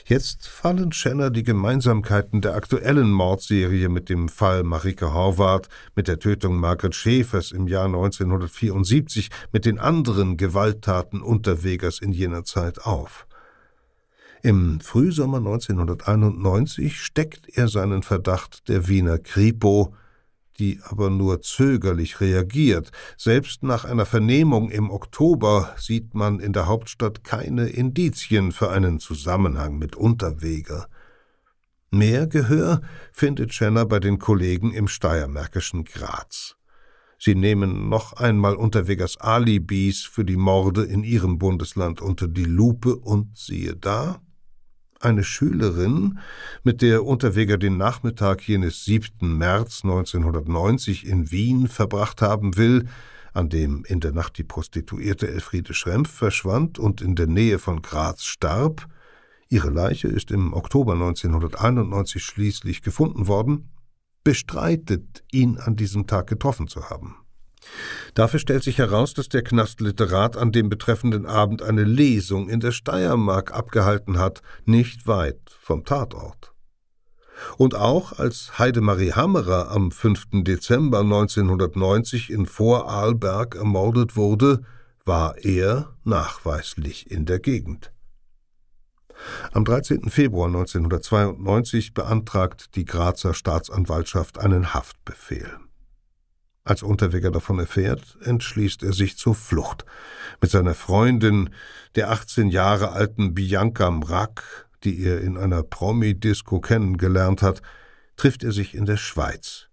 Jetzt 0.10 0.48
fallen 0.48 0.92
Schenner 0.92 1.30
die 1.30 1.44
Gemeinsamkeiten 1.44 2.42
der 2.42 2.56
aktuellen 2.56 3.12
Mordserie 3.12 3.90
mit 3.90 4.10
dem 4.10 4.28
Fall 4.28 4.64
Marike 4.64 5.14
Horvath, 5.14 5.70
mit 5.96 6.08
der 6.08 6.18
Tötung 6.18 6.58
Margret 6.58 6.96
Schäfers 6.96 7.52
im 7.52 7.68
Jahr 7.68 7.86
1974, 7.86 9.30
mit 9.52 9.66
den 9.66 9.78
anderen 9.78 10.36
Gewalttaten 10.36 11.22
Unterwegers 11.22 12.00
in 12.00 12.12
jener 12.12 12.44
Zeit 12.44 12.86
auf. 12.86 13.28
Im 14.42 14.80
Frühsommer 14.80 15.38
1991 15.38 17.00
steckt 17.00 17.50
er 17.58 17.68
seinen 17.68 18.04
Verdacht 18.04 18.68
der 18.70 18.88
Wiener 18.88 19.20
Kripo, 19.20 19.94
die 20.60 20.80
aber 20.84 21.10
nur 21.10 21.42
zögerlich 21.42 22.22
reagiert. 22.22 22.92
Selbst 23.18 23.64
nach 23.64 23.86
einer 23.86 24.06
Vernehmung 24.06 24.70
im 24.70 24.92
Oktober 24.92 25.74
sieht 25.78 26.14
man 26.14 26.40
in 26.40 26.54
der 26.54 26.68
Hauptstadt 26.68 27.24
keine 27.24 27.70
Indizien 27.70 28.52
für 28.52 28.70
einen 28.70 29.00
Zusammenhang 29.00 29.78
mit 29.78 29.96
Unterweger. 29.96 30.88
Mehr 31.92 32.28
Gehör 32.28 32.82
findet 33.12 33.54
Schenner 33.54 33.86
bei 33.86 34.00
den 34.00 34.20
Kollegen 34.20 34.74
im 34.74 34.88
steiermärkischen 34.88 35.86
Graz. 35.86 36.56
Sie 37.18 37.36
nehmen 37.36 37.90
noch 37.90 38.14
einmal 38.14 38.56
Unterwegers 38.56 39.18
Alibis 39.18 40.04
für 40.04 40.24
die 40.24 40.38
Morde 40.38 40.84
in 40.84 41.04
ihrem 41.04 41.38
Bundesland 41.38 42.00
unter 42.00 42.28
die 42.28 42.46
Lupe 42.46 42.96
und 42.96 43.38
siehe 43.38 43.76
da, 43.76 44.22
eine 45.00 45.24
Schülerin, 45.24 46.20
mit 46.64 46.82
der 46.82 47.06
Unterweger 47.06 47.58
den 47.58 47.78
Nachmittag 47.78 48.48
jenes 48.48 48.86
7. 48.86 49.38
März 49.38 49.82
1990 49.84 51.08
in 51.08 51.32
Wien 51.32 51.68
verbracht 51.68 52.22
haben 52.22 52.58
will, 52.58 52.88
an 53.34 53.50
dem 53.50 53.86
in 53.86 54.00
der 54.00 54.12
Nacht 54.12 54.38
die 54.38 54.44
Prostituierte 54.44 55.28
Elfriede 55.28 55.74
Schrempf 55.74 56.12
verschwand 56.12 56.80
und 56.80 57.02
in 57.02 57.16
der 57.16 57.28
Nähe 57.28 57.60
von 57.60 57.82
Graz 57.82 58.24
starb, 58.24 58.88
ihre 59.50 59.70
Leiche 59.70 60.08
ist 60.08 60.32
im 60.32 60.54
Oktober 60.54 60.94
1991 60.94 62.24
schließlich 62.24 62.82
gefunden 62.82 63.28
worden, 63.28 63.72
bestreitet, 64.24 65.24
ihn 65.32 65.58
an 65.58 65.76
diesem 65.76 66.08
Tag 66.08 66.28
getroffen 66.28 66.68
zu 66.68 66.90
haben. 66.90 67.16
Dafür 68.14 68.40
stellt 68.40 68.64
sich 68.64 68.78
heraus, 68.78 69.14
dass 69.14 69.30
der 69.30 69.44
Knastliterat 69.44 70.38
an 70.38 70.52
dem 70.52 70.70
betreffenden 70.70 71.26
Abend 71.26 71.62
eine 71.62 71.84
Lesung 71.84 72.50
in 72.50 72.60
der 72.60 72.72
Steiermark 72.72 73.54
abgehalten 73.54 74.18
hat, 74.18 74.42
nicht 74.66 75.08
weit 75.08 75.40
vom 75.60 75.86
Tatort. 75.86 76.54
Und 77.58 77.76
auch 77.76 78.20
als 78.20 78.60
Heidemarie 78.60 79.14
Hammerer 79.14 79.72
am 79.72 79.92
5. 79.92 80.44
Dezember 80.44 81.00
1990 81.00 82.30
in 82.30 82.46
Vorarlberg 82.46 83.56
ermordet 83.56 84.16
wurde, 84.16 84.62
war 85.06 85.38
er 85.38 85.96
nachweislich 86.04 87.10
in 87.10 87.26
der 87.26 87.40
Gegend. 87.40 87.92
Am 89.52 89.66
13. 89.66 90.10
Februar 90.10 90.48
1992 90.48 91.94
beantragt 91.94 92.76
die 92.76 92.86
Grazer 92.86 93.34
Staatsanwaltschaft 93.34 94.38
einen 94.38 94.74
Haftbefehl. 94.74 95.58
Als 96.70 96.84
Unterweger 96.84 97.32
davon 97.32 97.58
erfährt, 97.58 98.20
entschließt 98.22 98.84
er 98.84 98.94
sich 98.94 99.18
zur 99.18 99.34
Flucht. 99.34 99.88
Mit 100.40 100.52
seiner 100.52 100.76
Freundin, 100.76 101.50
der 101.96 102.12
18 102.12 102.50
Jahre 102.50 102.92
alten 102.92 103.34
Bianca 103.34 103.90
Mrak, 103.90 104.70
die 104.84 105.04
er 105.04 105.20
in 105.22 105.36
einer 105.36 105.64
Promi-Disco 105.64 106.62
kennengelernt 106.62 107.42
hat, 107.42 107.64
trifft 108.18 108.44
er 108.44 108.52
sich 108.52 108.76
in 108.76 108.86
der 108.86 108.98
Schweiz. 108.98 109.70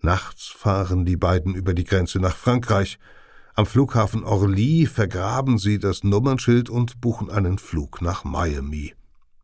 Nachts 0.00 0.46
fahren 0.46 1.04
die 1.04 1.18
beiden 1.18 1.54
über 1.54 1.74
die 1.74 1.84
Grenze 1.84 2.18
nach 2.18 2.34
Frankreich. 2.34 2.98
Am 3.54 3.66
Flughafen 3.66 4.24
Orly 4.24 4.86
vergraben 4.86 5.58
sie 5.58 5.78
das 5.78 6.02
Nummernschild 6.02 6.70
und 6.70 7.02
buchen 7.02 7.28
einen 7.30 7.58
Flug 7.58 8.00
nach 8.00 8.24
Miami. 8.24 8.94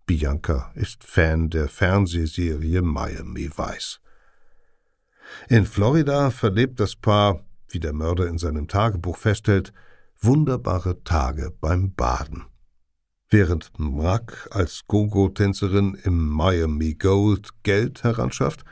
Bianca 0.07 0.73
ist 0.75 1.05
Fan 1.05 1.51
der 1.51 1.69
Fernsehserie 1.69 2.81
Miami 2.81 3.51
Vice. 3.55 4.01
In 5.49 5.67
Florida 5.67 6.31
verlebt 6.31 6.81
das 6.81 6.97
Paar, 6.97 7.45
wie 7.69 7.81
der 7.81 7.93
Mörder 7.93 8.29
in 8.29 8.39
seinem 8.39 8.67
Tagebuch 8.67 9.19
festhält, 9.19 9.73
wunderbare 10.21 11.03
Tage 11.05 11.53
beim 11.61 11.93
Baden. 11.95 12.45
Während 13.29 13.79
Mrak 13.79 14.49
als 14.53 14.83
Gogo-Tänzerin 14.87 15.99
im 16.05 16.29
Miami 16.29 16.95
Gold 16.95 17.51
Geld 17.63 18.05
heranschafft, 18.05 18.65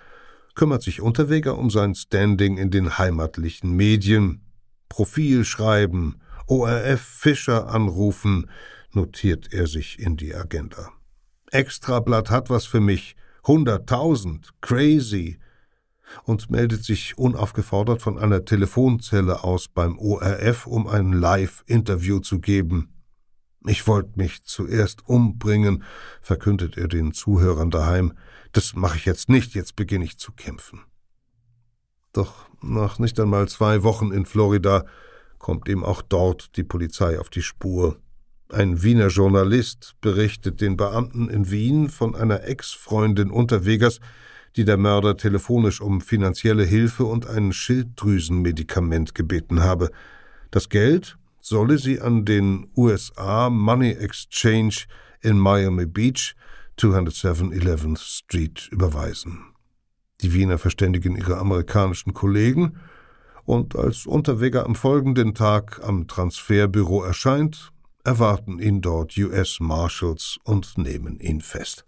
kümmert 0.55 0.83
sich 0.83 1.01
Unterweger 1.01 1.59
um 1.59 1.69
sein 1.71 1.95
Standing 1.95 2.57
in 2.59 2.71
den 2.71 2.97
heimatlichen 2.99 3.73
Medien. 3.73 4.43
Profil 4.89 5.45
schreiben, 5.45 6.21
ORF 6.47 7.01
Fischer 7.01 7.69
anrufen, 7.69 8.51
notiert 8.93 9.53
er 9.53 9.67
sich 9.67 9.99
in 9.99 10.17
die 10.17 10.35
Agenda. 10.35 10.91
Extrablatt 11.51 12.31
hat 12.31 12.49
was 12.49 12.67
für 12.67 12.81
mich, 12.81 13.17
hunderttausend, 13.47 14.51
crazy, 14.61 15.39
und 16.25 16.51
meldet 16.51 16.85
sich 16.85 17.19
unaufgefordert 17.19 18.03
von 18.03 18.19
einer 18.19 18.45
Telefonzelle 18.45 19.45
aus 19.45 19.69
beim 19.69 19.99
ORF, 19.99 20.67
um 20.67 20.87
ein 20.87 21.13
Live-Interview 21.13 22.21
zu 22.21 22.41
geben. 22.41 22.93
Ich 23.67 23.87
wollte 23.87 24.13
mich 24.17 24.45
zuerst 24.45 25.09
umbringen, 25.09 25.85
verkündet 26.21 26.77
er 26.77 26.89
den 26.89 27.13
Zuhörern 27.13 27.71
daheim. 27.71 28.15
Das 28.53 28.75
mache 28.75 28.97
ich 28.97 29.05
jetzt 29.05 29.29
nicht, 29.29 29.55
jetzt 29.55 29.77
beginne 29.77 30.05
ich 30.05 30.19
zu 30.19 30.33
kämpfen. 30.33 30.81
Doch 32.13 32.47
nach 32.61 32.99
nicht 32.99 33.19
einmal 33.21 33.49
zwei 33.49 33.83
Wochen 33.83 34.13
in 34.13 34.27
Florida 34.27 34.85
kommt 35.39 35.69
ihm 35.69 35.85
auch 35.85 36.03
dort 36.03 36.57
die 36.57 36.65
Polizei 36.65 37.19
auf 37.19 37.31
die 37.31 37.43
Spur. 37.43 37.99
Ein 38.53 38.83
Wiener 38.83 39.09
Journalist 39.09 39.95
berichtet 40.01 40.61
den 40.61 40.77
Beamten 40.77 41.31
in 41.31 41.51
Wien 41.51 41.89
von 41.89 42.15
einer 42.15 42.45
Ex-Freundin 42.45 43.31
Unterwegers, 43.31 43.99
die 44.57 44.65
der 44.65 44.77
Mörder 44.77 45.17
telefonisch 45.17 45.81
um 45.81 46.01
finanzielle 46.01 46.65
Hilfe 46.65 47.05
und 47.05 47.27
ein 47.27 47.53
Schilddrüsenmedikament 47.53 49.15
gebeten 49.15 49.63
habe. 49.63 49.91
Das 50.51 50.69
Geld 50.69 51.17
solle 51.41 51.79
sie 51.79 52.01
an 52.01 52.25
den 52.25 52.71
USA 52.77 53.51
Money 53.51 53.93
Exchange 53.93 54.85
in 55.21 55.39
Miami 55.39 55.87
Beach 55.87 56.35
207 56.77 57.53
11th 57.53 57.99
Street 57.99 58.69
überweisen. 58.71 59.53
Die 60.21 60.33
Wiener 60.33 60.59
verständigen 60.59 61.17
ihre 61.17 61.39
amerikanischen 61.39 62.15
Kollegen, 62.15 62.79
und 63.45 63.75
als 63.75 64.07
Unterweger 64.07 64.65
am 64.67 64.77
folgenden 64.77 65.35
Tag 65.35 65.81
am 65.83 66.07
Transferbüro 66.07 67.03
erscheint, 67.03 67.73
erwarten 68.05 68.61
ihn 68.61 68.81
dort 68.81 69.17
US 69.19 69.59
Marshals 69.61 70.39
und 70.45 70.79
nehmen 70.79 71.19
ihn 71.19 71.41
fest. 71.41 71.85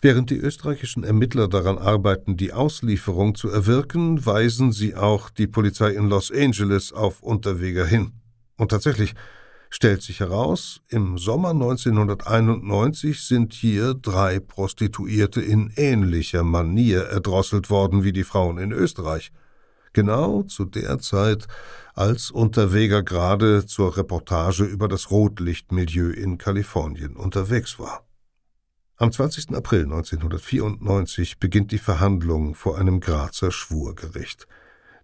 Während 0.00 0.30
die 0.30 0.36
österreichischen 0.36 1.02
Ermittler 1.02 1.48
daran 1.48 1.76
arbeiten, 1.76 2.36
die 2.36 2.52
Auslieferung 2.52 3.34
zu 3.34 3.48
erwirken, 3.48 4.24
weisen 4.24 4.70
sie 4.70 4.94
auch 4.94 5.28
die 5.28 5.48
Polizei 5.48 5.90
in 5.90 6.08
Los 6.08 6.30
Angeles 6.30 6.92
auf 6.92 7.20
Unterweger 7.20 7.84
hin. 7.84 8.12
Und 8.56 8.70
tatsächlich 8.70 9.14
stellt 9.70 10.02
sich 10.02 10.20
heraus, 10.20 10.80
im 10.88 11.18
Sommer 11.18 11.50
1991 11.50 13.22
sind 13.22 13.52
hier 13.54 13.94
drei 13.94 14.38
Prostituierte 14.38 15.40
in 15.40 15.72
ähnlicher 15.74 16.44
Manier 16.44 17.02
erdrosselt 17.06 17.68
worden 17.68 18.04
wie 18.04 18.12
die 18.12 18.24
Frauen 18.24 18.58
in 18.58 18.70
Österreich. 18.70 19.32
Genau 19.94 20.44
zu 20.44 20.64
der 20.64 21.00
Zeit, 21.00 21.48
als 21.94 22.30
Unterweger 22.30 23.02
gerade 23.02 23.66
zur 23.66 23.96
Reportage 23.96 24.62
über 24.62 24.86
das 24.86 25.10
Rotlichtmilieu 25.10 26.10
in 26.10 26.38
Kalifornien 26.38 27.16
unterwegs 27.16 27.80
war. 27.80 28.07
Am 29.00 29.12
20. 29.12 29.54
April 29.54 29.84
1994 29.84 31.38
beginnt 31.38 31.70
die 31.70 31.78
Verhandlung 31.78 32.56
vor 32.56 32.78
einem 32.78 32.98
Grazer 32.98 33.52
Schwurgericht. 33.52 34.48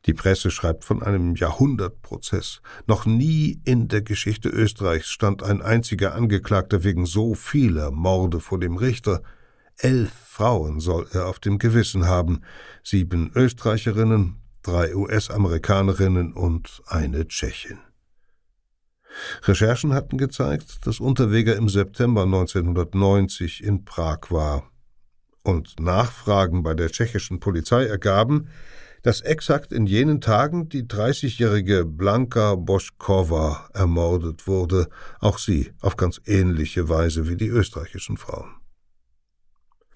Die 0.06 0.12
Presse 0.12 0.50
schreibt 0.50 0.84
von 0.84 1.00
einem 1.00 1.36
Jahrhundertprozess. 1.36 2.60
Noch 2.88 3.06
nie 3.06 3.60
in 3.64 3.86
der 3.86 4.02
Geschichte 4.02 4.48
Österreichs 4.48 5.10
stand 5.10 5.44
ein 5.44 5.62
einziger 5.62 6.16
Angeklagter 6.16 6.82
wegen 6.82 7.06
so 7.06 7.34
vieler 7.34 7.92
Morde 7.92 8.40
vor 8.40 8.58
dem 8.58 8.76
Richter. 8.78 9.22
Elf 9.78 10.12
Frauen 10.12 10.80
soll 10.80 11.06
er 11.12 11.28
auf 11.28 11.38
dem 11.38 11.58
Gewissen 11.58 12.08
haben, 12.08 12.40
sieben 12.82 13.30
Österreicherinnen, 13.36 14.40
drei 14.64 14.92
US-Amerikanerinnen 14.92 16.32
und 16.32 16.82
eine 16.86 17.28
Tschechin. 17.28 17.78
Recherchen 19.42 19.92
hatten 19.92 20.18
gezeigt, 20.18 20.86
dass 20.86 21.00
Unterweger 21.00 21.56
im 21.56 21.68
September 21.68 22.22
1990 22.22 23.62
in 23.62 23.84
Prag 23.84 24.30
war. 24.30 24.70
Und 25.42 25.78
Nachfragen 25.78 26.62
bei 26.62 26.74
der 26.74 26.90
tschechischen 26.90 27.40
Polizei 27.40 27.84
ergaben, 27.84 28.48
dass 29.02 29.20
exakt 29.20 29.72
in 29.72 29.86
jenen 29.86 30.22
Tagen 30.22 30.70
die 30.70 30.84
30-jährige 30.84 31.84
Blanka 31.84 32.54
Boschkova 32.54 33.68
ermordet 33.74 34.46
wurde, 34.46 34.88
auch 35.20 35.38
sie 35.38 35.72
auf 35.82 35.96
ganz 35.96 36.22
ähnliche 36.24 36.88
Weise 36.88 37.28
wie 37.28 37.36
die 37.36 37.48
österreichischen 37.48 38.16
Frauen. 38.16 38.54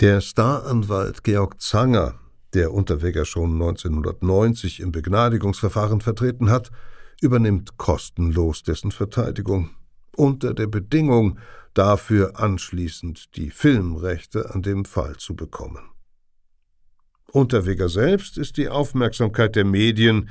Der 0.01 0.21
Staranwalt 0.21 1.25
Georg 1.25 1.61
Zanger 1.61 2.21
der 2.55 2.73
Unterweger 2.73 3.25
schon 3.25 3.53
1990 3.53 4.81
im 4.81 4.93
Begnadigungsverfahren 4.93 6.01
vertreten 6.01 6.51
hat, 6.51 6.71
übernimmt 7.21 7.77
kostenlos 7.77 8.63
dessen 8.63 8.91
Verteidigung, 8.91 9.71
unter 10.17 10.55
der 10.55 10.67
Bedingung, 10.67 11.39
dafür 11.75 12.41
anschließend 12.41 13.37
die 13.37 13.51
Filmrechte 13.51 14.55
an 14.55 14.63
dem 14.63 14.85
Fall 14.85 15.17
zu 15.17 15.37
bekommen. 15.37 15.91
Unterweger 17.31 17.89
selbst 17.89 18.39
ist 18.39 18.57
die 18.57 18.69
Aufmerksamkeit 18.69 19.55
der 19.55 19.65
Medien, 19.65 20.31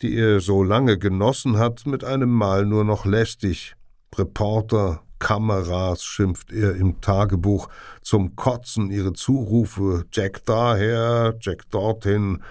die 0.00 0.14
er 0.16 0.40
so 0.40 0.62
lange 0.62 0.98
genossen 0.98 1.58
hat, 1.58 1.86
mit 1.86 2.04
einem 2.04 2.30
Mal 2.30 2.66
nur 2.66 2.84
noch 2.84 3.04
lästig. 3.04 3.74
Reporter, 4.14 5.02
Kameras, 5.18 6.04
schimpft 6.04 6.52
er 6.52 6.76
im 6.76 7.00
Tagebuch, 7.00 7.68
zum 8.02 8.36
Kotzen 8.36 8.90
ihre 8.90 9.12
Zurufe 9.12 10.04
Jack 10.12 10.44
daher, 10.44 11.36
Jack 11.40 11.68
dorthin, 11.70 12.42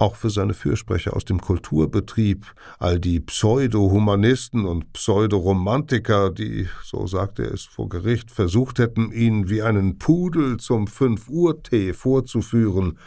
auch 0.00 0.16
für 0.16 0.30
seine 0.30 0.54
Fürsprecher 0.54 1.14
aus 1.14 1.26
dem 1.26 1.40
Kulturbetrieb, 1.40 2.46
all 2.78 2.98
die 2.98 3.20
Pseudo-Humanisten 3.20 4.64
und 4.64 4.92
Pseudo-Romantiker, 4.94 6.30
die, 6.30 6.68
so 6.82 7.06
sagte 7.06 7.44
er 7.44 7.52
es 7.52 7.64
vor 7.64 7.88
Gericht, 7.88 8.30
versucht 8.30 8.78
hätten, 8.78 9.12
ihn 9.12 9.50
wie 9.50 9.62
einen 9.62 9.98
Pudel 9.98 10.56
zum 10.56 10.86
Fünf-Uhr-Tee 10.86 11.92
vorzuführen, 11.92 12.98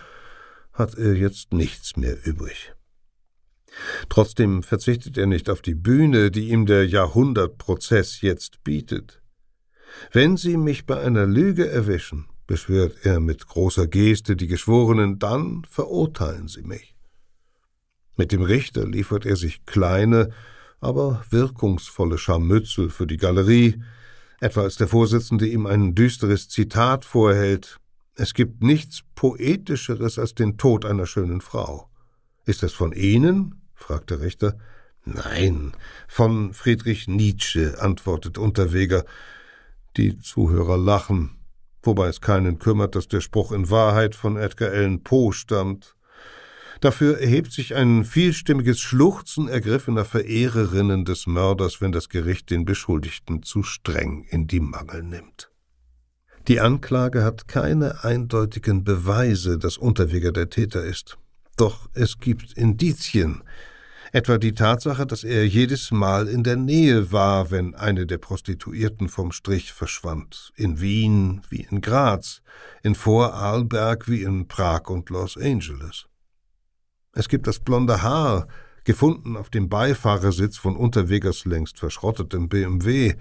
hat 0.71 0.95
er 0.95 1.15
jetzt 1.15 1.51
nichts 1.51 1.97
mehr 1.97 2.15
übrig. 2.25 2.73
Trotzdem 4.07 4.61
verzichtet 4.61 5.17
er 5.17 5.25
nicht 5.25 5.49
auf 5.49 5.63
die 5.63 5.75
Bühne, 5.75 6.29
die 6.29 6.49
ihm 6.49 6.67
der 6.67 6.87
Jahrhundertprozess 6.87 8.21
jetzt 8.21 8.63
bietet. 8.63 9.19
Wenn 10.11 10.37
Sie 10.37 10.57
mich 10.57 10.85
bei 10.85 10.99
einer 10.99 11.25
Lüge 11.25 11.67
erwischen, 11.67 12.27
beschwört 12.47 13.05
er 13.05 13.19
mit 13.19 13.47
großer 13.47 13.87
Geste 13.87 14.35
die 14.35 14.47
Geschworenen, 14.47 15.19
dann 15.19 15.63
verurteilen 15.69 16.47
Sie 16.47 16.63
mich. 16.63 16.95
Mit 18.15 18.31
dem 18.31 18.43
Richter 18.43 18.87
liefert 18.87 19.25
er 19.25 19.35
sich 19.35 19.65
kleine, 19.65 20.31
aber 20.79 21.23
wirkungsvolle 21.29 22.17
Scharmützel 22.17 22.89
für 22.89 23.07
die 23.07 23.17
Galerie, 23.17 23.81
etwa 24.39 24.61
als 24.61 24.75
der 24.75 24.87
Vorsitzende 24.87 25.47
ihm 25.47 25.65
ein 25.65 25.95
düsteres 25.95 26.49
Zitat 26.49 27.05
vorhält 27.05 27.79
Es 28.15 28.33
gibt 28.33 28.61
nichts 28.61 29.01
Poetischeres 29.15 30.19
als 30.19 30.35
den 30.35 30.57
Tod 30.57 30.85
einer 30.85 31.07
schönen 31.07 31.41
Frau. 31.41 31.89
Ist 32.45 32.61
das 32.61 32.73
von 32.73 32.91
Ihnen? 32.91 33.61
fragt 33.73 34.11
der 34.11 34.19
Richter. 34.19 34.57
Nein, 35.05 35.73
von 36.07 36.53
Friedrich 36.53 37.07
Nietzsche, 37.07 37.81
antwortet 37.81 38.37
Unterweger. 38.37 39.05
Die 39.97 40.19
Zuhörer 40.19 40.77
lachen, 40.77 41.31
wobei 41.83 42.07
es 42.07 42.21
keinen 42.21 42.59
kümmert, 42.59 42.95
dass 42.95 43.07
der 43.07 43.21
Spruch 43.21 43.51
in 43.51 43.69
Wahrheit 43.69 44.15
von 44.15 44.37
Edgar 44.37 44.71
Allan 44.71 45.03
Poe 45.03 45.31
stammt. 45.31 45.95
Dafür 46.81 47.19
erhebt 47.19 47.51
sich 47.51 47.75
ein 47.75 48.03
vielstimmiges 48.03 48.79
Schluchzen 48.79 49.47
ergriffener 49.47 50.03
Verehrerinnen 50.03 51.05
des 51.05 51.27
Mörders, 51.27 51.79
wenn 51.79 51.91
das 51.91 52.09
Gericht 52.09 52.49
den 52.49 52.65
Beschuldigten 52.65 53.43
zu 53.43 53.63
streng 53.63 54.25
in 54.29 54.47
die 54.47 54.59
Mangel 54.59 55.03
nimmt. 55.03 55.49
Die 56.49 56.59
Anklage 56.59 57.23
hat 57.23 57.47
keine 57.47 58.03
eindeutigen 58.03 58.83
Beweise, 58.83 59.57
dass 59.57 59.77
Unterweger 59.77 60.33
der 60.33 60.49
Täter 60.49 60.83
ist. 60.83 61.17
Doch 61.55 61.87
es 61.93 62.19
gibt 62.19 62.51
Indizien, 62.53 63.43
etwa 64.13 64.37
die 64.37 64.53
Tatsache, 64.53 65.05
dass 65.07 65.23
er 65.23 65.47
jedes 65.47 65.89
Mal 65.89 66.27
in 66.27 66.43
der 66.43 66.55
Nähe 66.55 67.11
war, 67.11 67.49
wenn 67.49 67.73
eine 67.73 68.05
der 68.05 68.19
Prostituierten 68.19 69.09
vom 69.09 69.31
Strich 69.31 69.73
verschwand, 69.73 70.53
in 70.55 70.79
Wien 70.79 71.41
wie 71.49 71.65
in 71.69 71.81
Graz, 71.81 72.43
in 72.83 72.93
Vorarlberg 72.93 74.07
wie 74.07 74.21
in 74.21 74.47
Prag 74.47 74.87
und 74.89 75.09
Los 75.09 75.35
Angeles. 75.35 76.05
Es 77.13 77.27
gibt 77.27 77.47
das 77.47 77.59
blonde 77.59 78.03
Haar, 78.03 78.47
gefunden 78.83 79.35
auf 79.35 79.49
dem 79.49 79.67
Beifahrersitz 79.67 80.57
von 80.57 80.77
Unterwegers 80.77 81.45
längst 81.45 81.79
verschrottetem 81.79 82.49
BMW. 82.49 83.15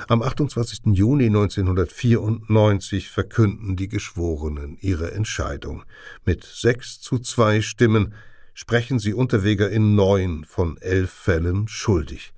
Am 0.07 0.21
28. 0.21 0.93
Juni 0.93 1.25
1994 1.25 3.09
verkünden 3.09 3.75
die 3.75 3.89
Geschworenen 3.89 4.77
ihre 4.79 5.11
Entscheidung. 5.11 5.83
Mit 6.23 6.45
sechs 6.45 7.01
zu 7.01 7.19
zwei 7.19 7.59
Stimmen 7.59 8.13
sprechen 8.53 8.99
sie 8.99 9.13
Unterweger 9.13 9.69
in 9.69 9.95
neun 9.95 10.45
von 10.45 10.77
elf 10.77 11.11
Fällen 11.11 11.67
schuldig. 11.67 12.33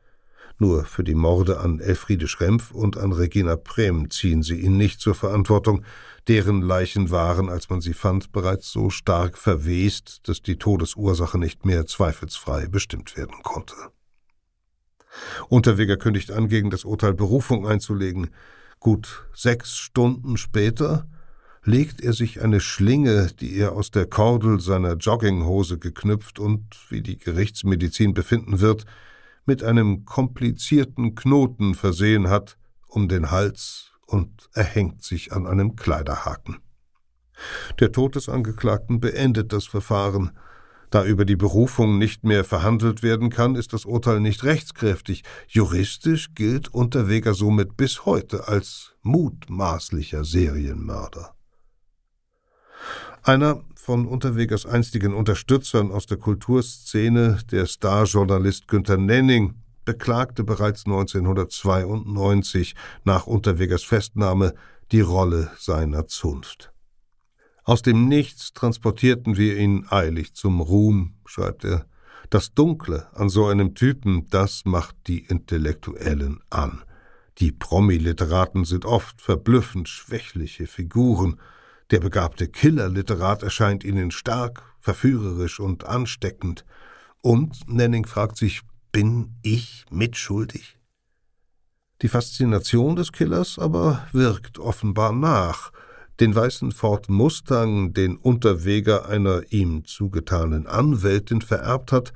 Nur 0.58 0.86
für 0.86 1.04
die 1.04 1.16
Morde 1.16 1.60
an 1.60 1.82
Elfriede 1.82 2.28
Schrempf 2.28 2.72
und 2.72 2.98
an 2.98 3.12
Regina 3.12 3.58
Prem 3.58 4.10
ziehen 4.10 4.42
sie 4.42 4.56
ihn 4.62 4.78
nicht 4.78 5.02
zur 5.02 5.14
Verantwortung, 5.14 5.84
deren 6.30 6.62
Leichen 6.62 7.12
waren, 7.12 7.50
als 7.50 7.70
man 7.70 7.82
sie 7.82 7.94
fand, 7.94 8.32
bereits 8.32 8.72
so 8.72 8.90
stark 8.90 9.38
verwest, 9.38 10.22
dass 10.28 10.42
die 10.42 10.58
Todesursache 10.58 11.38
nicht 11.38 11.66
mehr 11.66 11.86
zweifelsfrei 11.86 12.68
bestimmt 12.68 13.18
werden 13.18 13.36
konnte. 13.44 13.76
Unterweger 15.50 15.98
kündigt 15.98 16.32
an, 16.32 16.48
gegen 16.48 16.70
das 16.70 16.86
Urteil 16.86 17.14
Berufung 17.14 17.68
einzulegen. 17.68 18.30
Gut 18.80 19.28
sechs 19.34 19.76
Stunden 19.76 20.38
später 20.38 21.08
legt 21.66 22.02
er 22.02 22.14
sich 22.14 22.42
eine 22.42 22.60
Schlinge, 22.60 23.32
die 23.40 23.56
er 23.58 23.74
aus 23.74 23.90
der 23.90 24.06
Kordel 24.06 24.60
seiner 24.60 24.94
Jogginghose 24.94 25.80
geknüpft 25.80 26.40
und, 26.40 26.64
wie 26.90 27.02
die 27.02 27.18
Gerichtsmedizin 27.18 28.14
befinden 28.14 28.60
wird, 28.60 28.86
mit 29.46 29.64
einem 29.64 30.06
komplizierten 30.06 31.16
Knoten 31.16 31.74
versehen 31.76 32.30
hat, 32.30 32.58
um 32.88 33.08
den 33.08 33.32
Hals 33.32 33.92
und 34.06 34.50
erhängt 34.54 35.04
sich 35.04 35.34
an 35.34 35.48
einem 35.48 35.76
Kleiderhaken. 35.76 36.58
Der 37.80 37.92
Tod 37.92 38.16
des 38.16 38.30
Angeklagten 38.30 39.00
beendet 39.00 39.52
das 39.52 39.66
Verfahren. 39.66 40.32
Da 40.92 41.04
über 41.04 41.26
die 41.26 41.36
Berufung 41.36 41.98
nicht 41.98 42.24
mehr 42.24 42.44
verhandelt 42.44 43.04
werden 43.04 43.30
kann, 43.30 43.56
ist 43.56 43.74
das 43.74 43.86
Urteil 43.86 44.20
nicht 44.20 44.44
rechtskräftig. 44.44 45.24
Juristisch 45.48 46.34
gilt 46.36 46.70
Unterweger 46.70 47.34
somit 47.34 47.76
bis 47.76 48.06
heute 48.06 48.48
als 48.48 48.96
mutmaßlicher 49.02 50.24
Serienmörder. 50.24 51.35
Einer 53.26 53.64
von 53.74 54.06
Unterwegers 54.06 54.68
einstigen 54.68 55.16
Unterstützern 55.16 55.92
aus 55.92 56.06
der 56.06 56.18
Kulturszene, 56.18 57.40
der 57.50 57.66
Starjournalist 57.66 58.68
Günter 58.68 58.98
Nenning, 58.98 59.56
beklagte 59.84 60.44
bereits 60.44 60.86
1992 60.86 62.76
nach 63.04 63.26
Unterwegers 63.26 63.84
Festnahme 63.84 64.54
die 64.92 65.02
Rolle 65.02 65.50
seiner 65.58 66.06
Zunft. 66.06 66.72
Aus 67.64 67.82
dem 67.82 68.08
Nichts 68.08 68.54
transportierten 68.54 69.38
wir 69.38 69.58
ihn 69.58 69.88
eilig 69.90 70.36
zum 70.36 70.62
Ruhm, 70.62 71.16
schreibt 71.26 71.64
er. 71.64 71.88
Das 72.30 72.54
Dunkle 72.54 73.08
an 73.16 73.30
so 73.30 73.48
einem 73.48 73.74
Typen, 73.74 74.30
das 74.30 74.66
macht 74.66 74.96
die 75.08 75.26
Intellektuellen 75.26 76.42
an. 76.52 76.84
Die 77.40 77.52
Promi-Literaten 77.52 78.66
sind 78.66 78.86
oft 78.86 79.20
verblüffend 79.20 79.90
schwächliche 79.90 80.68
Figuren. 80.68 81.40
Der 81.92 82.00
begabte 82.00 82.48
Killer-Literat 82.48 83.44
erscheint 83.44 83.84
ihnen 83.84 84.12
stark, 84.12 84.64
verführerisch 84.80 85.60
und 85.60 85.86
ansteckend. 85.86 86.66
Und 87.22 87.68
Nenning 87.68 88.06
fragt 88.06 88.38
sich, 88.38 88.62
bin 88.92 89.36
ich 89.44 89.86
mitschuldig? 89.92 90.80
Die 92.02 92.08
Faszination 92.08 92.96
des 92.96 93.12
Killers 93.12 93.60
aber 93.60 94.08
wirkt 94.12 94.60
offenbar 94.60 95.12
nach. 95.12 95.72
Den 96.20 96.34
weißen 96.34 96.72
Ford 96.72 97.10
Mustang, 97.10 97.94
den 97.94 98.16
Unterweger 98.18 99.08
einer 99.08 99.44
ihm 99.52 99.86
zugetanen 99.86 100.66
Anwältin 100.66 101.42
vererbt 101.42 101.92
hat, 101.92 102.14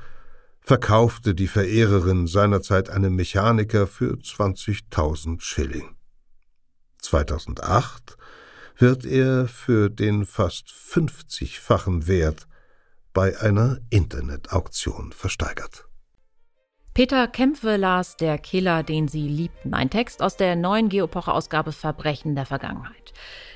verkaufte 0.61 1.33
die 1.35 1.47
Verehrerin 1.47 2.27
seinerzeit 2.27 2.89
einem 2.89 3.15
Mechaniker 3.15 3.87
für 3.87 4.13
20.000 4.13 5.41
Schilling. 5.41 5.95
2008 6.99 8.18
wird 8.79 9.05
er 9.05 9.47
für 9.47 9.89
den 9.89 10.25
fast 10.25 10.67
50-fachen 10.67 12.07
Wert 12.07 12.47
bei 13.13 13.39
einer 13.39 13.79
Internetauktion 13.89 15.11
versteigert. 15.11 15.85
Peter 16.93 17.27
Kämpfe 17.27 17.77
las 17.77 18.17
Der 18.17 18.37
Killer, 18.37 18.83
den 18.83 19.07
Sie 19.07 19.27
liebten. 19.27 19.73
Ein 19.73 19.89
Text 19.89 20.21
aus 20.21 20.37
der 20.37 20.55
neuen 20.55 20.89
Geopoche-Ausgabe 20.89 21.71
Verbrechen 21.71 22.35
der 22.35 22.45
Vergangenheit. 22.45 23.08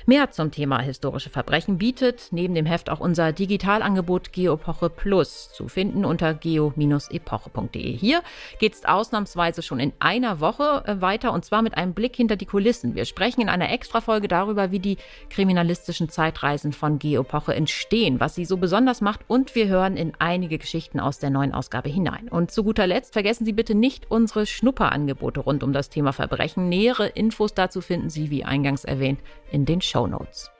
Mehr 0.06 0.30
zum 0.30 0.50
Thema 0.50 0.80
historische 0.82 1.30
Verbrechen 1.30 1.78
bietet 1.78 2.28
neben 2.30 2.54
dem 2.54 2.66
Heft 2.66 2.90
auch 2.90 3.00
unser 3.00 3.32
Digitalangebot 3.32 4.34
Geopoche 4.34 4.90
Plus 4.90 5.50
zu 5.50 5.68
finden 5.68 6.04
unter 6.04 6.34
geo-epoche.de. 6.34 7.96
Hier 7.96 8.22
geht 8.58 8.74
es 8.74 8.84
ausnahmsweise 8.84 9.62
schon 9.62 9.80
in 9.80 9.94
einer 10.00 10.40
Woche 10.40 10.82
äh, 10.84 11.00
weiter 11.00 11.32
und 11.32 11.46
zwar 11.46 11.62
mit 11.62 11.78
einem 11.78 11.94
Blick 11.94 12.16
hinter 12.16 12.36
die 12.36 12.44
Kulissen. 12.44 12.94
Wir 12.94 13.06
sprechen 13.06 13.40
in 13.40 13.48
einer 13.48 13.72
Extrafolge 13.72 14.28
darüber, 14.28 14.70
wie 14.70 14.78
die 14.78 14.98
kriminalistischen 15.30 16.10
Zeitreisen 16.10 16.74
von 16.74 16.98
Geopoche 16.98 17.54
entstehen, 17.54 18.20
was 18.20 18.34
sie 18.34 18.44
so 18.44 18.58
besonders 18.58 19.00
macht 19.00 19.20
und 19.26 19.54
wir 19.54 19.68
hören 19.68 19.96
in 19.96 20.12
einige 20.18 20.58
Geschichten 20.58 21.00
aus 21.00 21.18
der 21.18 21.30
neuen 21.30 21.54
Ausgabe 21.54 21.88
hinein. 21.88 22.28
Und 22.28 22.50
zu 22.50 22.62
guter 22.62 22.86
Letzt 22.86 23.14
vergessen 23.14 23.46
Sie 23.46 23.54
bitte 23.54 23.74
nicht 23.74 24.10
unsere 24.10 24.44
Schnupperangebote 24.44 25.40
rund 25.40 25.62
um 25.62 25.72
das 25.72 25.88
Thema 25.88 26.12
Verbrechen. 26.12 26.68
Nähere 26.68 27.06
Infos 27.06 27.54
dazu 27.54 27.80
finden 27.80 28.10
Sie, 28.10 28.30
wie 28.30 28.44
eingangs 28.44 28.84
erwähnt, 28.84 29.20
in 29.54 29.64
den 29.64 29.80
Show 29.80 30.06
Notes. 30.06 30.50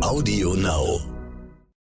Audio 0.00 0.54
Now. 0.54 1.15